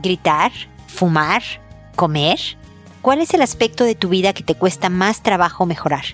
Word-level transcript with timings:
gritar, 0.00 0.52
fumar, 0.86 1.42
comer? 1.96 2.38
¿Cuál 3.02 3.20
es 3.20 3.32
el 3.34 3.42
aspecto 3.42 3.84
de 3.84 3.94
tu 3.94 4.08
vida 4.08 4.32
que 4.32 4.42
te 4.42 4.54
cuesta 4.54 4.88
más 4.88 5.22
trabajo 5.22 5.66
mejorar? 5.66 6.04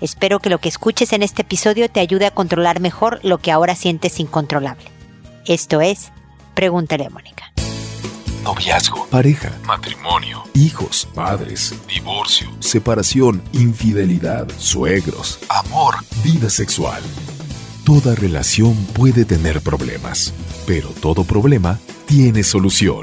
Espero 0.00 0.38
que 0.38 0.50
lo 0.50 0.58
que 0.58 0.68
escuches 0.68 1.12
en 1.12 1.22
este 1.22 1.42
episodio 1.42 1.90
te 1.90 2.00
ayude 2.00 2.26
a 2.26 2.30
controlar 2.30 2.80
mejor 2.80 3.18
lo 3.24 3.38
que 3.38 3.50
ahora 3.50 3.74
sientes 3.74 4.20
incontrolable. 4.20 4.84
Esto 5.46 5.80
es, 5.80 6.12
pregúntale 6.54 7.06
a 7.06 7.10
Mónica. 7.10 7.52
Noviazgo, 8.44 9.06
pareja, 9.06 9.52
matrimonio, 9.66 10.44
hijos, 10.54 11.08
padres, 11.14 11.74
divorcio, 11.88 12.48
separación, 12.60 13.42
infidelidad, 13.52 14.48
suegros, 14.58 15.40
amor, 15.48 15.96
vida 16.22 16.48
sexual. 16.48 17.02
Toda 17.84 18.14
relación 18.14 18.74
puede 18.94 19.24
tener 19.24 19.60
problemas, 19.60 20.32
pero 20.66 20.90
todo 20.90 21.24
problema 21.24 21.78
tiene 22.06 22.44
solución. 22.44 23.02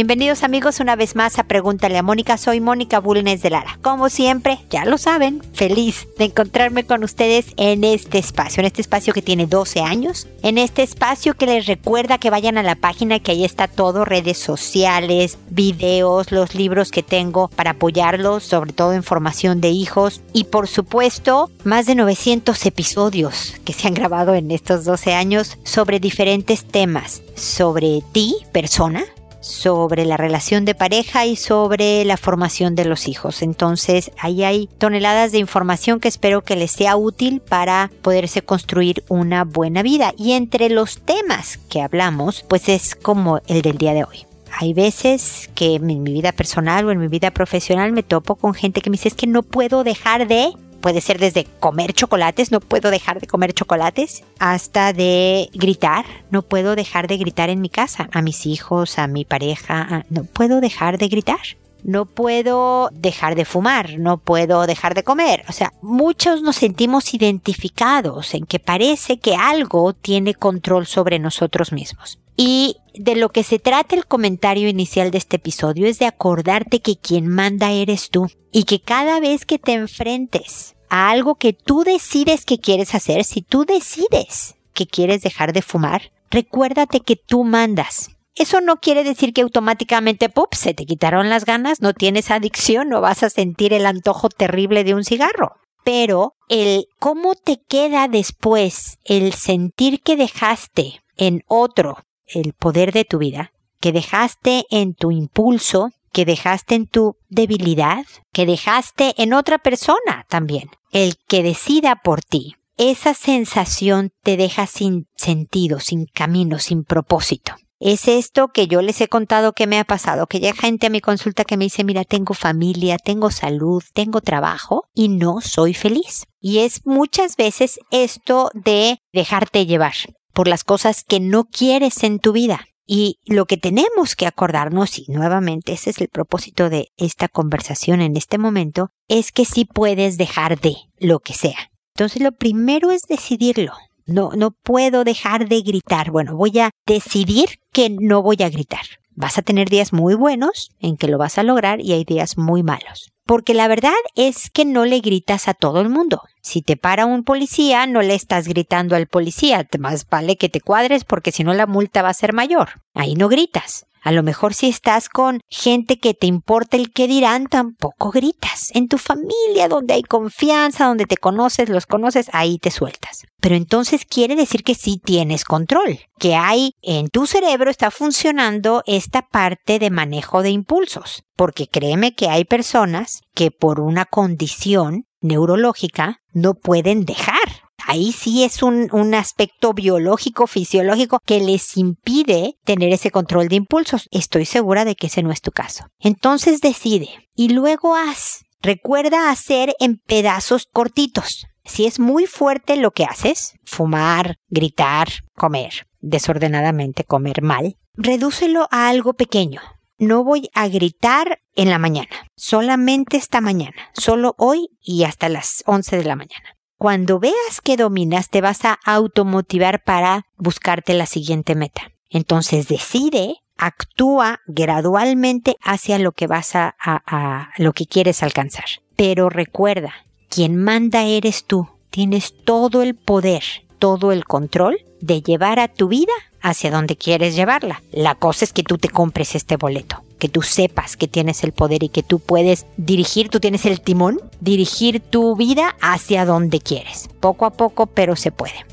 Bienvenidos 0.00 0.44
amigos 0.44 0.80
una 0.80 0.96
vez 0.96 1.14
más 1.14 1.38
a 1.38 1.44
Pregúntale 1.44 1.98
a 1.98 2.02
Mónica. 2.02 2.38
Soy 2.38 2.58
Mónica 2.58 3.00
Bulnes 3.00 3.42
de 3.42 3.50
Lara. 3.50 3.78
Como 3.82 4.08
siempre, 4.08 4.58
ya 4.70 4.86
lo 4.86 4.96
saben, 4.96 5.42
feliz 5.52 6.08
de 6.16 6.24
encontrarme 6.24 6.86
con 6.86 7.04
ustedes 7.04 7.52
en 7.58 7.84
este 7.84 8.16
espacio, 8.16 8.62
en 8.62 8.66
este 8.68 8.80
espacio 8.80 9.12
que 9.12 9.20
tiene 9.20 9.46
12 9.46 9.80
años, 9.80 10.26
en 10.42 10.56
este 10.56 10.82
espacio 10.84 11.34
que 11.34 11.44
les 11.44 11.66
recuerda 11.66 12.16
que 12.16 12.30
vayan 12.30 12.56
a 12.56 12.62
la 12.62 12.76
página 12.76 13.20
que 13.20 13.32
ahí 13.32 13.44
está 13.44 13.68
todo, 13.68 14.06
redes 14.06 14.38
sociales, 14.38 15.36
videos, 15.50 16.32
los 16.32 16.54
libros 16.54 16.90
que 16.90 17.02
tengo 17.02 17.48
para 17.48 17.72
apoyarlos, 17.72 18.42
sobre 18.42 18.72
todo 18.72 18.94
en 18.94 19.02
formación 19.02 19.60
de 19.60 19.68
hijos 19.68 20.22
y 20.32 20.44
por 20.44 20.66
supuesto 20.66 21.50
más 21.64 21.84
de 21.84 21.94
900 21.94 22.64
episodios 22.64 23.52
que 23.66 23.74
se 23.74 23.86
han 23.86 23.92
grabado 23.92 24.34
en 24.34 24.50
estos 24.50 24.86
12 24.86 25.12
años 25.12 25.58
sobre 25.62 26.00
diferentes 26.00 26.64
temas, 26.64 27.20
sobre 27.36 28.02
ti, 28.14 28.34
persona, 28.50 29.04
sobre 29.40 30.04
la 30.04 30.16
relación 30.16 30.64
de 30.64 30.74
pareja 30.74 31.26
y 31.26 31.36
sobre 31.36 32.04
la 32.04 32.16
formación 32.16 32.74
de 32.74 32.84
los 32.84 33.08
hijos. 33.08 33.42
Entonces, 33.42 34.12
ahí 34.18 34.44
hay 34.44 34.68
toneladas 34.78 35.32
de 35.32 35.38
información 35.38 36.00
que 36.00 36.08
espero 36.08 36.42
que 36.42 36.56
les 36.56 36.70
sea 36.70 36.96
útil 36.96 37.40
para 37.40 37.90
poderse 38.02 38.42
construir 38.42 39.02
una 39.08 39.44
buena 39.44 39.82
vida. 39.82 40.12
Y 40.16 40.32
entre 40.32 40.68
los 40.68 40.98
temas 40.98 41.58
que 41.68 41.80
hablamos, 41.80 42.44
pues 42.48 42.68
es 42.68 42.94
como 42.94 43.40
el 43.46 43.62
del 43.62 43.78
día 43.78 43.94
de 43.94 44.04
hoy. 44.04 44.26
Hay 44.58 44.74
veces 44.74 45.48
que 45.54 45.76
en 45.76 45.86
mi 45.86 45.98
vida 45.98 46.32
personal 46.32 46.84
o 46.84 46.90
en 46.90 46.98
mi 46.98 47.08
vida 47.08 47.30
profesional 47.30 47.92
me 47.92 48.02
topo 48.02 48.34
con 48.34 48.52
gente 48.52 48.80
que 48.80 48.90
me 48.90 48.94
dice 48.94 49.08
es 49.08 49.14
que 49.14 49.26
no 49.26 49.42
puedo 49.42 49.84
dejar 49.84 50.26
de 50.26 50.52
Puede 50.80 51.00
ser 51.00 51.18
desde 51.18 51.44
comer 51.44 51.92
chocolates, 51.92 52.50
no 52.50 52.60
puedo 52.60 52.90
dejar 52.90 53.20
de 53.20 53.26
comer 53.26 53.52
chocolates, 53.52 54.24
hasta 54.38 54.92
de 54.92 55.50
gritar, 55.52 56.04
no 56.30 56.42
puedo 56.42 56.74
dejar 56.74 57.06
de 57.06 57.18
gritar 57.18 57.50
en 57.50 57.60
mi 57.60 57.68
casa, 57.68 58.08
a 58.12 58.22
mis 58.22 58.46
hijos, 58.46 58.98
a 58.98 59.06
mi 59.06 59.24
pareja, 59.24 60.04
no 60.08 60.24
puedo 60.24 60.60
dejar 60.60 60.98
de 60.98 61.08
gritar. 61.08 61.40
No 61.82 62.04
puedo 62.04 62.90
dejar 62.92 63.34
de 63.36 63.46
fumar, 63.46 63.98
no 63.98 64.18
puedo 64.18 64.66
dejar 64.66 64.94
de 64.94 65.02
comer. 65.02 65.44
O 65.48 65.52
sea, 65.52 65.72
muchos 65.80 66.42
nos 66.42 66.56
sentimos 66.56 67.14
identificados 67.14 68.34
en 68.34 68.44
que 68.44 68.58
parece 68.58 69.18
que 69.18 69.34
algo 69.34 69.94
tiene 69.94 70.34
control 70.34 70.86
sobre 70.86 71.18
nosotros 71.18 71.72
mismos. 71.72 72.19
Y 72.42 72.78
de 72.94 73.16
lo 73.16 73.28
que 73.28 73.42
se 73.42 73.58
trata 73.58 73.94
el 73.94 74.06
comentario 74.06 74.66
inicial 74.66 75.10
de 75.10 75.18
este 75.18 75.36
episodio 75.36 75.86
es 75.86 75.98
de 75.98 76.06
acordarte 76.06 76.80
que 76.80 76.96
quien 76.96 77.26
manda 77.26 77.70
eres 77.70 78.08
tú 78.08 78.28
y 78.50 78.64
que 78.64 78.80
cada 78.80 79.20
vez 79.20 79.44
que 79.44 79.58
te 79.58 79.74
enfrentes 79.74 80.74
a 80.88 81.10
algo 81.10 81.34
que 81.34 81.52
tú 81.52 81.84
decides 81.84 82.46
que 82.46 82.58
quieres 82.58 82.94
hacer, 82.94 83.24
si 83.24 83.42
tú 83.42 83.66
decides 83.66 84.54
que 84.72 84.86
quieres 84.86 85.20
dejar 85.20 85.52
de 85.52 85.60
fumar, 85.60 86.12
recuérdate 86.30 87.00
que 87.00 87.16
tú 87.16 87.44
mandas. 87.44 88.08
Eso 88.34 88.62
no 88.62 88.76
quiere 88.76 89.04
decir 89.04 89.34
que 89.34 89.42
automáticamente, 89.42 90.30
¡pup!, 90.30 90.54
se 90.54 90.72
te 90.72 90.86
quitaron 90.86 91.28
las 91.28 91.44
ganas, 91.44 91.82
no 91.82 91.92
tienes 91.92 92.30
adicción, 92.30 92.88
no 92.88 93.02
vas 93.02 93.22
a 93.22 93.28
sentir 93.28 93.74
el 93.74 93.84
antojo 93.84 94.30
terrible 94.30 94.82
de 94.82 94.94
un 94.94 95.04
cigarro. 95.04 95.56
Pero 95.84 96.36
el 96.48 96.86
cómo 96.98 97.34
te 97.34 97.60
queda 97.68 98.08
después 98.08 98.96
el 99.04 99.34
sentir 99.34 100.00
que 100.00 100.16
dejaste 100.16 101.02
en 101.18 101.42
otro 101.46 101.98
el 102.32 102.52
poder 102.52 102.92
de 102.92 103.04
tu 103.04 103.18
vida, 103.18 103.52
que 103.80 103.92
dejaste 103.92 104.64
en 104.70 104.94
tu 104.94 105.10
impulso, 105.10 105.90
que 106.12 106.24
dejaste 106.24 106.74
en 106.74 106.86
tu 106.86 107.16
debilidad, 107.28 108.04
que 108.32 108.46
dejaste 108.46 109.14
en 109.16 109.32
otra 109.32 109.58
persona 109.58 110.26
también, 110.28 110.70
el 110.92 111.16
que 111.28 111.42
decida 111.42 111.96
por 111.96 112.22
ti. 112.22 112.56
Esa 112.76 113.14
sensación 113.14 114.10
te 114.22 114.36
deja 114.36 114.66
sin 114.66 115.06
sentido, 115.14 115.80
sin 115.80 116.06
camino, 116.06 116.58
sin 116.58 116.84
propósito. 116.84 117.54
Es 117.78 118.08
esto 118.08 118.48
que 118.48 118.66
yo 118.66 118.82
les 118.82 119.00
he 119.00 119.08
contado 119.08 119.54
que 119.54 119.66
me 119.66 119.78
ha 119.78 119.84
pasado, 119.84 120.26
que 120.26 120.38
llega 120.38 120.54
gente 120.54 120.86
a 120.86 120.90
mi 120.90 121.00
consulta 121.00 121.44
que 121.44 121.56
me 121.56 121.64
dice, 121.64 121.82
mira, 121.82 122.04
tengo 122.04 122.34
familia, 122.34 122.98
tengo 122.98 123.30
salud, 123.30 123.82
tengo 123.94 124.20
trabajo 124.20 124.84
y 124.94 125.08
no 125.08 125.40
soy 125.40 125.72
feliz. 125.72 126.24
Y 126.40 126.58
es 126.58 126.82
muchas 126.84 127.36
veces 127.36 127.80
esto 127.90 128.50
de 128.52 128.98
dejarte 129.14 129.64
llevar 129.64 129.94
por 130.32 130.48
las 130.48 130.64
cosas 130.64 131.04
que 131.04 131.20
no 131.20 131.44
quieres 131.44 132.02
en 132.02 132.18
tu 132.18 132.32
vida. 132.32 132.66
Y 132.86 133.20
lo 133.24 133.46
que 133.46 133.56
tenemos 133.56 134.16
que 134.16 134.26
acordarnos, 134.26 134.98
y 134.98 135.04
nuevamente 135.08 135.72
ese 135.72 135.90
es 135.90 136.00
el 136.00 136.08
propósito 136.08 136.68
de 136.68 136.88
esta 136.96 137.28
conversación 137.28 138.00
en 138.00 138.16
este 138.16 138.36
momento, 138.36 138.90
es 139.06 139.30
que 139.30 139.44
sí 139.44 139.64
puedes 139.64 140.18
dejar 140.18 140.58
de 140.58 140.76
lo 140.98 141.20
que 141.20 141.32
sea. 141.32 141.70
Entonces 141.94 142.20
lo 142.20 142.32
primero 142.32 142.90
es 142.90 143.02
decidirlo. 143.02 143.74
No, 144.06 144.30
no 144.34 144.50
puedo 144.50 145.04
dejar 145.04 145.48
de 145.48 145.60
gritar. 145.60 146.10
Bueno, 146.10 146.34
voy 146.34 146.58
a 146.58 146.70
decidir 146.84 147.60
que 147.72 147.90
no 147.90 148.22
voy 148.22 148.38
a 148.40 148.50
gritar. 148.50 148.82
Vas 149.14 149.38
a 149.38 149.42
tener 149.42 149.68
días 149.68 149.92
muy 149.92 150.14
buenos 150.14 150.70
en 150.80 150.96
que 150.96 151.06
lo 151.06 151.18
vas 151.18 151.38
a 151.38 151.42
lograr 151.42 151.80
y 151.80 151.92
hay 151.92 152.04
días 152.04 152.38
muy 152.38 152.62
malos. 152.62 153.12
Porque 153.24 153.54
la 153.54 153.68
verdad 153.68 153.92
es 154.16 154.50
que 154.50 154.64
no 154.64 154.84
le 154.84 154.98
gritas 154.98 155.46
a 155.46 155.54
todo 155.54 155.80
el 155.80 155.90
mundo. 155.90 156.22
Si 156.42 156.62
te 156.62 156.76
para 156.76 157.06
un 157.06 157.24
policía, 157.24 157.86
no 157.86 158.02
le 158.02 158.14
estás 158.14 158.48
gritando 158.48 158.96
al 158.96 159.06
policía. 159.06 159.66
Más 159.78 160.08
vale 160.08 160.36
que 160.36 160.48
te 160.48 160.60
cuadres 160.60 161.04
porque 161.04 161.32
si 161.32 161.44
no 161.44 161.54
la 161.54 161.66
multa 161.66 162.02
va 162.02 162.08
a 162.08 162.14
ser 162.14 162.32
mayor. 162.32 162.80
Ahí 162.94 163.14
no 163.14 163.28
gritas. 163.28 163.86
A 164.02 164.12
lo 164.12 164.22
mejor 164.22 164.54
si 164.54 164.68
estás 164.68 165.08
con 165.08 165.40
gente 165.48 165.98
que 165.98 166.14
te 166.14 166.26
importa 166.26 166.76
el 166.76 166.90
que 166.92 167.06
dirán, 167.06 167.46
tampoco 167.46 168.10
gritas. 168.10 168.70
En 168.72 168.88
tu 168.88 168.96
familia, 168.96 169.68
donde 169.68 169.94
hay 169.94 170.02
confianza, 170.02 170.86
donde 170.86 171.04
te 171.04 171.18
conoces, 171.18 171.68
los 171.68 171.84
conoces, 171.84 172.30
ahí 172.32 172.58
te 172.58 172.70
sueltas. 172.70 173.26
Pero 173.40 173.56
entonces 173.56 174.06
quiere 174.06 174.36
decir 174.36 174.62
que 174.64 174.74
sí 174.74 175.00
tienes 175.02 175.44
control, 175.44 176.00
que 176.18 176.34
hay 176.34 176.72
en 176.82 177.08
tu 177.08 177.26
cerebro 177.26 177.70
está 177.70 177.90
funcionando 177.90 178.82
esta 178.86 179.22
parte 179.22 179.78
de 179.78 179.90
manejo 179.90 180.42
de 180.42 180.50
impulsos. 180.50 181.22
Porque 181.36 181.68
créeme 181.68 182.14
que 182.14 182.28
hay 182.28 182.44
personas 182.44 183.20
que 183.34 183.50
por 183.50 183.80
una 183.80 184.06
condición 184.06 185.04
neurológica 185.20 186.19
no 186.32 186.54
pueden 186.54 187.04
dejar 187.04 187.70
ahí 187.86 188.12
sí 188.12 188.44
es 188.44 188.62
un, 188.62 188.88
un, 188.92 189.14
aspecto 189.14 189.72
biológico, 189.72 190.46
fisiológico, 190.46 191.18
que 191.24 191.40
les 191.40 191.76
impide 191.76 192.56
tener 192.64 192.92
ese 192.92 193.10
control 193.10 193.48
de 193.48 193.56
impulsos. 193.56 194.08
Estoy 194.12 194.44
segura 194.44 194.84
de 194.84 194.94
que 194.94 195.08
ese 195.08 195.22
no 195.22 195.32
es 195.32 195.40
tu 195.40 195.50
caso. 195.50 195.86
Entonces 195.98 196.60
decide 196.60 197.08
y 197.34 197.48
luego 197.48 197.96
haz. 197.96 198.44
Recuerda 198.62 199.30
hacer 199.30 199.74
en 199.80 199.96
pedazos 199.96 200.66
cortitos. 200.72 201.46
Si 201.64 201.86
es 201.86 201.98
muy 201.98 202.26
fuerte 202.26 202.76
lo 202.76 202.90
que 202.90 203.04
haces, 203.04 203.54
fumar, 203.64 204.36
gritar, 204.48 205.08
comer, 205.34 205.86
desordenadamente 206.00 207.04
comer 207.04 207.42
mal, 207.42 207.76
redúcelo 207.94 208.68
a 208.70 208.88
algo 208.88 209.14
pequeño. 209.14 209.60
No 210.00 210.24
voy 210.24 210.48
a 210.54 210.66
gritar 210.68 211.42
en 211.54 211.68
la 211.68 211.78
mañana, 211.78 212.08
solamente 212.34 213.18
esta 213.18 213.42
mañana, 213.42 213.76
solo 213.92 214.34
hoy 214.38 214.70
y 214.80 215.04
hasta 215.04 215.28
las 215.28 215.62
11 215.66 215.98
de 215.98 216.04
la 216.04 216.16
mañana. 216.16 216.56
Cuando 216.78 217.20
veas 217.20 217.60
que 217.62 217.76
dominas, 217.76 218.30
te 218.30 218.40
vas 218.40 218.64
a 218.64 218.78
automotivar 218.86 219.84
para 219.84 220.24
buscarte 220.38 220.94
la 220.94 221.04
siguiente 221.04 221.54
meta. 221.54 221.92
Entonces 222.08 222.66
decide, 222.66 223.42
actúa 223.58 224.40
gradualmente 224.46 225.56
hacia 225.60 225.98
lo 225.98 226.12
que 226.12 226.26
vas 226.26 226.56
a, 226.56 226.74
a, 226.80 227.50
lo 227.58 227.74
que 227.74 227.84
quieres 227.84 228.22
alcanzar. 228.22 228.64
Pero 228.96 229.28
recuerda, 229.28 229.92
quien 230.30 230.56
manda 230.56 231.04
eres 231.04 231.44
tú. 231.44 231.68
Tienes 231.90 232.42
todo 232.44 232.80
el 232.80 232.94
poder, 232.94 233.42
todo 233.78 234.12
el 234.12 234.24
control 234.24 234.78
de 235.02 235.20
llevar 235.20 235.58
a 235.58 235.68
tu 235.68 235.88
vida 235.88 236.14
hacia 236.42 236.70
donde 236.70 236.96
quieres 236.96 237.34
llevarla. 237.34 237.82
La 237.92 238.14
cosa 238.14 238.44
es 238.44 238.52
que 238.52 238.62
tú 238.62 238.78
te 238.78 238.88
compres 238.88 239.34
este 239.34 239.56
boleto, 239.56 240.02
que 240.18 240.28
tú 240.28 240.42
sepas 240.42 240.96
que 240.96 241.08
tienes 241.08 241.44
el 241.44 241.52
poder 241.52 241.82
y 241.82 241.88
que 241.88 242.02
tú 242.02 242.18
puedes 242.18 242.66
dirigir, 242.76 243.28
tú 243.28 243.40
tienes 243.40 243.66
el 243.66 243.80
timón, 243.80 244.20
dirigir 244.40 245.00
tu 245.00 245.36
vida 245.36 245.76
hacia 245.80 246.24
donde 246.24 246.60
quieres. 246.60 247.08
Poco 247.20 247.46
a 247.46 247.50
poco, 247.50 247.86
pero 247.86 248.16
se 248.16 248.32
puede. 248.32 248.64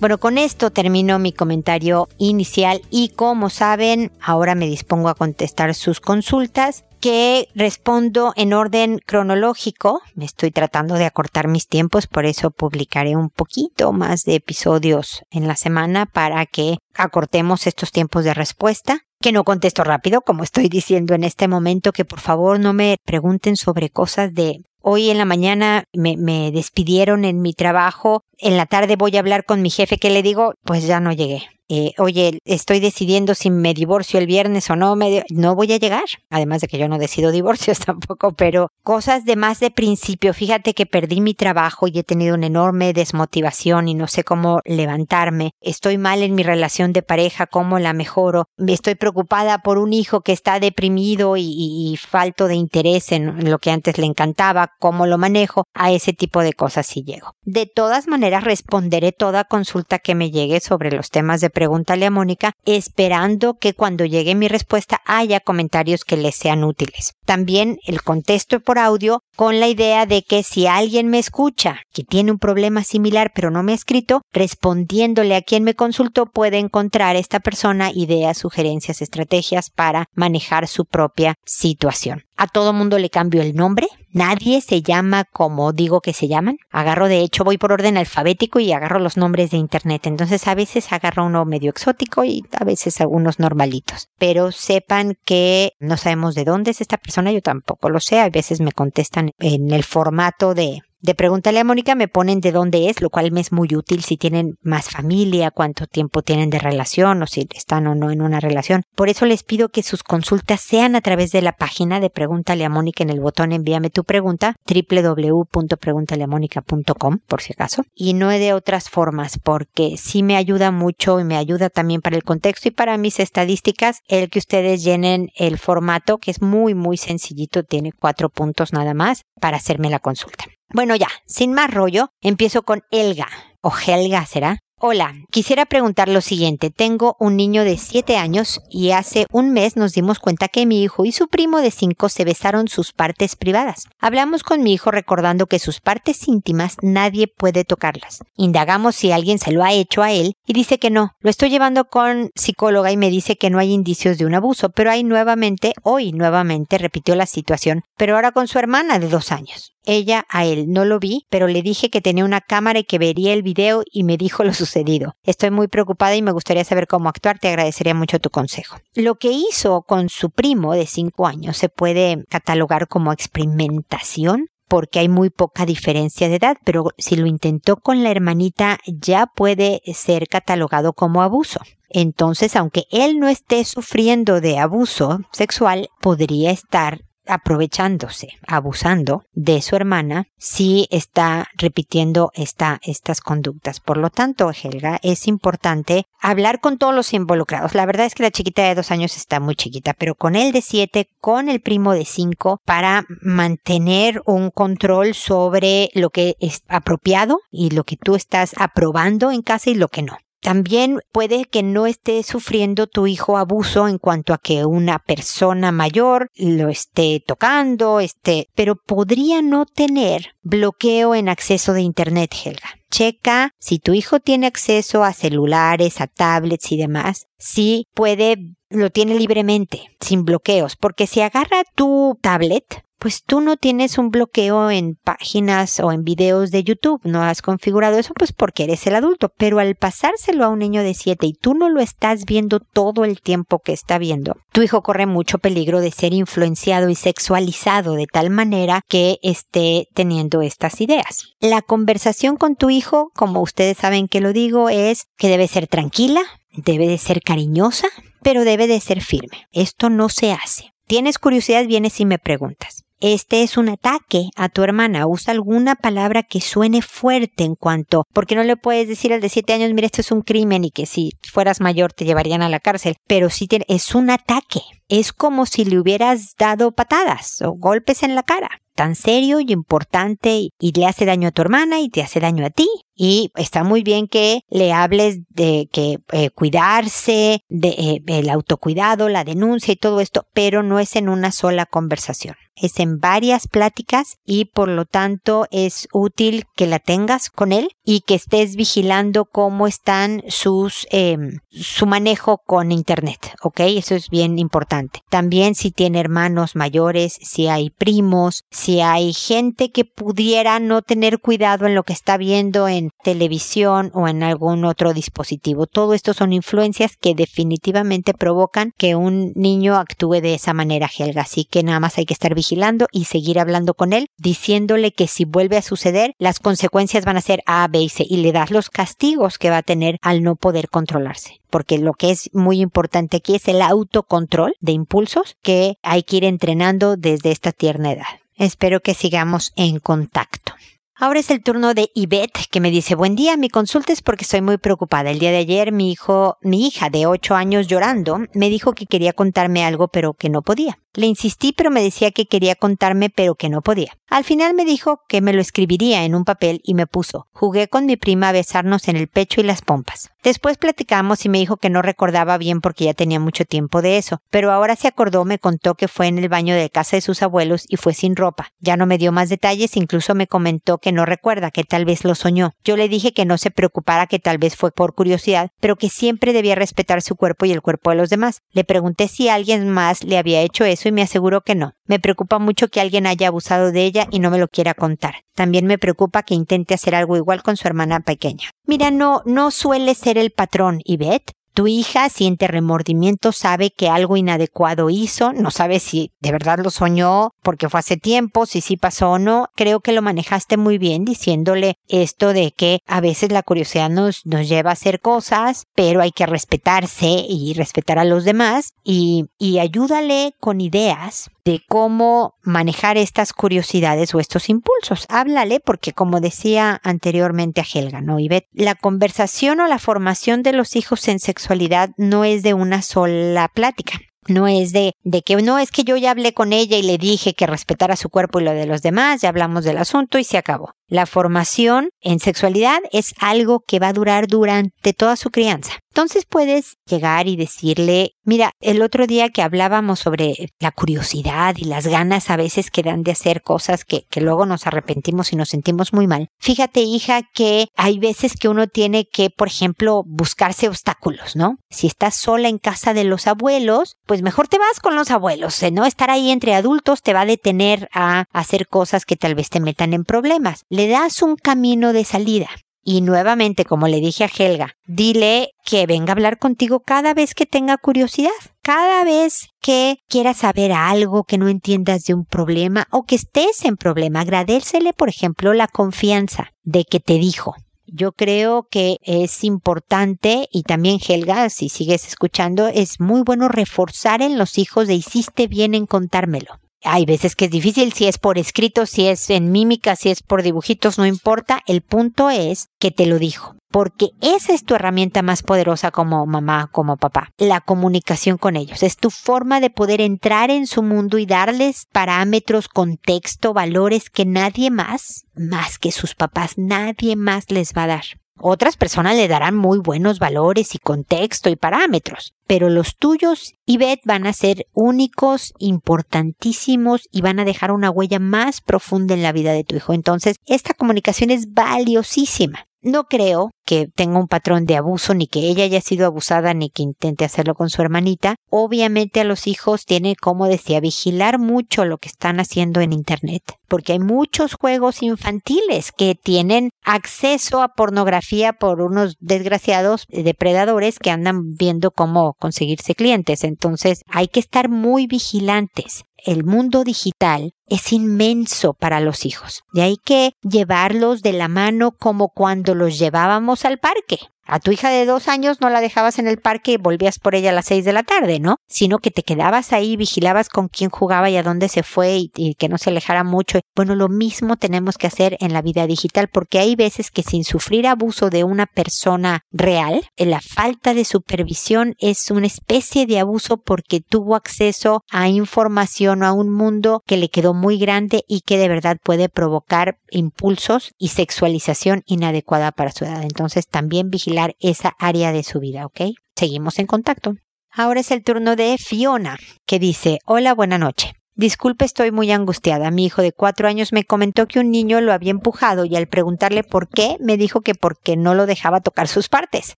Bueno, 0.00 0.16
con 0.16 0.38
esto 0.38 0.70
termino 0.70 1.18
mi 1.18 1.30
comentario 1.30 2.08
inicial 2.16 2.80
y 2.88 3.10
como 3.10 3.50
saben, 3.50 4.10
ahora 4.18 4.54
me 4.54 4.66
dispongo 4.66 5.10
a 5.10 5.14
contestar 5.14 5.74
sus 5.74 6.00
consultas 6.00 6.86
que 7.00 7.48
respondo 7.54 8.32
en 8.34 8.54
orden 8.54 8.98
cronológico. 9.04 10.00
Me 10.14 10.24
estoy 10.24 10.52
tratando 10.52 10.94
de 10.94 11.04
acortar 11.04 11.48
mis 11.48 11.68
tiempos, 11.68 12.06
por 12.06 12.24
eso 12.24 12.50
publicaré 12.50 13.14
un 13.14 13.28
poquito 13.28 13.92
más 13.92 14.24
de 14.24 14.36
episodios 14.36 15.22
en 15.30 15.46
la 15.46 15.56
semana 15.56 16.06
para 16.06 16.46
que 16.46 16.78
acortemos 16.94 17.66
estos 17.66 17.92
tiempos 17.92 18.24
de 18.24 18.32
respuesta. 18.32 19.00
Que 19.20 19.32
no 19.32 19.44
contesto 19.44 19.84
rápido, 19.84 20.22
como 20.22 20.44
estoy 20.44 20.70
diciendo 20.70 21.14
en 21.14 21.24
este 21.24 21.46
momento, 21.46 21.92
que 21.92 22.06
por 22.06 22.20
favor 22.20 22.58
no 22.58 22.72
me 22.72 22.96
pregunten 23.04 23.56
sobre 23.56 23.90
cosas 23.90 24.32
de 24.32 24.62
Hoy 24.92 25.08
en 25.08 25.18
la 25.18 25.24
mañana 25.24 25.84
me, 25.92 26.16
me, 26.16 26.50
despidieron 26.50 27.24
en 27.24 27.42
mi 27.42 27.54
trabajo. 27.54 28.24
En 28.38 28.56
la 28.56 28.66
tarde 28.66 28.96
voy 28.96 29.16
a 29.16 29.20
hablar 29.20 29.44
con 29.44 29.62
mi 29.62 29.70
jefe 29.70 29.98
que 29.98 30.10
le 30.10 30.20
digo, 30.20 30.54
pues 30.64 30.84
ya 30.84 30.98
no 30.98 31.12
llegué 31.12 31.48
eh, 31.72 31.94
oye, 31.98 32.40
estoy 32.44 32.80
decidiendo 32.80 33.36
si 33.36 33.48
me 33.48 33.74
divorcio 33.74 34.18
el 34.18 34.26
viernes 34.26 34.68
o 34.70 34.76
no, 34.76 34.96
me, 34.96 35.24
no 35.30 35.54
voy 35.54 35.72
a 35.72 35.76
llegar. 35.76 36.02
Además 36.28 36.60
de 36.60 36.66
que 36.66 36.78
yo 36.78 36.88
no 36.88 36.98
decido 36.98 37.30
divorcios 37.30 37.78
tampoco, 37.86 38.32
pero 38.32 38.72
cosas 38.82 39.24
de 39.24 39.36
más 39.36 39.60
de 39.60 39.70
principio. 39.70 40.34
Fíjate 40.34 40.74
que 40.74 40.86
perdí 40.86 41.20
mi 41.20 41.32
trabajo 41.34 41.86
y 41.86 41.96
he 41.96 42.02
tenido 42.02 42.34
una 42.34 42.48
enorme 42.48 42.92
desmotivación 42.92 43.86
y 43.86 43.94
no 43.94 44.08
sé 44.08 44.24
cómo 44.24 44.60
levantarme. 44.64 45.52
Estoy 45.60 45.96
mal 45.96 46.24
en 46.24 46.34
mi 46.34 46.42
relación 46.42 46.92
de 46.92 47.02
pareja, 47.02 47.46
cómo 47.46 47.78
la 47.78 47.92
mejoro. 47.92 48.46
Estoy 48.66 48.96
preocupada 48.96 49.58
por 49.58 49.78
un 49.78 49.92
hijo 49.92 50.22
que 50.22 50.32
está 50.32 50.58
deprimido 50.58 51.36
y, 51.36 51.96
falto 52.00 52.48
de 52.48 52.56
interés 52.56 53.12
en 53.12 53.48
lo 53.48 53.58
que 53.58 53.70
antes 53.70 53.96
le 53.96 54.06
encantaba, 54.06 54.72
cómo 54.80 55.06
lo 55.06 55.18
manejo. 55.18 55.64
A 55.74 55.92
ese 55.92 56.12
tipo 56.12 56.40
de 56.42 56.52
cosas 56.52 56.86
sí 56.86 57.04
llego. 57.04 57.34
De 57.42 57.66
todas 57.66 58.08
maneras, 58.08 58.42
responderé 58.42 59.12
toda 59.12 59.44
consulta 59.44 60.00
que 60.00 60.16
me 60.16 60.32
llegue 60.32 60.58
sobre 60.58 60.90
los 60.90 61.10
temas 61.10 61.40
de 61.40 61.50
pregúntale 61.60 62.06
a 62.06 62.10
Mónica, 62.10 62.54
esperando 62.64 63.58
que 63.58 63.74
cuando 63.74 64.06
llegue 64.06 64.34
mi 64.34 64.48
respuesta 64.48 65.02
haya 65.04 65.40
comentarios 65.40 66.04
que 66.04 66.16
les 66.16 66.34
sean 66.34 66.64
útiles. 66.64 67.12
También 67.26 67.76
el 67.86 68.02
contesto 68.02 68.60
por 68.60 68.78
audio 68.78 69.22
con 69.40 69.58
la 69.58 69.68
idea 69.68 70.04
de 70.04 70.22
que 70.22 70.42
si 70.42 70.66
alguien 70.66 71.08
me 71.08 71.18
escucha 71.18 71.78
que 71.94 72.04
tiene 72.04 72.30
un 72.30 72.38
problema 72.38 72.84
similar 72.84 73.32
pero 73.34 73.50
no 73.50 73.62
me 73.62 73.72
ha 73.72 73.74
escrito, 73.74 74.20
respondiéndole 74.34 75.34
a 75.34 75.40
quien 75.40 75.64
me 75.64 75.72
consultó 75.72 76.26
puede 76.26 76.58
encontrar 76.58 77.16
esta 77.16 77.40
persona 77.40 77.90
ideas, 77.90 78.36
sugerencias, 78.36 79.00
estrategias 79.00 79.70
para 79.70 80.10
manejar 80.14 80.68
su 80.68 80.84
propia 80.84 81.36
situación. 81.46 82.24
A 82.40 82.46
todo 82.46 82.72
mundo 82.72 82.98
le 82.98 83.10
cambio 83.10 83.42
el 83.42 83.54
nombre. 83.54 83.86
Nadie 84.12 84.62
se 84.62 84.80
llama 84.80 85.24
como 85.24 85.74
digo 85.74 86.00
que 86.00 86.14
se 86.14 86.26
llaman. 86.26 86.56
Agarro, 86.70 87.06
de 87.06 87.20
hecho, 87.20 87.44
voy 87.44 87.58
por 87.58 87.70
orden 87.70 87.98
alfabético 87.98 88.60
y 88.60 88.72
agarro 88.72 88.98
los 88.98 89.18
nombres 89.18 89.50
de 89.50 89.58
internet. 89.58 90.06
Entonces 90.06 90.48
a 90.48 90.54
veces 90.54 90.90
agarro 90.90 91.26
uno 91.26 91.44
medio 91.44 91.68
exótico 91.68 92.24
y 92.24 92.42
a 92.58 92.64
veces 92.64 92.98
algunos 93.02 93.40
normalitos. 93.40 94.08
Pero 94.16 94.52
sepan 94.52 95.18
que 95.26 95.74
no 95.80 95.98
sabemos 95.98 96.34
de 96.34 96.44
dónde 96.44 96.70
es 96.70 96.80
esta 96.80 96.96
persona, 96.96 97.30
yo 97.30 97.42
tampoco 97.42 97.90
lo 97.90 98.00
sé. 98.00 98.20
A 98.20 98.30
veces 98.30 98.62
me 98.62 98.72
contestan 98.72 99.29
en 99.38 99.70
el 99.72 99.84
formato 99.84 100.54
de 100.54 100.82
de 101.00 101.14
Pregúntale 101.14 101.60
a 101.60 101.64
Mónica 101.64 101.94
me 101.94 102.08
ponen 102.08 102.40
de 102.40 102.52
dónde 102.52 102.90
es, 102.90 103.00
lo 103.00 103.08
cual 103.10 103.30
me 103.32 103.40
es 103.40 103.52
muy 103.52 103.68
útil 103.74 104.02
si 104.02 104.16
tienen 104.16 104.56
más 104.62 104.90
familia, 104.90 105.50
cuánto 105.50 105.86
tiempo 105.86 106.22
tienen 106.22 106.48
de 106.50 106.58
relación 106.58 107.22
o 107.22 107.26
si 107.26 107.46
están 107.54 107.86
o 107.86 107.94
no 107.94 108.10
en 108.10 108.20
una 108.22 108.40
relación. 108.40 108.82
Por 108.94 109.08
eso 109.08 109.24
les 109.26 109.42
pido 109.42 109.70
que 109.70 109.82
sus 109.82 110.02
consultas 110.02 110.60
sean 110.60 110.96
a 110.96 111.00
través 111.00 111.32
de 111.32 111.40
la 111.42 111.52
página 111.52 112.00
de 112.00 112.10
Pregúntale 112.10 112.64
a 112.64 112.68
Mónica 112.68 113.02
en 113.02 113.10
el 113.10 113.20
botón 113.20 113.52
Envíame 113.52 113.90
tu 113.90 114.04
pregunta, 114.04 114.56
www.preguntaleamónica.com 114.66 117.18
por 117.26 117.42
si 117.42 117.52
acaso, 117.52 117.82
y 117.94 118.14
no 118.14 118.28
de 118.28 118.52
otras 118.52 118.88
formas, 118.90 119.38
porque 119.42 119.96
sí 119.96 120.22
me 120.22 120.36
ayuda 120.36 120.70
mucho 120.70 121.18
y 121.18 121.24
me 121.24 121.36
ayuda 121.36 121.70
también 121.70 122.00
para 122.00 122.14
el 122.16 122.24
contexto 122.24 122.68
y 122.68 122.72
para 122.72 122.98
mis 122.98 123.20
estadísticas 123.20 124.00
el 124.08 124.30
que 124.30 124.38
ustedes 124.38 124.84
llenen 124.84 125.30
el 125.36 125.58
formato, 125.58 126.18
que 126.18 126.30
es 126.30 126.42
muy, 126.42 126.74
muy 126.74 126.96
sencillito, 126.96 127.64
tiene 127.64 127.92
cuatro 127.92 128.28
puntos 128.28 128.72
nada 128.72 128.94
más 128.94 129.24
para 129.40 129.56
hacerme 129.56 129.90
la 129.90 129.98
consulta. 129.98 130.44
Bueno, 130.72 130.94
ya, 130.94 131.08
sin 131.26 131.52
más 131.52 131.72
rollo, 131.72 132.10
empiezo 132.20 132.62
con 132.62 132.82
Elga, 132.90 133.28
o 133.60 133.72
Helga 133.74 134.24
será, 134.26 134.60
Hola, 134.82 135.14
quisiera 135.30 135.66
preguntar 135.66 136.08
lo 136.08 136.22
siguiente. 136.22 136.70
Tengo 136.70 137.14
un 137.20 137.36
niño 137.36 137.64
de 137.64 137.76
7 137.76 138.16
años 138.16 138.62
y 138.70 138.92
hace 138.92 139.26
un 139.30 139.52
mes 139.52 139.76
nos 139.76 139.92
dimos 139.92 140.18
cuenta 140.18 140.48
que 140.48 140.64
mi 140.64 140.82
hijo 140.82 141.04
y 141.04 141.12
su 141.12 141.28
primo 141.28 141.60
de 141.60 141.70
5 141.70 142.08
se 142.08 142.24
besaron 142.24 142.66
sus 142.66 142.94
partes 142.94 143.36
privadas. 143.36 143.88
Hablamos 143.98 144.42
con 144.42 144.62
mi 144.62 144.72
hijo 144.72 144.90
recordando 144.90 145.48
que 145.48 145.58
sus 145.58 145.80
partes 145.80 146.26
íntimas 146.28 146.78
nadie 146.80 147.26
puede 147.26 147.64
tocarlas. 147.64 148.20
Indagamos 148.36 148.96
si 148.96 149.12
alguien 149.12 149.38
se 149.38 149.52
lo 149.52 149.64
ha 149.64 149.74
hecho 149.74 150.02
a 150.02 150.12
él 150.12 150.32
y 150.46 150.54
dice 150.54 150.78
que 150.78 150.88
no. 150.88 151.10
Lo 151.20 151.28
estoy 151.28 151.50
llevando 151.50 151.84
con 151.84 152.30
psicóloga 152.34 152.90
y 152.90 152.96
me 152.96 153.10
dice 153.10 153.36
que 153.36 153.50
no 153.50 153.58
hay 153.58 153.74
indicios 153.74 154.16
de 154.16 154.24
un 154.24 154.34
abuso, 154.34 154.70
pero 154.70 154.90
hay 154.90 155.04
nuevamente, 155.04 155.74
hoy 155.82 156.12
nuevamente 156.12 156.78
repitió 156.78 157.16
la 157.16 157.26
situación, 157.26 157.82
pero 157.98 158.14
ahora 158.14 158.32
con 158.32 158.48
su 158.48 158.58
hermana 158.58 158.98
de 158.98 159.08
dos 159.10 159.30
años 159.30 159.74
ella 159.84 160.26
a 160.28 160.44
él. 160.44 160.70
No 160.72 160.84
lo 160.84 160.98
vi, 160.98 161.26
pero 161.30 161.48
le 161.48 161.62
dije 161.62 161.90
que 161.90 162.00
tenía 162.00 162.24
una 162.24 162.40
cámara 162.40 162.80
y 162.80 162.84
que 162.84 162.98
vería 162.98 163.32
el 163.32 163.42
video 163.42 163.82
y 163.90 164.04
me 164.04 164.16
dijo 164.16 164.44
lo 164.44 164.54
sucedido. 164.54 165.14
Estoy 165.22 165.50
muy 165.50 165.68
preocupada 165.68 166.16
y 166.16 166.22
me 166.22 166.32
gustaría 166.32 166.64
saber 166.64 166.86
cómo 166.86 167.08
actuar. 167.08 167.38
Te 167.38 167.48
agradecería 167.48 167.94
mucho 167.94 168.18
tu 168.18 168.30
consejo. 168.30 168.78
Lo 168.94 169.16
que 169.16 169.30
hizo 169.30 169.82
con 169.82 170.08
su 170.08 170.30
primo 170.30 170.74
de 170.74 170.86
cinco 170.86 171.26
años 171.26 171.56
se 171.56 171.68
puede 171.68 172.24
catalogar 172.28 172.88
como 172.88 173.12
experimentación 173.12 174.46
porque 174.70 175.00
hay 175.00 175.08
muy 175.08 175.30
poca 175.30 175.66
diferencia 175.66 176.28
de 176.28 176.36
edad, 176.36 176.56
pero 176.64 176.90
si 176.96 177.16
lo 177.16 177.26
intentó 177.26 177.78
con 177.78 178.04
la 178.04 178.12
hermanita 178.12 178.78
ya 178.86 179.26
puede 179.26 179.82
ser 179.92 180.28
catalogado 180.28 180.92
como 180.92 181.22
abuso. 181.22 181.60
Entonces, 181.88 182.54
aunque 182.54 182.84
él 182.92 183.18
no 183.18 183.26
esté 183.26 183.64
sufriendo 183.64 184.40
de 184.40 184.58
abuso 184.58 185.18
sexual, 185.32 185.88
podría 186.00 186.52
estar 186.52 187.00
aprovechándose, 187.30 188.28
abusando 188.46 189.22
de 189.32 189.62
su 189.62 189.76
hermana 189.76 190.26
si 190.36 190.86
está 190.90 191.48
repitiendo 191.56 192.30
esta, 192.34 192.80
estas 192.82 193.20
conductas. 193.20 193.80
Por 193.80 193.96
lo 193.96 194.10
tanto, 194.10 194.50
Helga, 194.50 194.98
es 195.02 195.26
importante 195.26 196.04
hablar 196.20 196.60
con 196.60 196.78
todos 196.78 196.94
los 196.94 197.12
involucrados. 197.14 197.74
La 197.74 197.86
verdad 197.86 198.06
es 198.06 198.14
que 198.14 198.22
la 198.22 198.30
chiquita 198.30 198.62
de 198.62 198.74
dos 198.74 198.90
años 198.90 199.16
está 199.16 199.40
muy 199.40 199.54
chiquita, 199.54 199.94
pero 199.94 200.14
con 200.14 200.36
el 200.36 200.52
de 200.52 200.62
siete, 200.62 201.08
con 201.20 201.48
el 201.48 201.60
primo 201.60 201.92
de 201.92 202.04
cinco, 202.04 202.60
para 202.64 203.04
mantener 203.22 204.22
un 204.26 204.50
control 204.50 205.14
sobre 205.14 205.90
lo 205.94 206.10
que 206.10 206.36
es 206.40 206.62
apropiado 206.68 207.40
y 207.50 207.70
lo 207.70 207.84
que 207.84 207.96
tú 207.96 208.14
estás 208.14 208.54
aprobando 208.56 209.30
en 209.30 209.42
casa 209.42 209.70
y 209.70 209.74
lo 209.74 209.88
que 209.88 210.02
no. 210.02 210.18
También 210.40 211.00
puede 211.12 211.44
que 211.44 211.62
no 211.62 211.86
esté 211.86 212.22
sufriendo 212.22 212.86
tu 212.86 213.06
hijo 213.06 213.36
abuso 213.36 213.88
en 213.88 213.98
cuanto 213.98 214.32
a 214.32 214.38
que 214.38 214.64
una 214.64 214.98
persona 214.98 215.70
mayor 215.70 216.30
lo 216.34 216.68
esté 216.68 217.22
tocando, 217.26 218.00
este, 218.00 218.48
pero 218.54 218.76
podría 218.76 219.42
no 219.42 219.66
tener 219.66 220.34
bloqueo 220.42 221.14
en 221.14 221.28
acceso 221.28 221.74
de 221.74 221.82
Internet, 221.82 222.34
Helga. 222.44 222.70
Checa 222.90 223.52
si 223.60 223.78
tu 223.78 223.92
hijo 223.92 224.18
tiene 224.18 224.46
acceso 224.46 225.04
a 225.04 225.12
celulares, 225.12 226.00
a 226.00 226.06
tablets 226.06 226.72
y 226.72 226.76
demás, 226.76 227.26
si 227.38 227.86
puede, 227.94 228.36
lo 228.70 228.90
tiene 228.90 229.14
libremente, 229.14 229.90
sin 230.00 230.24
bloqueos, 230.24 230.76
porque 230.76 231.06
si 231.06 231.20
agarra 231.20 231.62
tu 231.74 232.18
tablet, 232.20 232.82
pues 233.00 233.24
tú 233.24 233.40
no 233.40 233.56
tienes 233.56 233.96
un 233.96 234.10
bloqueo 234.10 234.70
en 234.70 234.94
páginas 235.02 235.80
o 235.80 235.90
en 235.90 236.04
videos 236.04 236.50
de 236.50 236.62
YouTube, 236.62 237.00
no 237.02 237.22
has 237.22 237.40
configurado 237.40 237.98
eso 237.98 238.12
pues 238.14 238.32
porque 238.32 238.64
eres 238.64 238.86
el 238.86 238.94
adulto, 238.94 239.32
pero 239.38 239.58
al 239.58 239.74
pasárselo 239.74 240.44
a 240.44 240.48
un 240.48 240.58
niño 240.58 240.82
de 240.82 240.92
7 240.92 241.26
y 241.26 241.32
tú 241.32 241.54
no 241.54 241.70
lo 241.70 241.80
estás 241.80 242.26
viendo 242.26 242.60
todo 242.60 243.06
el 243.06 243.22
tiempo 243.22 243.58
que 243.58 243.72
está 243.72 243.96
viendo, 243.96 244.36
tu 244.52 244.60
hijo 244.62 244.82
corre 244.82 245.06
mucho 245.06 245.38
peligro 245.38 245.80
de 245.80 245.90
ser 245.90 246.12
influenciado 246.12 246.90
y 246.90 246.94
sexualizado 246.94 247.94
de 247.94 248.06
tal 248.06 248.28
manera 248.28 248.82
que 248.86 249.18
esté 249.22 249.88
teniendo 249.94 250.42
estas 250.42 250.82
ideas. 250.82 251.34
La 251.40 251.62
conversación 251.62 252.36
con 252.36 252.54
tu 252.54 252.68
hijo, 252.68 253.10
como 253.14 253.40
ustedes 253.40 253.78
saben 253.78 254.08
que 254.08 254.20
lo 254.20 254.34
digo, 254.34 254.68
es 254.68 255.06
que 255.16 255.28
debe 255.28 255.48
ser 255.48 255.68
tranquila, 255.68 256.20
debe 256.52 256.86
de 256.86 256.98
ser 256.98 257.22
cariñosa, 257.22 257.88
pero 258.22 258.44
debe 258.44 258.66
de 258.66 258.80
ser 258.80 259.00
firme. 259.00 259.46
Esto 259.52 259.88
no 259.88 260.10
se 260.10 260.32
hace. 260.32 260.74
Tienes 260.86 261.18
curiosidad, 261.18 261.64
vienes 261.66 261.98
y 262.00 262.04
me 262.04 262.18
preguntas 262.18 262.84
este 263.00 263.42
es 263.42 263.56
un 263.56 263.68
ataque 263.68 264.30
a 264.36 264.48
tu 264.48 264.62
hermana. 264.62 265.06
Usa 265.06 265.32
alguna 265.32 265.74
palabra 265.74 266.22
que 266.22 266.40
suene 266.40 266.82
fuerte 266.82 267.44
en 267.44 267.54
cuanto, 267.54 268.04
porque 268.12 268.34
no 268.34 268.42
le 268.42 268.56
puedes 268.56 268.88
decir 268.88 269.12
al 269.12 269.20
de 269.20 269.28
siete 269.28 269.52
años, 269.52 269.72
mira, 269.72 269.86
esto 269.86 270.00
es 270.00 270.12
un 270.12 270.22
crimen 270.22 270.64
y 270.64 270.70
que 270.70 270.86
si 270.86 271.12
fueras 271.30 271.60
mayor 271.60 271.92
te 271.92 272.04
llevarían 272.04 272.42
a 272.42 272.48
la 272.48 272.60
cárcel. 272.60 272.96
Pero 273.06 273.30
sí 273.30 273.48
es 273.68 273.94
un 273.94 274.10
ataque. 274.10 274.60
Es 274.88 275.12
como 275.12 275.46
si 275.46 275.64
le 275.64 275.78
hubieras 275.78 276.34
dado 276.38 276.72
patadas 276.72 277.42
o 277.42 277.52
golpes 277.52 278.02
en 278.02 278.14
la 278.14 278.22
cara 278.22 278.60
tan 278.80 278.94
serio 278.94 279.40
y 279.40 279.52
importante 279.52 280.48
y, 280.58 280.72
le 280.74 280.86
hace 280.86 281.04
daño 281.04 281.28
a 281.28 281.32
tu 281.32 281.42
hermana 281.42 281.80
y 281.80 281.90
te 281.90 282.00
hace 282.00 282.18
daño 282.18 282.46
a 282.46 282.48
ti. 282.48 282.66
Y 282.96 283.30
está 283.36 283.62
muy 283.62 283.82
bien 283.82 284.08
que 284.08 284.40
le 284.48 284.72
hables 284.72 285.18
de 285.28 285.68
que 285.70 285.98
eh, 286.12 286.30
cuidarse, 286.30 287.44
de 287.50 287.68
eh, 287.68 288.02
el 288.06 288.30
autocuidado, 288.30 289.10
la 289.10 289.24
denuncia 289.24 289.72
y 289.72 289.76
todo 289.76 290.00
esto, 290.00 290.24
pero 290.32 290.62
no 290.62 290.78
es 290.78 290.96
en 290.96 291.10
una 291.10 291.30
sola 291.30 291.66
conversación 291.66 292.36
es 292.60 292.78
en 292.78 292.98
varias 293.00 293.48
pláticas 293.48 294.18
y 294.24 294.46
por 294.46 294.68
lo 294.68 294.84
tanto 294.84 295.46
es 295.50 295.88
útil 295.92 296.44
que 296.56 296.66
la 296.66 296.78
tengas 296.78 297.30
con 297.30 297.52
él 297.52 297.70
y 297.84 298.00
que 298.02 298.14
estés 298.14 298.54
vigilando 298.56 299.24
cómo 299.24 299.66
están 299.66 300.22
sus 300.28 300.86
em, 300.90 301.38
su 301.50 301.86
manejo 301.86 302.38
con 302.46 302.70
internet, 302.70 303.34
¿ok? 303.42 303.60
Eso 303.60 303.94
es 303.94 304.08
bien 304.10 304.38
importante. 304.38 305.00
También 305.08 305.54
si 305.54 305.70
tiene 305.70 306.00
hermanos 306.00 306.54
mayores, 306.54 307.18
si 307.22 307.48
hay 307.48 307.70
primos, 307.70 308.44
si 308.50 308.69
hay 308.78 309.12
gente 309.12 309.72
que 309.72 309.84
pudiera 309.84 310.60
no 310.60 310.82
tener 310.82 311.18
cuidado 311.18 311.66
en 311.66 311.74
lo 311.74 311.82
que 311.82 311.92
está 311.92 312.16
viendo 312.16 312.68
en 312.68 312.90
televisión 313.02 313.90
o 313.94 314.06
en 314.06 314.22
algún 314.22 314.64
otro 314.64 314.92
dispositivo. 314.92 315.66
Todo 315.66 315.94
esto 315.94 316.14
son 316.14 316.32
influencias 316.32 316.96
que 316.96 317.14
definitivamente 317.14 318.14
provocan 318.14 318.72
que 318.76 318.94
un 318.94 319.32
niño 319.34 319.76
actúe 319.76 320.20
de 320.20 320.34
esa 320.34 320.52
manera, 320.54 320.88
Helga. 320.96 321.22
Así 321.22 321.44
que 321.44 321.62
nada 321.62 321.80
más 321.80 321.98
hay 321.98 322.06
que 322.06 322.14
estar 322.14 322.34
vigilando 322.34 322.86
y 322.92 323.06
seguir 323.06 323.38
hablando 323.38 323.74
con 323.74 323.92
él, 323.92 324.08
diciéndole 324.16 324.92
que 324.92 325.06
si 325.06 325.24
vuelve 325.24 325.56
a 325.56 325.62
suceder, 325.62 326.14
las 326.18 326.38
consecuencias 326.38 327.04
van 327.04 327.16
a 327.16 327.22
ser 327.22 327.42
A, 327.46 327.66
B 327.68 327.80
y 327.80 327.88
C 327.88 328.06
y 328.08 328.18
le 328.18 328.32
das 328.32 328.50
los 328.50 328.70
castigos 328.70 329.38
que 329.38 329.50
va 329.50 329.58
a 329.58 329.62
tener 329.62 329.98
al 330.02 330.22
no 330.22 330.36
poder 330.36 330.68
controlarse. 330.68 331.40
Porque 331.50 331.78
lo 331.78 331.94
que 331.94 332.10
es 332.10 332.30
muy 332.32 332.60
importante 332.60 333.16
aquí 333.16 333.34
es 333.34 333.48
el 333.48 333.62
autocontrol 333.62 334.54
de 334.60 334.72
impulsos 334.72 335.36
que 335.42 335.78
hay 335.82 336.02
que 336.04 336.18
ir 336.18 336.24
entrenando 336.24 336.96
desde 336.96 337.32
esta 337.32 337.52
tierna 337.52 337.92
edad. 337.92 338.20
Espero 338.40 338.80
que 338.80 338.94
sigamos 338.94 339.52
en 339.54 339.80
contacto. 339.80 340.54
Ahora 340.96 341.20
es 341.20 341.28
el 341.28 341.42
turno 341.42 341.74
de 341.74 341.90
Ivette, 341.94 342.46
que 342.50 342.60
me 342.60 342.70
dice, 342.70 342.94
buen 342.94 343.14
día, 343.14 343.36
mi 343.36 343.50
consulta 343.50 343.92
es 343.92 344.00
porque 344.00 344.24
estoy 344.24 344.40
muy 344.40 344.56
preocupada. 344.56 345.10
El 345.10 345.18
día 345.18 345.30
de 345.30 345.36
ayer 345.36 345.72
mi 345.72 345.92
hijo, 345.92 346.38
mi 346.40 346.66
hija 346.66 346.88
de 346.88 347.04
8 347.04 347.34
años 347.34 347.66
llorando, 347.66 348.20
me 348.32 348.48
dijo 348.48 348.72
que 348.72 348.86
quería 348.86 349.12
contarme 349.12 349.62
algo 349.66 349.88
pero 349.88 350.14
que 350.14 350.30
no 350.30 350.40
podía. 350.40 350.78
Le 350.94 351.06
insistí 351.06 351.52
pero 351.52 351.70
me 351.70 351.82
decía 351.82 352.10
que 352.10 352.26
quería 352.26 352.56
contarme 352.56 353.10
pero 353.10 353.36
que 353.36 353.48
no 353.48 353.62
podía. 353.62 353.92
Al 354.08 354.24
final 354.24 354.54
me 354.54 354.64
dijo 354.64 355.02
que 355.08 355.20
me 355.20 355.32
lo 355.32 355.40
escribiría 355.40 356.04
en 356.04 356.16
un 356.16 356.24
papel 356.24 356.60
y 356.64 356.74
me 356.74 356.88
puso. 356.88 357.28
Jugué 357.32 357.68
con 357.68 357.86
mi 357.86 357.96
prima 357.96 358.30
a 358.30 358.32
besarnos 358.32 358.88
en 358.88 358.96
el 358.96 359.06
pecho 359.06 359.40
y 359.40 359.44
las 359.44 359.62
pompas. 359.62 360.10
Después 360.24 360.58
platicamos 360.58 361.24
y 361.24 361.28
me 361.28 361.38
dijo 361.38 361.56
que 361.56 361.70
no 361.70 361.80
recordaba 361.80 362.36
bien 362.36 362.60
porque 362.60 362.86
ya 362.86 362.92
tenía 362.92 363.20
mucho 363.20 363.44
tiempo 363.44 363.82
de 363.82 363.98
eso, 363.98 364.18
pero 364.28 364.50
ahora 364.50 364.74
se 364.74 364.88
acordó, 364.88 365.24
me 365.24 365.38
contó 365.38 365.76
que 365.76 365.88
fue 365.88 366.08
en 366.08 366.18
el 366.18 366.28
baño 366.28 366.54
de 366.54 366.68
casa 366.70 366.96
de 366.96 367.00
sus 367.02 367.22
abuelos 367.22 367.64
y 367.68 367.76
fue 367.76 367.94
sin 367.94 368.16
ropa. 368.16 368.48
Ya 368.58 368.76
no 368.76 368.84
me 368.84 368.98
dio 368.98 369.12
más 369.12 369.28
detalles, 369.28 369.76
incluso 369.76 370.14
me 370.14 370.26
comentó 370.26 370.78
que 370.78 370.92
no 370.92 371.06
recuerda, 371.06 371.52
que 371.52 371.64
tal 371.64 371.84
vez 371.84 372.04
lo 372.04 372.14
soñó. 372.16 372.52
Yo 372.64 372.76
le 372.76 372.88
dije 372.88 373.12
que 373.12 373.24
no 373.24 373.38
se 373.38 373.52
preocupara, 373.52 374.08
que 374.08 374.18
tal 374.18 374.38
vez 374.38 374.56
fue 374.56 374.72
por 374.72 374.94
curiosidad, 374.94 375.52
pero 375.60 375.76
que 375.76 375.88
siempre 375.88 376.32
debía 376.32 376.56
respetar 376.56 377.00
su 377.00 377.14
cuerpo 377.14 377.46
y 377.46 377.52
el 377.52 377.62
cuerpo 377.62 377.90
de 377.90 377.96
los 377.96 378.10
demás. 378.10 378.42
Le 378.50 378.64
pregunté 378.64 379.08
si 379.08 379.28
alguien 379.28 379.68
más 379.70 380.04
le 380.04 380.18
había 380.18 380.42
hecho 380.42 380.64
eso 380.64 380.79
y 380.88 380.92
me 380.92 381.02
aseguró 381.02 381.42
que 381.42 381.54
no. 381.54 381.74
Me 381.86 381.98
preocupa 381.98 382.38
mucho 382.38 382.68
que 382.68 382.80
alguien 382.80 383.06
haya 383.06 383.28
abusado 383.28 383.72
de 383.72 383.84
ella 383.84 384.06
y 384.10 384.20
no 384.20 384.30
me 384.30 384.38
lo 384.38 384.48
quiera 384.48 384.74
contar. 384.74 385.24
También 385.34 385.66
me 385.66 385.78
preocupa 385.78 386.22
que 386.22 386.34
intente 386.34 386.74
hacer 386.74 386.94
algo 386.94 387.16
igual 387.16 387.42
con 387.42 387.56
su 387.56 387.66
hermana 387.68 388.00
pequeña. 388.00 388.50
Mira, 388.66 388.90
no, 388.90 389.22
no 389.26 389.50
suele 389.50 389.94
ser 389.94 390.18
el 390.18 390.30
patrón, 390.30 390.80
Ivette. 390.84 391.32
Tu 391.54 391.66
hija 391.66 392.08
siente 392.08 392.46
remordimiento, 392.46 393.32
sabe 393.32 393.70
que 393.70 393.88
algo 393.88 394.16
inadecuado 394.16 394.88
hizo, 394.88 395.32
no 395.32 395.50
sabe 395.50 395.80
si 395.80 396.12
de 396.20 396.32
verdad 396.32 396.58
lo 396.62 396.70
soñó 396.70 397.32
porque 397.42 397.68
fue 397.68 397.80
hace 397.80 397.96
tiempo, 397.96 398.46
si 398.46 398.60
sí 398.60 398.76
pasó 398.76 399.10
o 399.10 399.18
no. 399.18 399.48
Creo 399.56 399.80
que 399.80 399.92
lo 399.92 400.02
manejaste 400.02 400.56
muy 400.56 400.78
bien 400.78 401.04
diciéndole 401.04 401.76
esto 401.88 402.32
de 402.32 402.52
que 402.52 402.80
a 402.86 403.00
veces 403.00 403.32
la 403.32 403.42
curiosidad 403.42 403.90
nos, 403.90 404.24
nos 404.26 404.48
lleva 404.48 404.70
a 404.70 404.74
hacer 404.74 405.00
cosas, 405.00 405.66
pero 405.74 406.00
hay 406.00 406.12
que 406.12 406.26
respetarse 406.26 407.24
y 407.28 407.54
respetar 407.54 407.98
a 407.98 408.04
los 408.04 408.24
demás 408.24 408.74
y, 408.84 409.26
y 409.38 409.58
ayúdale 409.58 410.34
con 410.38 410.60
ideas 410.60 411.30
de 411.44 411.62
cómo 411.68 412.34
manejar 412.42 412.96
estas 412.96 413.32
curiosidades 413.32 414.14
o 414.14 414.20
estos 414.20 414.48
impulsos. 414.48 415.06
Háblale 415.08 415.60
porque 415.60 415.92
como 415.92 416.20
decía 416.20 416.80
anteriormente 416.82 417.60
a 417.60 417.64
Helga, 417.64 418.00
¿no? 418.00 418.18
Ivette, 418.18 418.48
la 418.52 418.74
conversación 418.74 419.60
o 419.60 419.66
la 419.66 419.78
formación 419.78 420.42
de 420.42 420.52
los 420.52 420.76
hijos 420.76 421.08
en 421.08 421.18
sexualidad 421.18 421.90
no 421.96 422.24
es 422.24 422.42
de 422.42 422.54
una 422.54 422.82
sola 422.82 423.48
plática. 423.52 424.00
No 424.28 424.46
es 424.46 424.72
de, 424.72 424.94
de 425.02 425.22
que 425.22 425.36
no 425.36 425.58
es 425.58 425.70
que 425.70 425.82
yo 425.82 425.96
ya 425.96 426.10
hablé 426.10 426.34
con 426.34 426.52
ella 426.52 426.76
y 426.76 426.82
le 426.82 426.98
dije 426.98 427.34
que 427.34 427.46
respetara 427.46 427.96
su 427.96 428.10
cuerpo 428.10 428.38
y 428.38 428.44
lo 428.44 428.52
de 428.52 428.66
los 428.66 428.82
demás, 428.82 429.22
ya 429.22 429.30
hablamos 429.30 429.64
del 429.64 429.78
asunto 429.78 430.18
y 430.18 430.24
se 430.24 430.38
acabó. 430.38 430.74
La 430.90 431.06
formación 431.06 431.90
en 432.00 432.18
sexualidad 432.18 432.80
es 432.90 433.14
algo 433.20 433.60
que 433.60 433.78
va 433.78 433.88
a 433.88 433.92
durar 433.92 434.26
durante 434.26 434.92
toda 434.92 435.14
su 435.14 435.30
crianza. 435.30 435.74
Entonces 435.92 436.24
puedes 436.24 436.78
llegar 436.86 437.26
y 437.26 437.36
decirle, 437.36 438.12
mira, 438.24 438.52
el 438.60 438.80
otro 438.80 439.08
día 439.08 439.28
que 439.30 439.42
hablábamos 439.42 439.98
sobre 439.98 440.52
la 440.60 440.70
curiosidad 440.70 441.56
y 441.56 441.64
las 441.64 441.88
ganas 441.88 442.30
a 442.30 442.36
veces 442.36 442.70
que 442.70 442.84
dan 442.84 443.02
de 443.02 443.10
hacer 443.10 443.42
cosas 443.42 443.84
que, 443.84 444.06
luego 444.20 444.46
nos 444.46 444.66
arrepentimos 444.66 445.32
y 445.32 445.36
nos 445.36 445.48
sentimos 445.48 445.92
muy 445.92 446.06
mal. 446.06 446.28
Fíjate, 446.38 446.80
hija, 446.80 447.22
que 447.34 447.68
hay 447.76 447.98
veces 447.98 448.34
que 448.34 448.48
uno 448.48 448.68
tiene 448.68 449.06
que, 449.10 449.30
por 449.30 449.48
ejemplo, 449.48 450.02
buscarse 450.06 450.68
obstáculos, 450.68 451.34
¿no? 451.36 451.56
Si 451.70 451.86
estás 451.86 452.14
sola 452.14 452.48
en 452.48 452.58
casa 452.58 452.94
de 452.94 453.04
los 453.04 453.26
abuelos, 453.26 453.96
pues 454.06 454.22
mejor 454.22 454.46
te 454.46 454.58
vas 454.58 454.78
con 454.80 454.94
los 454.94 455.10
abuelos, 455.10 455.60
¿no? 455.72 455.86
Estar 455.86 456.10
ahí 456.10 456.30
entre 456.30 456.54
adultos 456.54 457.02
te 457.02 457.14
va 457.14 457.22
a 457.22 457.26
detener 457.26 457.88
a 457.92 458.26
hacer 458.32 458.68
cosas 458.68 459.04
que 459.04 459.16
tal 459.16 459.34
vez 459.34 459.48
te 459.48 459.60
metan 459.60 459.92
en 459.92 460.04
problemas. 460.04 460.64
Le 460.80 460.88
das 460.88 461.20
un 461.20 461.36
camino 461.36 461.92
de 461.92 462.04
salida. 462.04 462.48
Y 462.82 463.02
nuevamente, 463.02 463.66
como 463.66 463.86
le 463.86 464.00
dije 464.00 464.24
a 464.24 464.30
Helga, 464.34 464.76
dile 464.86 465.50
que 465.62 465.84
venga 465.84 466.12
a 466.12 466.14
hablar 466.14 466.38
contigo 466.38 466.80
cada 466.80 467.12
vez 467.12 467.34
que 467.34 467.44
tenga 467.44 467.76
curiosidad, 467.76 468.30
cada 468.62 469.04
vez 469.04 469.48
que 469.60 469.98
quiera 470.08 470.32
saber 470.32 470.72
algo 470.72 471.24
que 471.24 471.36
no 471.36 471.50
entiendas 471.50 472.04
de 472.04 472.14
un 472.14 472.24
problema 472.24 472.86
o 472.92 473.02
que 473.02 473.16
estés 473.16 473.62
en 473.66 473.76
problema. 473.76 474.20
Agradecele, 474.20 474.94
por 474.94 475.10
ejemplo, 475.10 475.52
la 475.52 475.68
confianza 475.68 476.48
de 476.62 476.86
que 476.86 476.98
te 476.98 477.18
dijo. 477.18 477.56
Yo 477.84 478.12
creo 478.12 478.66
que 478.70 478.96
es 479.02 479.44
importante 479.44 480.48
y 480.50 480.62
también 480.62 480.98
Helga, 481.06 481.50
si 481.50 481.68
sigues 481.68 482.08
escuchando, 482.08 482.68
es 482.68 483.00
muy 483.00 483.20
bueno 483.20 483.48
reforzar 483.48 484.22
en 484.22 484.38
los 484.38 484.56
hijos 484.56 484.86
de 484.86 484.94
hiciste 484.94 485.46
bien 485.46 485.74
en 485.74 485.84
contármelo. 485.84 486.58
Hay 486.82 487.04
veces 487.04 487.36
que 487.36 487.46
es 487.46 487.50
difícil, 487.50 487.92
si 487.92 488.06
es 488.06 488.18
por 488.18 488.38
escrito, 488.38 488.86
si 488.86 489.06
es 489.06 489.28
en 489.30 489.52
mímica, 489.52 489.96
si 489.96 490.10
es 490.10 490.22
por 490.22 490.42
dibujitos, 490.42 490.98
no 490.98 491.06
importa. 491.06 491.60
El 491.66 491.82
punto 491.82 492.30
es 492.30 492.68
que 492.78 492.90
te 492.90 493.06
lo 493.06 493.18
dijo. 493.18 493.54
Porque 493.70 494.10
esa 494.20 494.52
es 494.52 494.64
tu 494.64 494.74
herramienta 494.74 495.22
más 495.22 495.42
poderosa 495.42 495.90
como 495.90 496.26
mamá, 496.26 496.68
como 496.72 496.96
papá. 496.96 497.30
La 497.38 497.60
comunicación 497.60 498.36
con 498.36 498.56
ellos. 498.56 498.82
Es 498.82 498.96
tu 498.96 499.10
forma 499.10 499.60
de 499.60 499.70
poder 499.70 500.00
entrar 500.00 500.50
en 500.50 500.66
su 500.66 500.82
mundo 500.82 501.18
y 501.18 501.26
darles 501.26 501.86
parámetros, 501.92 502.68
contexto, 502.68 503.52
valores 503.52 504.10
que 504.10 504.24
nadie 504.24 504.70
más, 504.70 505.26
más 505.34 505.78
que 505.78 505.92
sus 505.92 506.14
papás, 506.14 506.54
nadie 506.56 507.14
más 507.14 507.50
les 507.50 507.72
va 507.72 507.84
a 507.84 507.88
dar. 507.88 508.04
Otras 508.42 508.76
personas 508.76 509.16
le 509.16 509.28
darán 509.28 509.54
muy 509.54 509.78
buenos 509.78 510.18
valores 510.18 510.74
y 510.74 510.78
contexto 510.78 511.50
y 511.50 511.56
parámetros, 511.56 512.32
pero 512.46 512.70
los 512.70 512.96
tuyos 512.96 513.52
y 513.66 513.76
Beth 513.76 514.00
van 514.04 514.26
a 514.26 514.32
ser 514.32 514.66
únicos, 514.72 515.52
importantísimos 515.58 517.06
y 517.12 517.20
van 517.20 517.38
a 517.38 517.44
dejar 517.44 517.70
una 517.70 517.90
huella 517.90 518.18
más 518.18 518.62
profunda 518.62 519.12
en 519.12 519.22
la 519.22 519.32
vida 519.32 519.52
de 519.52 519.64
tu 519.64 519.76
hijo. 519.76 519.92
Entonces, 519.92 520.36
esta 520.46 520.72
comunicación 520.72 521.30
es 521.30 521.52
valiosísima. 521.52 522.66
No 522.82 523.04
creo 523.04 523.50
que 523.66 523.88
tenga 523.94 524.18
un 524.18 524.26
patrón 524.26 524.64
de 524.64 524.76
abuso, 524.76 525.14
ni 525.14 525.26
que 525.26 525.40
ella 525.40 525.64
haya 525.64 525.80
sido 525.80 526.06
abusada, 526.06 526.54
ni 526.54 526.70
que 526.70 526.82
intente 526.82 527.24
hacerlo 527.24 527.54
con 527.54 527.68
su 527.68 527.82
hermanita. 527.82 528.36
Obviamente 528.48 529.20
a 529.20 529.24
los 529.24 529.46
hijos 529.46 529.84
tiene, 529.84 530.16
como 530.16 530.46
decía, 530.46 530.80
vigilar 530.80 531.38
mucho 531.38 531.84
lo 531.84 531.98
que 531.98 532.08
están 532.08 532.40
haciendo 532.40 532.80
en 532.80 532.92
Internet, 532.92 533.42
porque 533.68 533.92
hay 533.92 533.98
muchos 534.00 534.54
juegos 534.54 535.02
infantiles 535.02 535.92
que 535.92 536.14
tienen 536.14 536.70
acceso 536.82 537.62
a 537.62 537.68
pornografía 537.68 538.54
por 538.54 538.80
unos 538.80 539.16
desgraciados 539.20 540.06
depredadores 540.08 540.98
que 540.98 541.10
andan 541.10 541.54
viendo 541.54 541.90
cómo 541.90 542.34
conseguirse 542.40 542.94
clientes. 542.94 543.44
Entonces 543.44 544.02
hay 544.08 544.28
que 544.28 544.40
estar 544.40 544.68
muy 544.68 545.06
vigilantes 545.06 546.04
el 546.24 546.44
mundo 546.44 546.84
digital 546.84 547.54
es 547.66 547.92
inmenso 547.92 548.74
para 548.74 549.00
los 549.00 549.24
hijos. 549.24 549.62
Y 549.72 549.80
hay 549.80 549.96
que 549.96 550.32
llevarlos 550.42 551.22
de 551.22 551.32
la 551.32 551.48
mano 551.48 551.92
como 551.92 552.28
cuando 552.28 552.74
los 552.74 552.98
llevábamos 552.98 553.64
al 553.64 553.78
parque. 553.78 554.18
A 554.52 554.58
tu 554.58 554.72
hija 554.72 554.90
de 554.90 555.06
dos 555.06 555.28
años 555.28 555.60
no 555.60 555.70
la 555.70 555.80
dejabas 555.80 556.18
en 556.18 556.26
el 556.26 556.38
parque 556.38 556.72
y 556.72 556.76
volvías 556.76 557.20
por 557.20 557.36
ella 557.36 557.50
a 557.50 557.52
las 557.52 557.66
seis 557.66 557.84
de 557.84 557.92
la 557.92 558.02
tarde, 558.02 558.40
¿no? 558.40 558.56
Sino 558.66 558.98
que 558.98 559.12
te 559.12 559.22
quedabas 559.22 559.72
ahí, 559.72 559.96
vigilabas 559.96 560.48
con 560.48 560.66
quién 560.66 560.90
jugaba 560.90 561.30
y 561.30 561.36
a 561.36 561.44
dónde 561.44 561.68
se 561.68 561.84
fue 561.84 562.28
y, 562.34 562.54
que 562.56 562.68
no 562.68 562.76
se 562.76 562.90
alejara 562.90 563.22
mucho. 563.22 563.60
Bueno, 563.76 563.94
lo 563.94 564.08
mismo 564.08 564.56
tenemos 564.56 564.98
que 564.98 565.06
hacer 565.06 565.36
en 565.38 565.52
la 565.52 565.62
vida 565.62 565.86
digital 565.86 566.26
porque 566.26 566.58
hay 566.58 566.74
veces 566.74 567.12
que 567.12 567.22
sin 567.22 567.44
sufrir 567.44 567.86
abuso 567.86 568.28
de 568.28 568.42
una 568.42 568.66
persona 568.66 569.44
real, 569.52 570.02
la 570.16 570.40
falta 570.40 570.94
de 570.94 571.04
supervisión 571.04 571.94
es 572.00 572.32
una 572.32 572.48
especie 572.48 573.06
de 573.06 573.20
abuso 573.20 573.58
porque 573.58 574.00
tuvo 574.00 574.34
acceso 574.34 575.04
a 575.12 575.28
información 575.28 576.24
o 576.24 576.26
a 576.26 576.32
un 576.32 576.52
mundo 576.52 577.04
que 577.06 577.18
le 577.18 577.28
quedó 577.28 577.54
muy 577.54 577.78
grande 577.78 578.24
y 578.26 578.40
que 578.40 578.58
de 578.58 578.68
verdad 578.68 578.96
puede 579.00 579.28
provocar 579.28 579.98
impulsos 580.10 580.90
y 580.98 581.08
sexualización 581.08 582.02
inadecuada 582.06 582.72
para 582.72 582.90
su 582.90 583.04
edad. 583.04 583.22
Entonces 583.22 583.68
también 583.68 584.10
vigilar 584.10 584.39
esa 584.60 584.94
área 584.98 585.32
de 585.32 585.42
su 585.42 585.60
vida, 585.60 585.86
¿ok? 585.86 586.00
Seguimos 586.36 586.78
en 586.78 586.86
contacto. 586.86 587.34
Ahora 587.70 588.00
es 588.00 588.10
el 588.10 588.24
turno 588.24 588.56
de 588.56 588.76
Fiona, 588.78 589.38
que 589.66 589.78
dice, 589.78 590.18
hola, 590.24 590.54
buena 590.54 590.78
noche. 590.78 591.12
Disculpe, 591.40 591.86
estoy 591.86 592.12
muy 592.12 592.30
angustiada. 592.32 592.90
Mi 592.90 593.06
hijo 593.06 593.22
de 593.22 593.32
cuatro 593.32 593.66
años 593.66 593.94
me 593.94 594.04
comentó 594.04 594.46
que 594.46 594.60
un 594.60 594.70
niño 594.70 595.00
lo 595.00 595.14
había 595.14 595.30
empujado 595.30 595.86
y 595.86 595.96
al 595.96 596.06
preguntarle 596.06 596.64
por 596.64 596.86
qué, 596.90 597.16
me 597.18 597.38
dijo 597.38 597.62
que 597.62 597.74
porque 597.74 598.14
no 598.14 598.34
lo 598.34 598.44
dejaba 598.44 598.82
tocar 598.82 599.08
sus 599.08 599.30
partes. 599.30 599.76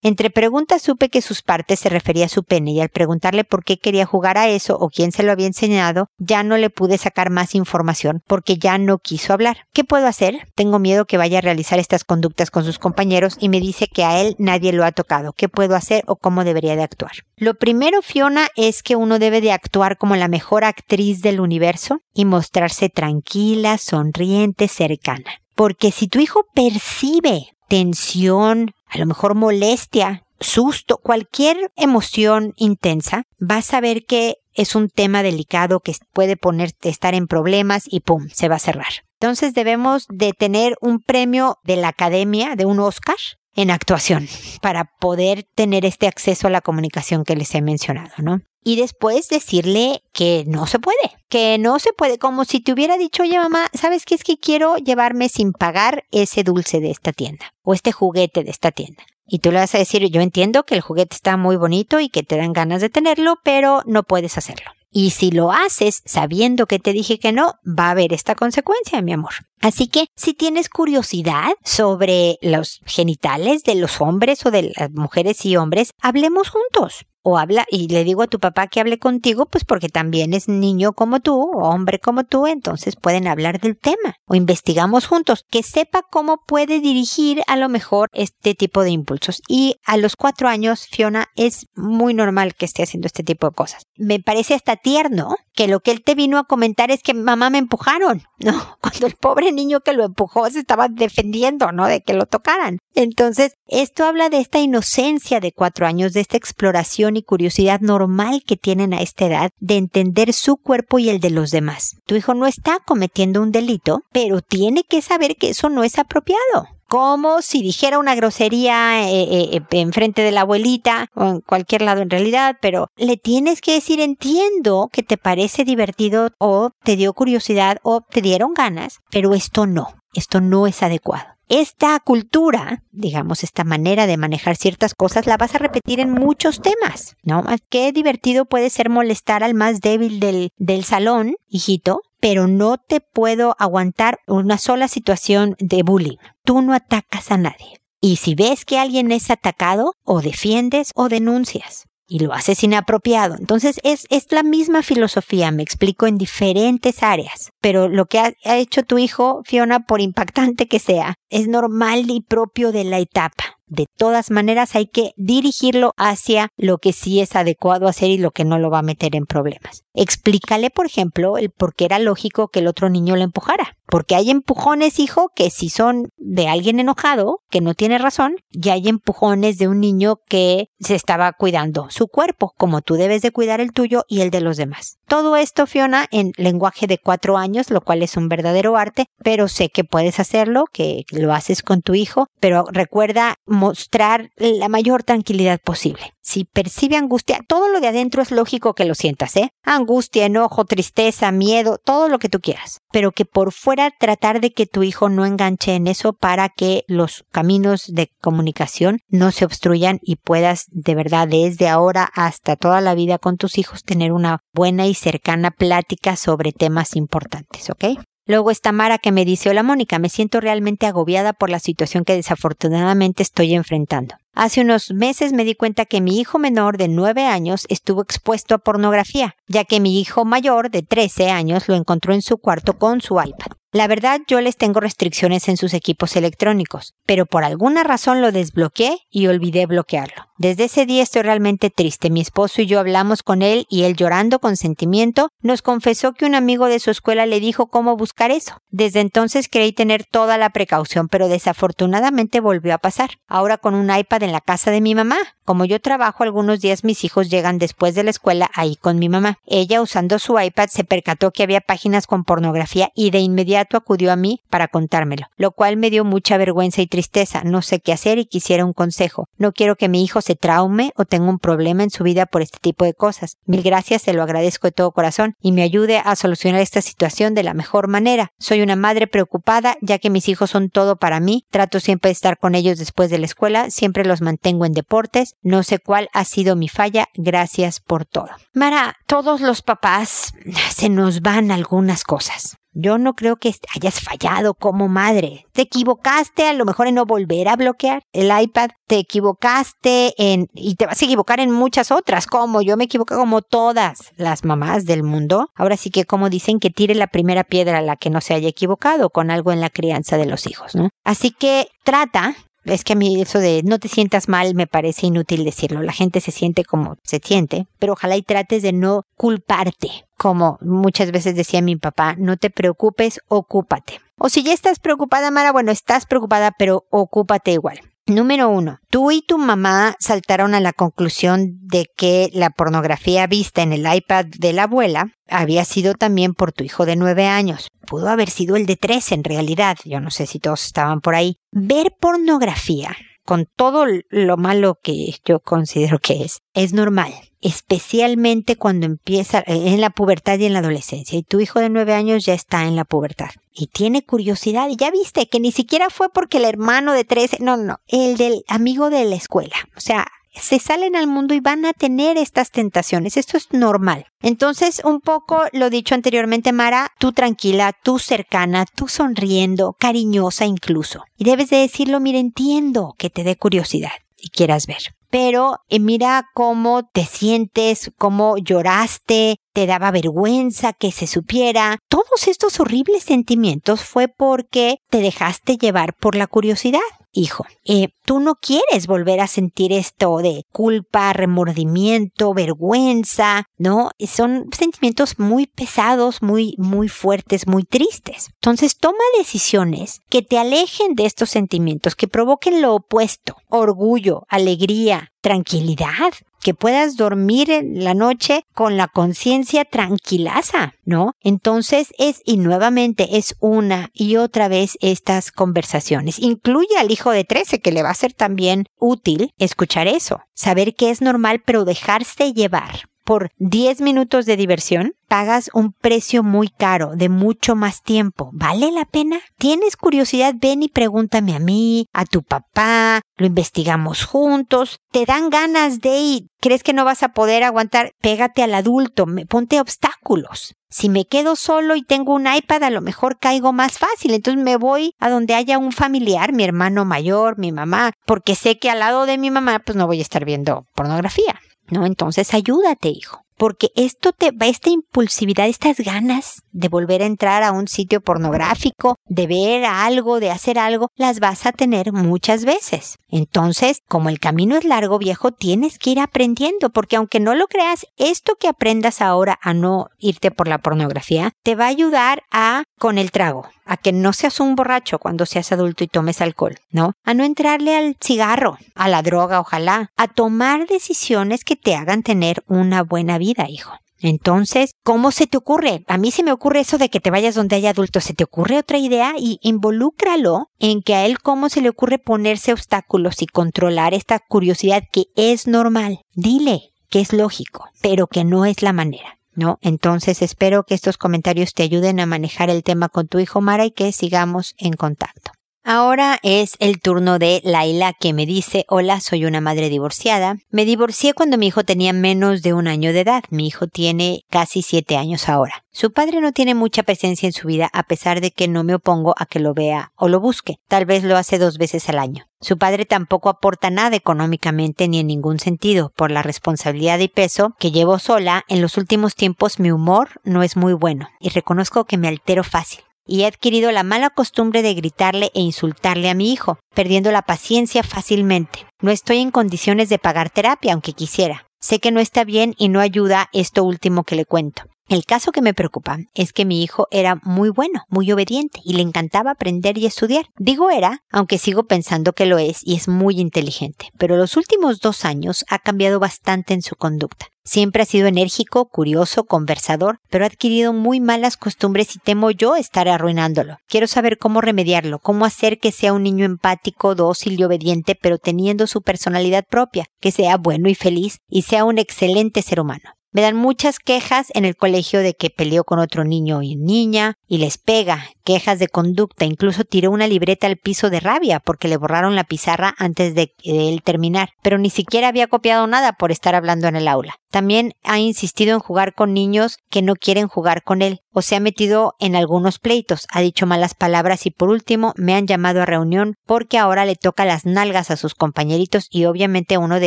Entre 0.00 0.30
preguntas 0.30 0.80
supe 0.80 1.08
que 1.08 1.20
sus 1.20 1.42
partes 1.42 1.80
se 1.80 1.88
refería 1.88 2.26
a 2.26 2.28
su 2.28 2.44
pene 2.44 2.70
y 2.70 2.80
al 2.80 2.88
preguntarle 2.88 3.42
por 3.42 3.64
qué 3.64 3.78
quería 3.78 4.06
jugar 4.06 4.38
a 4.38 4.48
eso 4.48 4.78
o 4.78 4.90
quién 4.90 5.10
se 5.10 5.24
lo 5.24 5.32
había 5.32 5.48
enseñado, 5.48 6.06
ya 6.18 6.44
no 6.44 6.56
le 6.56 6.70
pude 6.70 6.98
sacar 6.98 7.30
más 7.30 7.56
información 7.56 8.22
porque 8.28 8.56
ya 8.56 8.78
no 8.78 8.98
quiso 8.98 9.32
hablar. 9.32 9.66
¿Qué 9.74 9.82
puedo 9.82 10.06
hacer? 10.06 10.46
Tengo 10.54 10.78
miedo 10.78 11.04
que 11.04 11.18
vaya 11.18 11.38
a 11.38 11.42
realizar 11.42 11.80
estas 11.80 12.04
conductas 12.04 12.52
con 12.52 12.64
sus 12.64 12.78
compañeros 12.78 13.36
y 13.40 13.48
me 13.48 13.60
dice 13.60 13.88
que 13.92 14.04
a 14.04 14.20
él 14.20 14.36
nadie 14.38 14.72
lo 14.72 14.84
ha 14.84 14.92
tocado. 14.92 15.32
¿Qué 15.32 15.48
puedo 15.48 15.74
hacer 15.74 16.04
o 16.06 16.14
cómo 16.14 16.44
debería 16.44 16.76
de 16.76 16.84
actuar? 16.84 17.12
Lo 17.36 17.54
primero, 17.54 18.02
Fiona, 18.02 18.46
es 18.54 18.82
que 18.82 18.94
uno 18.94 19.18
debe 19.18 19.40
de 19.40 19.52
actuar 19.52 19.98
como 19.98 20.14
la 20.14 20.28
mejor 20.28 20.64
actriz 20.64 21.20
del 21.20 21.39
universo 21.40 22.00
y 22.14 22.24
mostrarse 22.24 22.88
tranquila, 22.88 23.78
sonriente, 23.78 24.68
cercana. 24.68 25.40
Porque 25.54 25.90
si 25.90 26.08
tu 26.08 26.20
hijo 26.20 26.44
percibe 26.54 27.48
tensión, 27.68 28.72
a 28.86 28.98
lo 28.98 29.06
mejor 29.06 29.34
molestia, 29.34 30.24
susto, 30.40 30.98
cualquier 30.98 31.70
emoción 31.76 32.52
intensa, 32.56 33.24
vas 33.38 33.72
a 33.74 33.80
ver 33.80 34.04
que 34.04 34.36
es 34.54 34.74
un 34.74 34.88
tema 34.88 35.22
delicado 35.22 35.80
que 35.80 35.94
puede 36.12 36.36
ponerte 36.36 36.88
estar 36.88 37.14
en 37.14 37.26
problemas 37.26 37.84
y 37.86 38.00
pum, 38.00 38.28
se 38.32 38.48
va 38.48 38.56
a 38.56 38.60
cerrar. 38.60 38.92
Entonces 39.20 39.54
debemos 39.54 40.06
de 40.08 40.32
tener 40.32 40.76
un 40.80 41.00
premio 41.00 41.58
de 41.62 41.76
la 41.76 41.88
academia, 41.88 42.56
de 42.56 42.64
un 42.64 42.80
Oscar, 42.80 43.16
en 43.54 43.70
actuación 43.70 44.28
para 44.60 44.84
poder 44.98 45.44
tener 45.54 45.84
este 45.84 46.06
acceso 46.06 46.46
a 46.46 46.50
la 46.50 46.60
comunicación 46.60 47.24
que 47.24 47.36
les 47.36 47.54
he 47.54 47.62
mencionado, 47.62 48.12
¿no? 48.18 48.40
Y 48.62 48.76
después 48.76 49.28
decirle 49.28 50.02
que 50.12 50.44
no 50.46 50.66
se 50.66 50.78
puede, 50.78 50.98
que 51.28 51.56
no 51.58 51.78
se 51.78 51.94
puede, 51.94 52.18
como 52.18 52.44
si 52.44 52.60
te 52.60 52.72
hubiera 52.72 52.98
dicho, 52.98 53.22
oye 53.22 53.38
mamá, 53.38 53.68
¿sabes 53.72 54.04
qué 54.04 54.14
es 54.14 54.22
que 54.22 54.38
quiero 54.38 54.76
llevarme 54.76 55.30
sin 55.30 55.52
pagar 55.52 56.04
ese 56.10 56.44
dulce 56.44 56.80
de 56.80 56.90
esta 56.90 57.12
tienda 57.12 57.54
o 57.62 57.72
este 57.72 57.92
juguete 57.92 58.44
de 58.44 58.50
esta 58.50 58.70
tienda? 58.70 59.02
Y 59.26 59.38
tú 59.38 59.50
le 59.50 59.58
vas 59.58 59.74
a 59.74 59.78
decir, 59.78 60.04
yo 60.10 60.20
entiendo 60.20 60.64
que 60.64 60.74
el 60.74 60.80
juguete 60.80 61.14
está 61.14 61.36
muy 61.36 61.56
bonito 61.56 62.00
y 62.00 62.08
que 62.08 62.22
te 62.22 62.36
dan 62.36 62.52
ganas 62.52 62.80
de 62.80 62.90
tenerlo, 62.90 63.36
pero 63.44 63.82
no 63.86 64.02
puedes 64.02 64.36
hacerlo. 64.36 64.72
Y 64.92 65.10
si 65.10 65.30
lo 65.30 65.52
haces 65.52 66.02
sabiendo 66.04 66.66
que 66.66 66.78
te 66.78 66.92
dije 66.92 67.18
que 67.18 67.32
no, 67.32 67.54
va 67.66 67.86
a 67.86 67.90
haber 67.92 68.12
esta 68.12 68.34
consecuencia, 68.34 69.00
mi 69.02 69.12
amor. 69.12 69.32
Así 69.60 69.86
que 69.86 70.06
si 70.16 70.34
tienes 70.34 70.68
curiosidad 70.68 71.52
sobre 71.64 72.38
los 72.42 72.80
genitales 72.86 73.62
de 73.62 73.76
los 73.76 74.00
hombres 74.00 74.44
o 74.46 74.50
de 74.50 74.72
las 74.76 74.90
mujeres 74.90 75.44
y 75.46 75.56
hombres, 75.56 75.92
hablemos 76.00 76.48
juntos 76.48 77.04
o 77.22 77.38
habla 77.38 77.66
y 77.70 77.88
le 77.88 78.04
digo 78.04 78.22
a 78.22 78.26
tu 78.26 78.38
papá 78.38 78.66
que 78.66 78.80
hable 78.80 78.98
contigo, 78.98 79.46
pues 79.46 79.64
porque 79.64 79.88
también 79.88 80.34
es 80.34 80.48
niño 80.48 80.92
como 80.92 81.20
tú 81.20 81.40
o 81.40 81.68
hombre 81.68 81.98
como 81.98 82.24
tú, 82.24 82.46
entonces 82.46 82.96
pueden 82.96 83.26
hablar 83.26 83.60
del 83.60 83.78
tema 83.78 84.16
o 84.26 84.34
investigamos 84.34 85.06
juntos, 85.06 85.44
que 85.50 85.62
sepa 85.62 86.02
cómo 86.10 86.38
puede 86.46 86.80
dirigir 86.80 87.42
a 87.46 87.56
lo 87.56 87.68
mejor 87.68 88.08
este 88.12 88.54
tipo 88.54 88.82
de 88.82 88.90
impulsos. 88.90 89.42
Y 89.48 89.76
a 89.84 89.96
los 89.96 90.16
cuatro 90.16 90.48
años, 90.48 90.86
Fiona, 90.90 91.26
es 91.36 91.66
muy 91.74 92.14
normal 92.14 92.54
que 92.54 92.64
esté 92.64 92.82
haciendo 92.82 93.06
este 93.06 93.22
tipo 93.22 93.48
de 93.48 93.54
cosas. 93.54 93.82
Me 93.96 94.20
parece 94.20 94.54
hasta 94.54 94.76
tierno 94.76 95.34
que 95.52 95.68
lo 95.68 95.80
que 95.80 95.90
él 95.90 96.02
te 96.02 96.14
vino 96.14 96.38
a 96.38 96.44
comentar 96.44 96.90
es 96.90 97.02
que 97.02 97.12
mamá 97.12 97.50
me 97.50 97.58
empujaron, 97.58 98.22
¿no? 98.38 98.76
Cuando 98.80 99.06
el 99.06 99.14
pobre 99.14 99.52
niño 99.52 99.80
que 99.80 99.92
lo 99.92 100.04
empujó 100.04 100.48
se 100.48 100.60
estaba 100.60 100.88
defendiendo, 100.88 101.72
¿no? 101.72 101.86
De 101.86 102.00
que 102.00 102.14
lo 102.14 102.26
tocaran. 102.26 102.78
Entonces, 102.94 103.54
esto 103.66 104.04
habla 104.04 104.28
de 104.28 104.38
esta 104.38 104.58
inocencia 104.58 105.40
de 105.40 105.52
cuatro 105.52 105.86
años, 105.86 106.12
de 106.12 106.20
esta 106.20 106.36
exploración 106.36 107.09
y 107.16 107.22
curiosidad 107.22 107.80
normal 107.80 108.42
que 108.46 108.56
tienen 108.56 108.94
a 108.94 109.00
esta 109.00 109.26
edad 109.26 109.50
de 109.60 109.76
entender 109.76 110.32
su 110.32 110.56
cuerpo 110.56 110.98
y 110.98 111.08
el 111.08 111.20
de 111.20 111.30
los 111.30 111.50
demás. 111.50 111.96
Tu 112.06 112.16
hijo 112.16 112.34
no 112.34 112.46
está 112.46 112.78
cometiendo 112.84 113.42
un 113.42 113.52
delito, 113.52 114.02
pero 114.12 114.40
tiene 114.40 114.84
que 114.84 115.02
saber 115.02 115.36
que 115.36 115.50
eso 115.50 115.68
no 115.68 115.84
es 115.84 115.98
apropiado 115.98 116.66
como 116.90 117.40
si 117.40 117.62
dijera 117.62 118.00
una 118.00 118.16
grosería 118.16 119.08
eh, 119.08 119.22
eh, 119.22 119.48
eh, 119.52 119.62
en 119.70 119.92
frente 119.92 120.22
de 120.22 120.32
la 120.32 120.40
abuelita 120.40 121.06
o 121.14 121.24
en 121.28 121.40
cualquier 121.40 121.82
lado 121.82 122.02
en 122.02 122.10
realidad, 122.10 122.56
pero 122.60 122.88
le 122.96 123.16
tienes 123.16 123.60
que 123.60 123.74
decir 123.74 124.00
entiendo 124.00 124.88
que 124.92 125.04
te 125.04 125.16
parece 125.16 125.64
divertido 125.64 126.30
o 126.38 126.70
te 126.82 126.96
dio 126.96 127.12
curiosidad 127.12 127.78
o 127.84 128.00
te 128.00 128.20
dieron 128.20 128.54
ganas, 128.54 128.98
pero 129.08 129.34
esto 129.34 129.66
no, 129.66 129.94
esto 130.14 130.40
no 130.40 130.66
es 130.66 130.82
adecuado 130.82 131.39
esta 131.50 131.98
cultura, 131.98 132.84
digamos, 132.92 133.42
esta 133.42 133.64
manera 133.64 134.06
de 134.06 134.16
manejar 134.16 134.56
ciertas 134.56 134.94
cosas, 134.94 135.26
la 135.26 135.36
vas 135.36 135.54
a 135.56 135.58
repetir 135.58 135.98
en 135.98 136.12
muchos 136.12 136.62
temas, 136.62 137.16
¿no? 137.24 137.44
Qué 137.68 137.90
divertido 137.90 138.44
puede 138.44 138.70
ser 138.70 138.88
molestar 138.88 139.42
al 139.42 139.54
más 139.54 139.80
débil 139.80 140.20
del, 140.20 140.52
del 140.58 140.84
salón, 140.84 141.34
hijito, 141.48 142.02
pero 142.20 142.46
no 142.46 142.78
te 142.78 143.00
puedo 143.00 143.56
aguantar 143.58 144.20
una 144.28 144.58
sola 144.58 144.86
situación 144.86 145.56
de 145.58 145.82
bullying. 145.82 146.18
Tú 146.44 146.62
no 146.62 146.72
atacas 146.72 147.32
a 147.32 147.36
nadie. 147.36 147.80
Y 148.00 148.16
si 148.16 148.36
ves 148.36 148.64
que 148.64 148.78
alguien 148.78 149.10
es 149.10 149.28
atacado, 149.28 149.94
o 150.04 150.22
defiendes 150.22 150.92
o 150.94 151.08
denuncias 151.08 151.89
y 152.10 152.18
lo 152.18 152.34
haces 152.34 152.62
inapropiado. 152.64 153.36
Entonces 153.36 153.80
es, 153.84 154.06
es 154.10 154.26
la 154.32 154.42
misma 154.42 154.82
filosofía, 154.82 155.52
me 155.52 155.62
explico, 155.62 156.08
en 156.08 156.18
diferentes 156.18 157.04
áreas. 157.04 157.50
Pero 157.60 157.88
lo 157.88 158.06
que 158.06 158.18
ha, 158.18 158.32
ha 158.44 158.56
hecho 158.56 158.82
tu 158.82 158.98
hijo, 158.98 159.42
Fiona, 159.44 159.86
por 159.86 160.00
impactante 160.00 160.66
que 160.66 160.80
sea, 160.80 161.14
es 161.30 161.46
normal 161.46 162.10
y 162.10 162.20
propio 162.20 162.72
de 162.72 162.82
la 162.82 162.98
etapa. 162.98 163.60
De 163.70 163.86
todas 163.96 164.32
maneras 164.32 164.74
hay 164.74 164.86
que 164.86 165.12
dirigirlo 165.16 165.92
hacia 165.96 166.48
lo 166.56 166.78
que 166.78 166.92
sí 166.92 167.20
es 167.20 167.36
adecuado 167.36 167.86
hacer 167.86 168.10
y 168.10 168.18
lo 168.18 168.32
que 168.32 168.44
no 168.44 168.58
lo 168.58 168.68
va 168.68 168.80
a 168.80 168.82
meter 168.82 169.14
en 169.14 169.26
problemas. 169.26 169.84
Explícale, 169.94 170.70
por 170.70 170.86
ejemplo, 170.86 171.38
el 171.38 171.50
por 171.50 171.76
qué 171.76 171.84
era 171.84 172.00
lógico 172.00 172.48
que 172.48 172.58
el 172.58 172.66
otro 172.66 172.90
niño 172.90 173.14
le 173.14 173.22
empujara. 173.22 173.76
Porque 173.90 174.14
hay 174.14 174.30
empujones, 174.30 174.98
hijo, 174.98 175.30
que 175.34 175.50
si 175.50 175.68
son 175.68 176.08
de 176.16 176.48
alguien 176.48 176.80
enojado, 176.80 177.40
que 177.50 177.60
no 177.60 177.74
tiene 177.74 177.98
razón, 177.98 178.36
y 178.50 178.68
hay 178.70 178.88
empujones 178.88 179.58
de 179.58 179.68
un 179.68 179.80
niño 179.80 180.16
que 180.28 180.68
se 180.78 180.94
estaba 180.94 181.32
cuidando 181.32 181.90
su 181.90 182.06
cuerpo, 182.06 182.52
como 182.56 182.82
tú 182.82 182.94
debes 182.94 183.20
de 183.22 183.32
cuidar 183.32 183.60
el 183.60 183.72
tuyo 183.72 184.04
y 184.08 184.20
el 184.20 184.30
de 184.30 184.40
los 184.40 184.56
demás. 184.56 184.98
Todo 185.08 185.36
esto, 185.36 185.66
Fiona, 185.66 186.06
en 186.12 186.32
lenguaje 186.36 186.86
de 186.86 186.98
cuatro 186.98 187.36
años, 187.36 187.70
lo 187.70 187.80
cual 187.80 188.02
es 188.02 188.16
un 188.16 188.28
verdadero 188.28 188.76
arte, 188.76 189.06
pero 189.24 189.48
sé 189.48 189.70
que 189.70 189.82
puedes 189.82 190.20
hacerlo, 190.20 190.64
que 190.72 191.04
lo 191.10 191.32
haces 191.32 191.62
con 191.62 191.82
tu 191.82 191.94
hijo, 191.94 192.28
pero 192.38 192.64
recuerda 192.70 193.34
mostrar 193.44 194.30
la 194.36 194.68
mayor 194.68 195.02
tranquilidad 195.02 195.58
posible. 195.62 196.12
Si 196.30 196.44
percibe 196.44 196.96
angustia, 196.96 197.40
todo 197.48 197.66
lo 197.66 197.80
de 197.80 197.88
adentro 197.88 198.22
es 198.22 198.30
lógico 198.30 198.74
que 198.74 198.84
lo 198.84 198.94
sientas, 198.94 199.34
¿eh? 199.34 199.50
Angustia, 199.64 200.26
enojo, 200.26 200.64
tristeza, 200.64 201.32
miedo, 201.32 201.78
todo 201.84 202.08
lo 202.08 202.20
que 202.20 202.28
tú 202.28 202.38
quieras. 202.38 202.82
Pero 202.92 203.10
que 203.10 203.24
por 203.24 203.50
fuera 203.50 203.90
tratar 203.90 204.40
de 204.40 204.52
que 204.52 204.66
tu 204.66 204.84
hijo 204.84 205.08
no 205.08 205.26
enganche 205.26 205.74
en 205.74 205.88
eso 205.88 206.12
para 206.12 206.48
que 206.48 206.84
los 206.86 207.24
caminos 207.32 207.86
de 207.88 208.12
comunicación 208.20 209.00
no 209.08 209.32
se 209.32 209.44
obstruyan 209.44 209.98
y 210.02 210.16
puedas 210.22 210.66
de 210.70 210.94
verdad 210.94 211.26
desde 211.26 211.68
ahora 211.68 212.08
hasta 212.14 212.54
toda 212.54 212.80
la 212.80 212.94
vida 212.94 213.18
con 213.18 213.36
tus 213.36 213.58
hijos 213.58 213.82
tener 213.82 214.12
una 214.12 214.44
buena 214.54 214.86
y 214.86 214.94
cercana 214.94 215.50
plática 215.50 216.14
sobre 216.14 216.52
temas 216.52 216.94
importantes, 216.94 217.70
¿ok? 217.70 217.98
Luego 218.24 218.52
está 218.52 218.70
Mara 218.70 218.98
que 218.98 219.10
me 219.10 219.24
dice, 219.24 219.50
hola 219.50 219.64
Mónica, 219.64 219.98
me 219.98 220.08
siento 220.08 220.40
realmente 220.40 220.86
agobiada 220.86 221.32
por 221.32 221.50
la 221.50 221.58
situación 221.58 222.04
que 222.04 222.14
desafortunadamente 222.14 223.24
estoy 223.24 223.54
enfrentando. 223.54 224.14
Hace 224.32 224.60
unos 224.60 224.92
meses 224.92 225.32
me 225.32 225.44
di 225.44 225.54
cuenta 225.54 225.84
que 225.84 226.00
mi 226.00 226.18
hijo 226.20 226.38
menor 226.38 226.78
de 226.78 226.88
9 226.88 227.26
años 227.26 227.66
estuvo 227.68 228.00
expuesto 228.00 228.54
a 228.54 228.58
pornografía, 228.58 229.34
ya 229.48 229.64
que 229.64 229.80
mi 229.80 230.00
hijo 230.00 230.24
mayor 230.24 230.70
de 230.70 230.82
13 230.82 231.30
años 231.30 231.68
lo 231.68 231.74
encontró 231.74 232.14
en 232.14 232.22
su 232.22 232.38
cuarto 232.38 232.78
con 232.78 233.00
su 233.00 233.20
iPad. 233.20 233.52
La 233.72 233.88
verdad 233.88 234.20
yo 234.28 234.40
les 234.40 234.56
tengo 234.56 234.80
restricciones 234.80 235.48
en 235.48 235.56
sus 235.56 235.74
equipos 235.74 236.16
electrónicos, 236.16 236.94
pero 237.06 237.26
por 237.26 237.44
alguna 237.44 237.82
razón 237.82 238.20
lo 238.20 238.32
desbloqueé 238.32 238.98
y 239.10 239.26
olvidé 239.26 239.66
bloquearlo. 239.66 240.29
Desde 240.40 240.64
ese 240.64 240.86
día 240.86 241.02
estoy 241.02 241.20
realmente 241.20 241.68
triste. 241.68 242.08
Mi 242.08 242.22
esposo 242.22 242.62
y 242.62 242.66
yo 242.66 242.80
hablamos 242.80 243.22
con 243.22 243.42
él 243.42 243.66
y 243.68 243.82
él 243.82 243.94
llorando 243.94 244.38
con 244.38 244.56
sentimiento 244.56 245.28
nos 245.42 245.60
confesó 245.60 246.14
que 246.14 246.24
un 246.24 246.34
amigo 246.34 246.64
de 246.64 246.78
su 246.78 246.90
escuela 246.90 247.26
le 247.26 247.40
dijo 247.40 247.66
cómo 247.66 247.94
buscar 247.94 248.30
eso. 248.30 248.56
Desde 248.70 249.00
entonces 249.00 249.50
creí 249.50 249.74
tener 249.74 250.06
toda 250.06 250.38
la 250.38 250.48
precaución, 250.48 251.08
pero 251.08 251.28
desafortunadamente 251.28 252.40
volvió 252.40 252.72
a 252.72 252.78
pasar. 252.78 253.18
Ahora 253.28 253.58
con 253.58 253.74
un 253.74 253.94
iPad 253.94 254.22
en 254.22 254.32
la 254.32 254.40
casa 254.40 254.70
de 254.70 254.80
mi 254.80 254.94
mamá. 254.94 255.18
Como 255.44 255.66
yo 255.66 255.78
trabajo 255.80 256.22
algunos 256.22 256.60
días 256.60 256.84
mis 256.84 257.04
hijos 257.04 257.28
llegan 257.28 257.58
después 257.58 257.94
de 257.94 258.04
la 258.04 258.10
escuela 258.10 258.50
ahí 258.54 258.76
con 258.76 258.98
mi 258.98 259.10
mamá. 259.10 259.36
Ella 259.44 259.82
usando 259.82 260.18
su 260.18 260.40
iPad 260.40 260.68
se 260.70 260.84
percató 260.84 261.32
que 261.32 261.42
había 261.42 261.60
páginas 261.60 262.06
con 262.06 262.24
pornografía 262.24 262.90
y 262.94 263.10
de 263.10 263.18
inmediato 263.18 263.76
acudió 263.76 264.10
a 264.10 264.16
mí 264.16 264.40
para 264.48 264.68
contármelo, 264.68 265.26
lo 265.36 265.50
cual 265.50 265.76
me 265.76 265.90
dio 265.90 266.04
mucha 266.04 266.38
vergüenza 266.38 266.80
y 266.80 266.86
tristeza. 266.86 267.42
No 267.44 267.60
sé 267.60 267.80
qué 267.80 267.92
hacer 267.92 268.18
y 268.18 268.24
quisiera 268.24 268.64
un 268.64 268.72
consejo. 268.72 269.26
No 269.36 269.52
quiero 269.52 269.76
que 269.76 269.88
mi 269.88 270.02
hijo 270.02 270.22
se 270.30 270.36
traume 270.36 270.92
o 270.94 271.04
tenga 271.06 271.28
un 271.28 271.40
problema 271.40 271.82
en 271.82 271.90
su 271.90 272.04
vida 272.04 272.24
por 272.24 272.40
este 272.40 272.58
tipo 272.60 272.84
de 272.84 272.94
cosas. 272.94 273.38
Mil 273.46 273.64
gracias, 273.64 274.02
se 274.02 274.12
lo 274.12 274.22
agradezco 274.22 274.68
de 274.68 274.72
todo 274.72 274.92
corazón 274.92 275.34
y 275.40 275.50
me 275.50 275.64
ayude 275.64 275.98
a 275.98 276.14
solucionar 276.14 276.60
esta 276.60 276.82
situación 276.82 277.34
de 277.34 277.42
la 277.42 277.52
mejor 277.52 277.88
manera. 277.88 278.30
Soy 278.38 278.62
una 278.62 278.76
madre 278.76 279.08
preocupada 279.08 279.76
ya 279.80 279.98
que 279.98 280.08
mis 280.08 280.28
hijos 280.28 280.50
son 280.50 280.70
todo 280.70 280.94
para 280.94 281.18
mí. 281.18 281.46
Trato 281.50 281.80
siempre 281.80 282.10
de 282.10 282.12
estar 282.12 282.38
con 282.38 282.54
ellos 282.54 282.78
después 282.78 283.10
de 283.10 283.18
la 283.18 283.26
escuela, 283.26 283.70
siempre 283.70 284.04
los 284.04 284.20
mantengo 284.20 284.66
en 284.66 284.72
deportes. 284.72 285.34
No 285.42 285.64
sé 285.64 285.80
cuál 285.80 286.08
ha 286.12 286.24
sido 286.24 286.54
mi 286.54 286.68
falla. 286.68 287.08
Gracias 287.14 287.80
por 287.80 288.04
todo. 288.04 288.28
Mara, 288.54 288.98
todos 289.06 289.40
los 289.40 289.62
papás 289.62 290.32
se 290.70 290.90
nos 290.90 291.22
van 291.22 291.50
algunas 291.50 292.04
cosas. 292.04 292.59
Yo 292.72 292.98
no 292.98 293.14
creo 293.14 293.36
que 293.36 293.54
hayas 293.74 294.00
fallado 294.00 294.54
como 294.54 294.88
madre. 294.88 295.46
Te 295.52 295.62
equivocaste 295.62 296.46
a 296.46 296.52
lo 296.52 296.64
mejor 296.64 296.86
en 296.86 296.94
no 296.94 297.04
volver 297.04 297.48
a 297.48 297.56
bloquear 297.56 298.02
el 298.12 298.30
iPad. 298.40 298.70
Te 298.86 298.98
equivocaste 298.98 300.14
en, 300.18 300.48
y 300.54 300.76
te 300.76 300.86
vas 300.86 301.00
a 301.00 301.04
equivocar 301.04 301.40
en 301.40 301.50
muchas 301.50 301.90
otras, 301.90 302.26
como 302.26 302.62
yo 302.62 302.76
me 302.76 302.84
equivoco 302.84 303.16
como 303.16 303.42
todas 303.42 304.12
las 304.16 304.44
mamás 304.44 304.84
del 304.84 305.02
mundo. 305.02 305.50
Ahora 305.54 305.76
sí 305.76 305.90
que 305.90 306.04
como 306.04 306.30
dicen 306.30 306.60
que 306.60 306.70
tire 306.70 306.94
la 306.94 307.08
primera 307.08 307.44
piedra 307.44 307.78
a 307.78 307.82
la 307.82 307.96
que 307.96 308.10
no 308.10 308.20
se 308.20 308.34
haya 308.34 308.48
equivocado 308.48 309.10
con 309.10 309.30
algo 309.30 309.52
en 309.52 309.60
la 309.60 309.70
crianza 309.70 310.16
de 310.16 310.26
los 310.26 310.46
hijos, 310.46 310.74
¿no? 310.74 310.90
Así 311.04 311.30
que 311.30 311.68
trata 311.84 312.36
es 312.64 312.84
que 312.84 312.92
a 312.92 312.96
mí 312.96 313.20
eso 313.20 313.38
de 313.38 313.62
no 313.64 313.78
te 313.78 313.88
sientas 313.88 314.28
mal 314.28 314.54
me 314.54 314.66
parece 314.66 315.06
inútil 315.06 315.44
decirlo. 315.44 315.82
La 315.82 315.92
gente 315.92 316.20
se 316.20 316.30
siente 316.30 316.64
como 316.64 316.96
se 317.02 317.20
siente, 317.22 317.66
pero 317.78 317.94
ojalá 317.94 318.16
y 318.16 318.22
trates 318.22 318.62
de 318.62 318.72
no 318.72 319.04
culparte. 319.16 320.06
Como 320.16 320.58
muchas 320.60 321.12
veces 321.12 321.34
decía 321.34 321.62
mi 321.62 321.76
papá, 321.76 322.14
no 322.18 322.36
te 322.36 322.50
preocupes, 322.50 323.20
ocúpate. 323.28 324.00
O 324.18 324.28
si 324.28 324.42
ya 324.42 324.52
estás 324.52 324.78
preocupada, 324.78 325.30
Mara, 325.30 325.52
bueno, 325.52 325.72
estás 325.72 326.04
preocupada, 326.04 326.52
pero 326.58 326.84
ocúpate 326.90 327.52
igual. 327.52 327.80
Número 328.10 328.48
uno, 328.48 328.80
tú 328.90 329.12
y 329.12 329.22
tu 329.22 329.38
mamá 329.38 329.94
saltaron 330.00 330.56
a 330.56 330.60
la 330.60 330.72
conclusión 330.72 331.60
de 331.62 331.86
que 331.96 332.28
la 332.32 332.50
pornografía 332.50 333.28
vista 333.28 333.62
en 333.62 333.72
el 333.72 333.86
iPad 333.86 334.24
de 334.24 334.52
la 334.52 334.64
abuela 334.64 335.12
había 335.28 335.64
sido 335.64 335.94
también 335.94 336.34
por 336.34 336.50
tu 336.50 336.64
hijo 336.64 336.86
de 336.86 336.96
nueve 336.96 337.26
años. 337.26 337.68
Pudo 337.86 338.08
haber 338.08 338.28
sido 338.28 338.56
el 338.56 338.66
de 338.66 338.74
tres 338.74 339.12
en 339.12 339.22
realidad. 339.22 339.78
Yo 339.84 340.00
no 340.00 340.10
sé 340.10 340.26
si 340.26 340.40
todos 340.40 340.66
estaban 340.66 341.00
por 341.00 341.14
ahí. 341.14 341.36
Ver 341.52 341.94
pornografía 342.00 342.96
con 343.24 343.46
todo 343.54 343.86
lo 344.08 344.36
malo 344.36 344.80
que 344.82 345.14
yo 345.24 345.38
considero 345.38 346.00
que 346.00 346.24
es, 346.24 346.40
es 346.52 346.72
normal, 346.72 347.12
especialmente 347.40 348.56
cuando 348.56 348.86
empieza 348.86 349.42
en 349.46 349.80
la 349.80 349.90
pubertad 349.90 350.38
y 350.38 350.46
en 350.46 350.52
la 350.52 350.58
adolescencia. 350.58 351.18
Y 351.18 351.22
tu 351.22 351.40
hijo 351.40 351.60
de 351.60 351.70
nueve 351.70 351.94
años 351.94 352.24
ya 352.24 352.34
está 352.34 352.64
en 352.64 352.76
la 352.76 352.84
pubertad 352.84 353.30
y 353.54 353.66
tiene 353.68 354.04
curiosidad. 354.04 354.68
Y 354.68 354.76
ya 354.76 354.90
viste 354.90 355.28
que 355.28 355.40
ni 355.40 355.52
siquiera 355.52 355.90
fue 355.90 356.10
porque 356.10 356.38
el 356.38 356.44
hermano 356.44 356.92
de 356.92 357.04
trece, 357.04 357.38
no, 357.40 357.56
no, 357.56 357.80
el 357.88 358.16
del 358.16 358.44
amigo 358.48 358.90
de 358.90 359.04
la 359.04 359.16
escuela. 359.16 359.56
O 359.76 359.80
sea, 359.80 360.06
se 360.32 360.58
salen 360.58 360.96
al 360.96 361.06
mundo 361.06 361.34
y 361.34 361.40
van 361.40 361.64
a 361.64 361.72
tener 361.72 362.16
estas 362.16 362.50
tentaciones. 362.50 363.16
Esto 363.16 363.36
es 363.36 363.48
normal. 363.52 364.06
Entonces, 364.22 364.80
un 364.84 365.00
poco 365.00 365.44
lo 365.52 365.70
dicho 365.70 365.94
anteriormente, 365.94 366.52
Mara, 366.52 366.92
tú 366.98 367.12
tranquila, 367.12 367.72
tú 367.82 367.98
cercana, 367.98 368.66
tú 368.66 368.86
sonriendo, 368.88 369.74
cariñosa 369.78 370.46
incluso. 370.46 371.04
Y 371.16 371.24
debes 371.24 371.50
de 371.50 371.56
decirlo, 371.56 372.00
mira, 372.00 372.18
entiendo 372.18 372.94
que 372.96 373.10
te 373.10 373.24
dé 373.24 373.36
curiosidad 373.36 373.92
y 374.18 374.30
quieras 374.30 374.66
ver. 374.66 374.94
Pero 375.10 375.58
eh, 375.68 375.80
mira 375.80 376.26
cómo 376.34 376.84
te 376.84 377.04
sientes, 377.04 377.90
cómo 377.98 378.36
lloraste, 378.38 379.36
te 379.52 379.66
daba 379.66 379.90
vergüenza 379.90 380.72
que 380.72 380.92
se 380.92 381.06
supiera. 381.06 381.78
Todos 381.88 382.28
estos 382.28 382.60
horribles 382.60 383.02
sentimientos 383.02 383.82
fue 383.82 384.08
porque 384.08 384.78
te 384.88 384.98
dejaste 384.98 385.56
llevar 385.56 385.94
por 385.94 386.14
la 386.14 386.26
curiosidad 386.26 386.80
hijo. 387.12 387.46
Eh, 387.64 387.88
tú 388.04 388.20
no 388.20 388.34
quieres 388.36 388.86
volver 388.86 389.20
a 389.20 389.26
sentir 389.26 389.72
esto 389.72 390.18
de 390.18 390.44
culpa, 390.52 391.12
remordimiento, 391.12 392.34
vergüenza, 392.34 393.44
¿no? 393.58 393.90
Son 393.98 394.48
sentimientos 394.56 395.18
muy 395.18 395.46
pesados, 395.46 396.22
muy, 396.22 396.54
muy 396.58 396.88
fuertes, 396.88 397.46
muy 397.46 397.64
tristes. 397.64 398.28
Entonces 398.34 398.76
toma 398.76 398.98
decisiones 399.18 400.00
que 400.08 400.22
te 400.22 400.38
alejen 400.38 400.94
de 400.94 401.06
estos 401.06 401.30
sentimientos, 401.30 401.96
que 401.96 402.08
provoquen 402.08 402.62
lo 402.62 402.74
opuesto, 402.74 403.36
orgullo, 403.48 404.24
alegría, 404.28 405.12
tranquilidad, 405.20 406.12
que 406.40 406.54
puedas 406.54 406.96
dormir 406.96 407.50
en 407.50 407.84
la 407.84 407.94
noche 407.94 408.44
con 408.54 408.76
la 408.76 408.88
conciencia 408.88 409.64
tranquilaza, 409.64 410.74
¿no? 410.84 411.12
Entonces 411.20 411.92
es, 411.98 412.22
y 412.24 412.36
nuevamente 412.36 413.18
es 413.18 413.36
una 413.40 413.90
y 413.92 414.16
otra 414.16 414.48
vez 414.48 414.76
estas 414.80 415.30
conversaciones. 415.30 416.18
Incluye 416.18 416.76
al 416.78 416.90
hijo 416.90 417.10
de 417.10 417.24
13 417.24 417.60
que 417.60 417.72
le 417.72 417.82
va 417.82 417.90
a 417.90 417.94
ser 417.94 418.12
también 418.12 418.66
útil 418.78 419.32
escuchar 419.38 419.86
eso, 419.86 420.20
saber 420.34 420.74
que 420.74 420.90
es 420.90 421.00
normal 421.00 421.42
pero 421.44 421.64
dejarse 421.64 422.32
llevar 422.32 422.89
por 423.10 423.32
10 423.38 423.80
minutos 423.80 424.24
de 424.24 424.36
diversión, 424.36 424.92
pagas 425.08 425.50
un 425.52 425.72
precio 425.72 426.22
muy 426.22 426.46
caro, 426.46 426.92
de 426.94 427.08
mucho 427.08 427.56
más 427.56 427.82
tiempo. 427.82 428.30
¿Vale 428.32 428.70
la 428.70 428.84
pena? 428.84 429.18
¿Tienes 429.36 429.76
curiosidad? 429.76 430.32
Ven 430.40 430.62
y 430.62 430.68
pregúntame 430.68 431.34
a 431.34 431.40
mí, 431.40 431.88
a 431.92 432.04
tu 432.04 432.22
papá, 432.22 433.00
lo 433.16 433.26
investigamos 433.26 434.04
juntos. 434.04 434.78
¿Te 434.92 435.06
dan 435.06 435.28
ganas 435.28 435.80
de 435.80 435.98
ir? 435.98 436.22
¿Crees 436.40 436.62
que 436.62 436.72
no 436.72 436.84
vas 436.84 437.02
a 437.02 437.08
poder 437.08 437.42
aguantar? 437.42 437.94
Pégate 438.00 438.44
al 438.44 438.54
adulto, 438.54 439.06
ponte 439.28 439.60
obstáculos. 439.60 440.54
Si 440.68 440.88
me 440.88 441.04
quedo 441.04 441.34
solo 441.34 441.74
y 441.74 441.82
tengo 441.82 442.14
un 442.14 442.32
iPad, 442.32 442.62
a 442.62 442.70
lo 442.70 442.80
mejor 442.80 443.18
caigo 443.18 443.52
más 443.52 443.76
fácil. 443.76 444.14
Entonces 444.14 444.40
me 444.40 444.56
voy 444.56 444.94
a 445.00 445.10
donde 445.10 445.34
haya 445.34 445.58
un 445.58 445.72
familiar, 445.72 446.32
mi 446.32 446.44
hermano 446.44 446.84
mayor, 446.84 447.38
mi 447.38 447.50
mamá, 447.50 447.90
porque 448.06 448.36
sé 448.36 448.60
que 448.60 448.70
al 448.70 448.78
lado 448.78 449.04
de 449.04 449.18
mi 449.18 449.32
mamá, 449.32 449.58
pues 449.58 449.74
no 449.74 449.88
voy 449.88 449.98
a 449.98 450.02
estar 450.02 450.24
viendo 450.24 450.64
pornografía. 450.76 451.40
¿No? 451.70 451.86
Entonces 451.86 452.34
ayúdate, 452.34 452.88
hijo. 452.88 453.24
Porque 453.36 453.70
esto 453.74 454.12
te 454.12 454.32
va, 454.32 454.48
esta 454.48 454.68
impulsividad, 454.68 455.48
estas 455.48 455.78
ganas 455.78 456.42
de 456.52 456.68
volver 456.68 457.00
a 457.00 457.06
entrar 457.06 457.42
a 457.42 457.52
un 457.52 457.68
sitio 457.68 458.02
pornográfico, 458.02 458.96
de 459.06 459.26
ver 459.26 459.64
algo, 459.64 460.20
de 460.20 460.30
hacer 460.30 460.58
algo, 460.58 460.88
las 460.94 461.20
vas 461.20 461.46
a 461.46 461.52
tener 461.52 461.90
muchas 461.90 462.44
veces. 462.44 462.98
Entonces, 463.08 463.80
como 463.88 464.10
el 464.10 464.20
camino 464.20 464.56
es 464.56 464.64
largo, 464.64 464.98
viejo, 464.98 465.32
tienes 465.32 465.78
que 465.78 465.88
ir 465.88 466.00
aprendiendo, 466.00 466.68
porque 466.68 466.96
aunque 466.96 467.18
no 467.18 467.34
lo 467.34 467.46
creas, 467.46 467.86
esto 467.96 468.34
que 468.38 468.46
aprendas 468.46 469.00
ahora 469.00 469.38
a 469.40 469.54
no 469.54 469.86
irte 469.98 470.30
por 470.30 470.46
la 470.46 470.58
pornografía, 470.58 471.32
te 471.42 471.54
va 471.54 471.64
a 471.64 471.68
ayudar 471.68 472.22
a 472.30 472.64
con 472.80 472.96
el 472.96 473.10
trago, 473.10 473.46
a 473.66 473.76
que 473.76 473.92
no 473.92 474.14
seas 474.14 474.40
un 474.40 474.56
borracho 474.56 474.98
cuando 474.98 475.26
seas 475.26 475.52
adulto 475.52 475.84
y 475.84 475.86
tomes 475.86 476.22
alcohol, 476.22 476.56
¿no? 476.72 476.94
A 477.04 477.12
no 477.12 477.24
entrarle 477.24 477.76
al 477.76 477.94
cigarro, 478.00 478.56
a 478.74 478.88
la 478.88 479.02
droga, 479.02 479.38
ojalá, 479.38 479.90
a 479.98 480.08
tomar 480.08 480.66
decisiones 480.66 481.44
que 481.44 481.56
te 481.56 481.76
hagan 481.76 482.02
tener 482.02 482.42
una 482.48 482.82
buena 482.82 483.18
vida, 483.18 483.50
hijo. 483.50 483.72
Entonces, 484.00 484.72
¿cómo 484.82 485.10
se 485.10 485.26
te 485.26 485.36
ocurre? 485.36 485.84
A 485.88 485.98
mí 485.98 486.10
se 486.10 486.22
me 486.22 486.32
ocurre 486.32 486.60
eso 486.60 486.78
de 486.78 486.88
que 486.88 487.00
te 487.00 487.10
vayas 487.10 487.34
donde 487.34 487.56
haya 487.56 487.68
adultos. 487.68 488.04
¿Se 488.04 488.14
te 488.14 488.24
ocurre 488.24 488.56
otra 488.56 488.78
idea? 488.78 489.12
Y 489.18 489.38
involúcralo 489.42 490.48
en 490.58 490.80
que 490.80 490.94
a 490.94 491.04
él 491.04 491.18
cómo 491.18 491.50
se 491.50 491.60
le 491.60 491.68
ocurre 491.68 491.98
ponerse 491.98 492.54
obstáculos 492.54 493.20
y 493.20 493.26
controlar 493.26 493.92
esta 493.92 494.18
curiosidad 494.18 494.84
que 494.90 495.04
es 495.16 495.46
normal. 495.46 496.00
Dile 496.14 496.70
que 496.88 497.00
es 497.00 497.12
lógico, 497.12 497.68
pero 497.82 498.06
que 498.06 498.24
no 498.24 498.46
es 498.46 498.62
la 498.62 498.72
manera. 498.72 499.19
¿No? 499.40 499.58
Entonces 499.62 500.20
espero 500.20 500.64
que 500.64 500.74
estos 500.74 500.98
comentarios 500.98 501.54
te 501.54 501.62
ayuden 501.62 501.98
a 501.98 502.06
manejar 502.06 502.50
el 502.50 502.62
tema 502.62 502.90
con 502.90 503.08
tu 503.08 503.18
hijo 503.18 503.40
Mara 503.40 503.64
y 503.64 503.70
que 503.70 503.90
sigamos 503.90 504.54
en 504.58 504.74
contacto. 504.74 505.32
Ahora 505.62 506.18
es 506.22 506.56
el 506.58 506.80
turno 506.80 507.18
de 507.18 507.42
Laila 507.44 507.92
que 507.92 508.14
me 508.14 508.24
dice, 508.24 508.64
hola, 508.68 508.98
soy 509.00 509.26
una 509.26 509.42
madre 509.42 509.68
divorciada. 509.68 510.38
Me 510.50 510.64
divorcié 510.64 511.12
cuando 511.12 511.36
mi 511.36 511.48
hijo 511.48 511.64
tenía 511.64 511.92
menos 511.92 512.40
de 512.40 512.54
un 512.54 512.66
año 512.66 512.94
de 512.94 513.00
edad. 513.00 513.24
Mi 513.28 513.46
hijo 513.46 513.66
tiene 513.66 514.22
casi 514.30 514.62
siete 514.62 514.96
años 514.96 515.28
ahora. 515.28 515.64
Su 515.70 515.92
padre 515.92 516.22
no 516.22 516.32
tiene 516.32 516.54
mucha 516.54 516.82
presencia 516.82 517.26
en 517.26 517.34
su 517.34 517.46
vida 517.46 517.68
a 517.74 517.82
pesar 517.82 518.22
de 518.22 518.30
que 518.30 518.48
no 518.48 518.64
me 518.64 518.74
opongo 518.74 519.14
a 519.18 519.26
que 519.26 519.38
lo 519.38 519.52
vea 519.52 519.92
o 519.96 520.08
lo 520.08 520.18
busque. 520.18 520.56
Tal 520.66 520.86
vez 520.86 521.04
lo 521.04 521.18
hace 521.18 521.38
dos 521.38 521.58
veces 521.58 521.90
al 521.90 521.98
año. 521.98 522.24
Su 522.40 522.56
padre 522.56 522.86
tampoco 522.86 523.28
aporta 523.28 523.68
nada 523.68 523.96
económicamente 523.96 524.88
ni 524.88 525.00
en 525.00 525.08
ningún 525.08 525.38
sentido. 525.38 525.92
Por 525.94 526.10
la 526.10 526.22
responsabilidad 526.22 526.98
y 527.00 527.08
peso 527.08 527.54
que 527.58 527.70
llevo 527.70 527.98
sola, 527.98 528.44
en 528.48 528.62
los 528.62 528.78
últimos 528.78 529.14
tiempos 529.14 529.60
mi 529.60 529.70
humor 529.70 530.20
no 530.24 530.42
es 530.42 530.56
muy 530.56 530.72
bueno 530.72 531.10
y 531.20 531.28
reconozco 531.28 531.84
que 531.84 531.98
me 531.98 532.08
altero 532.08 532.44
fácil 532.44 532.80
y 533.10 533.22
he 533.22 533.26
adquirido 533.26 533.72
la 533.72 533.82
mala 533.82 534.08
costumbre 534.08 534.62
de 534.62 534.72
gritarle 534.72 535.32
e 535.34 535.40
insultarle 535.40 536.08
a 536.08 536.14
mi 536.14 536.32
hijo, 536.32 536.60
perdiendo 536.74 537.10
la 537.10 537.22
paciencia 537.22 537.82
fácilmente. 537.82 538.66
No 538.80 538.92
estoy 538.92 539.18
en 539.18 539.32
condiciones 539.32 539.88
de 539.88 539.98
pagar 539.98 540.30
terapia, 540.30 540.72
aunque 540.72 540.92
quisiera. 540.92 541.44
Sé 541.60 541.80
que 541.80 541.90
no 541.90 541.98
está 541.98 542.22
bien 542.24 542.54
y 542.56 542.68
no 542.68 542.78
ayuda 542.78 543.28
esto 543.32 543.64
último 543.64 544.04
que 544.04 544.14
le 544.14 544.24
cuento. 544.24 544.62
El 544.90 545.04
caso 545.04 545.30
que 545.30 545.40
me 545.40 545.54
preocupa 545.54 545.98
es 546.14 546.32
que 546.32 546.44
mi 546.44 546.64
hijo 546.64 546.88
era 546.90 547.14
muy 547.22 547.50
bueno, 547.50 547.84
muy 547.90 548.10
obediente 548.10 548.58
y 548.64 548.72
le 548.72 548.82
encantaba 548.82 549.30
aprender 549.30 549.78
y 549.78 549.86
estudiar. 549.86 550.26
Digo 550.36 550.68
era, 550.68 551.04
aunque 551.12 551.38
sigo 551.38 551.62
pensando 551.62 552.12
que 552.12 552.26
lo 552.26 552.38
es 552.38 552.58
y 552.64 552.74
es 552.74 552.88
muy 552.88 553.20
inteligente, 553.20 553.90
pero 553.98 554.16
los 554.16 554.36
últimos 554.36 554.80
dos 554.80 555.04
años 555.04 555.44
ha 555.48 555.60
cambiado 555.60 556.00
bastante 556.00 556.54
en 556.54 556.62
su 556.62 556.74
conducta. 556.74 557.26
Siempre 557.44 557.84
ha 557.84 557.86
sido 557.86 558.08
enérgico, 558.08 558.68
curioso, 558.68 559.22
conversador, 559.22 560.00
pero 560.10 560.24
ha 560.24 560.26
adquirido 560.26 560.72
muy 560.72 560.98
malas 560.98 561.36
costumbres 561.36 561.94
y 561.94 562.00
temo 562.00 562.32
yo 562.32 562.56
estar 562.56 562.88
arruinándolo. 562.88 563.58
Quiero 563.68 563.86
saber 563.86 564.18
cómo 564.18 564.40
remediarlo, 564.40 564.98
cómo 564.98 565.24
hacer 565.24 565.60
que 565.60 565.70
sea 565.70 565.92
un 565.92 566.02
niño 566.02 566.24
empático, 566.24 566.96
dócil 566.96 567.38
y 567.38 567.44
obediente, 567.44 567.94
pero 567.94 568.18
teniendo 568.18 568.66
su 568.66 568.82
personalidad 568.82 569.44
propia, 569.48 569.86
que 570.00 570.10
sea 570.10 570.36
bueno 570.36 570.68
y 570.68 570.74
feliz 570.74 571.18
y 571.28 571.42
sea 571.42 571.64
un 571.64 571.78
excelente 571.78 572.42
ser 572.42 572.58
humano. 572.58 572.90
Me 573.12 573.22
dan 573.22 573.34
muchas 573.34 573.80
quejas 573.80 574.28
en 574.34 574.44
el 574.44 574.56
colegio 574.56 575.00
de 575.00 575.14
que 575.14 575.30
peleó 575.30 575.64
con 575.64 575.80
otro 575.80 576.04
niño 576.04 576.42
y 576.42 576.54
niña 576.54 577.14
y 577.26 577.38
les 577.38 577.58
pega, 577.58 578.04
quejas 578.22 578.60
de 578.60 578.68
conducta, 578.68 579.24
incluso 579.24 579.64
tiró 579.64 579.90
una 579.90 580.06
libreta 580.06 580.46
al 580.46 580.58
piso 580.58 580.90
de 580.90 581.00
rabia 581.00 581.40
porque 581.40 581.66
le 581.66 581.76
borraron 581.76 582.14
la 582.14 582.22
pizarra 582.22 582.72
antes 582.78 583.16
de, 583.16 583.34
él 583.42 583.82
terminar, 583.82 584.30
pero 584.42 584.58
ni 584.58 584.70
siquiera 584.70 585.08
había 585.08 585.26
copiado 585.26 585.66
nada 585.66 585.94
por 585.94 586.12
estar 586.12 586.36
hablando 586.36 586.68
en 586.68 586.76
el 586.76 586.86
aula. 586.86 587.16
También 587.30 587.72
ha 587.82 587.98
insistido 587.98 588.54
en 588.54 588.60
jugar 588.60 588.94
con 588.94 589.12
niños 589.12 589.58
que 589.70 589.82
no 589.82 589.96
quieren 589.96 590.28
jugar 590.28 590.62
con 590.62 590.80
él, 590.80 591.00
o 591.12 591.22
se 591.22 591.36
ha 591.36 591.40
metido 591.40 591.94
en 591.98 592.16
algunos 592.16 592.58
pleitos, 592.58 593.06
ha 593.10 593.20
dicho 593.20 593.46
malas 593.46 593.74
palabras 593.74 594.26
y 594.26 594.30
por 594.30 594.48
último 594.48 594.92
me 594.96 595.14
han 595.14 595.26
llamado 595.26 595.62
a 595.62 595.66
reunión 595.66 596.14
porque 596.26 596.58
ahora 596.58 596.84
le 596.84 596.96
toca 596.96 597.24
las 597.24 597.46
nalgas 597.46 597.90
a 597.90 597.96
sus 597.96 598.14
compañeritos 598.14 598.86
y 598.90 599.04
obviamente 599.04 599.56
a 599.56 599.58
uno 599.58 599.80
de 599.80 599.86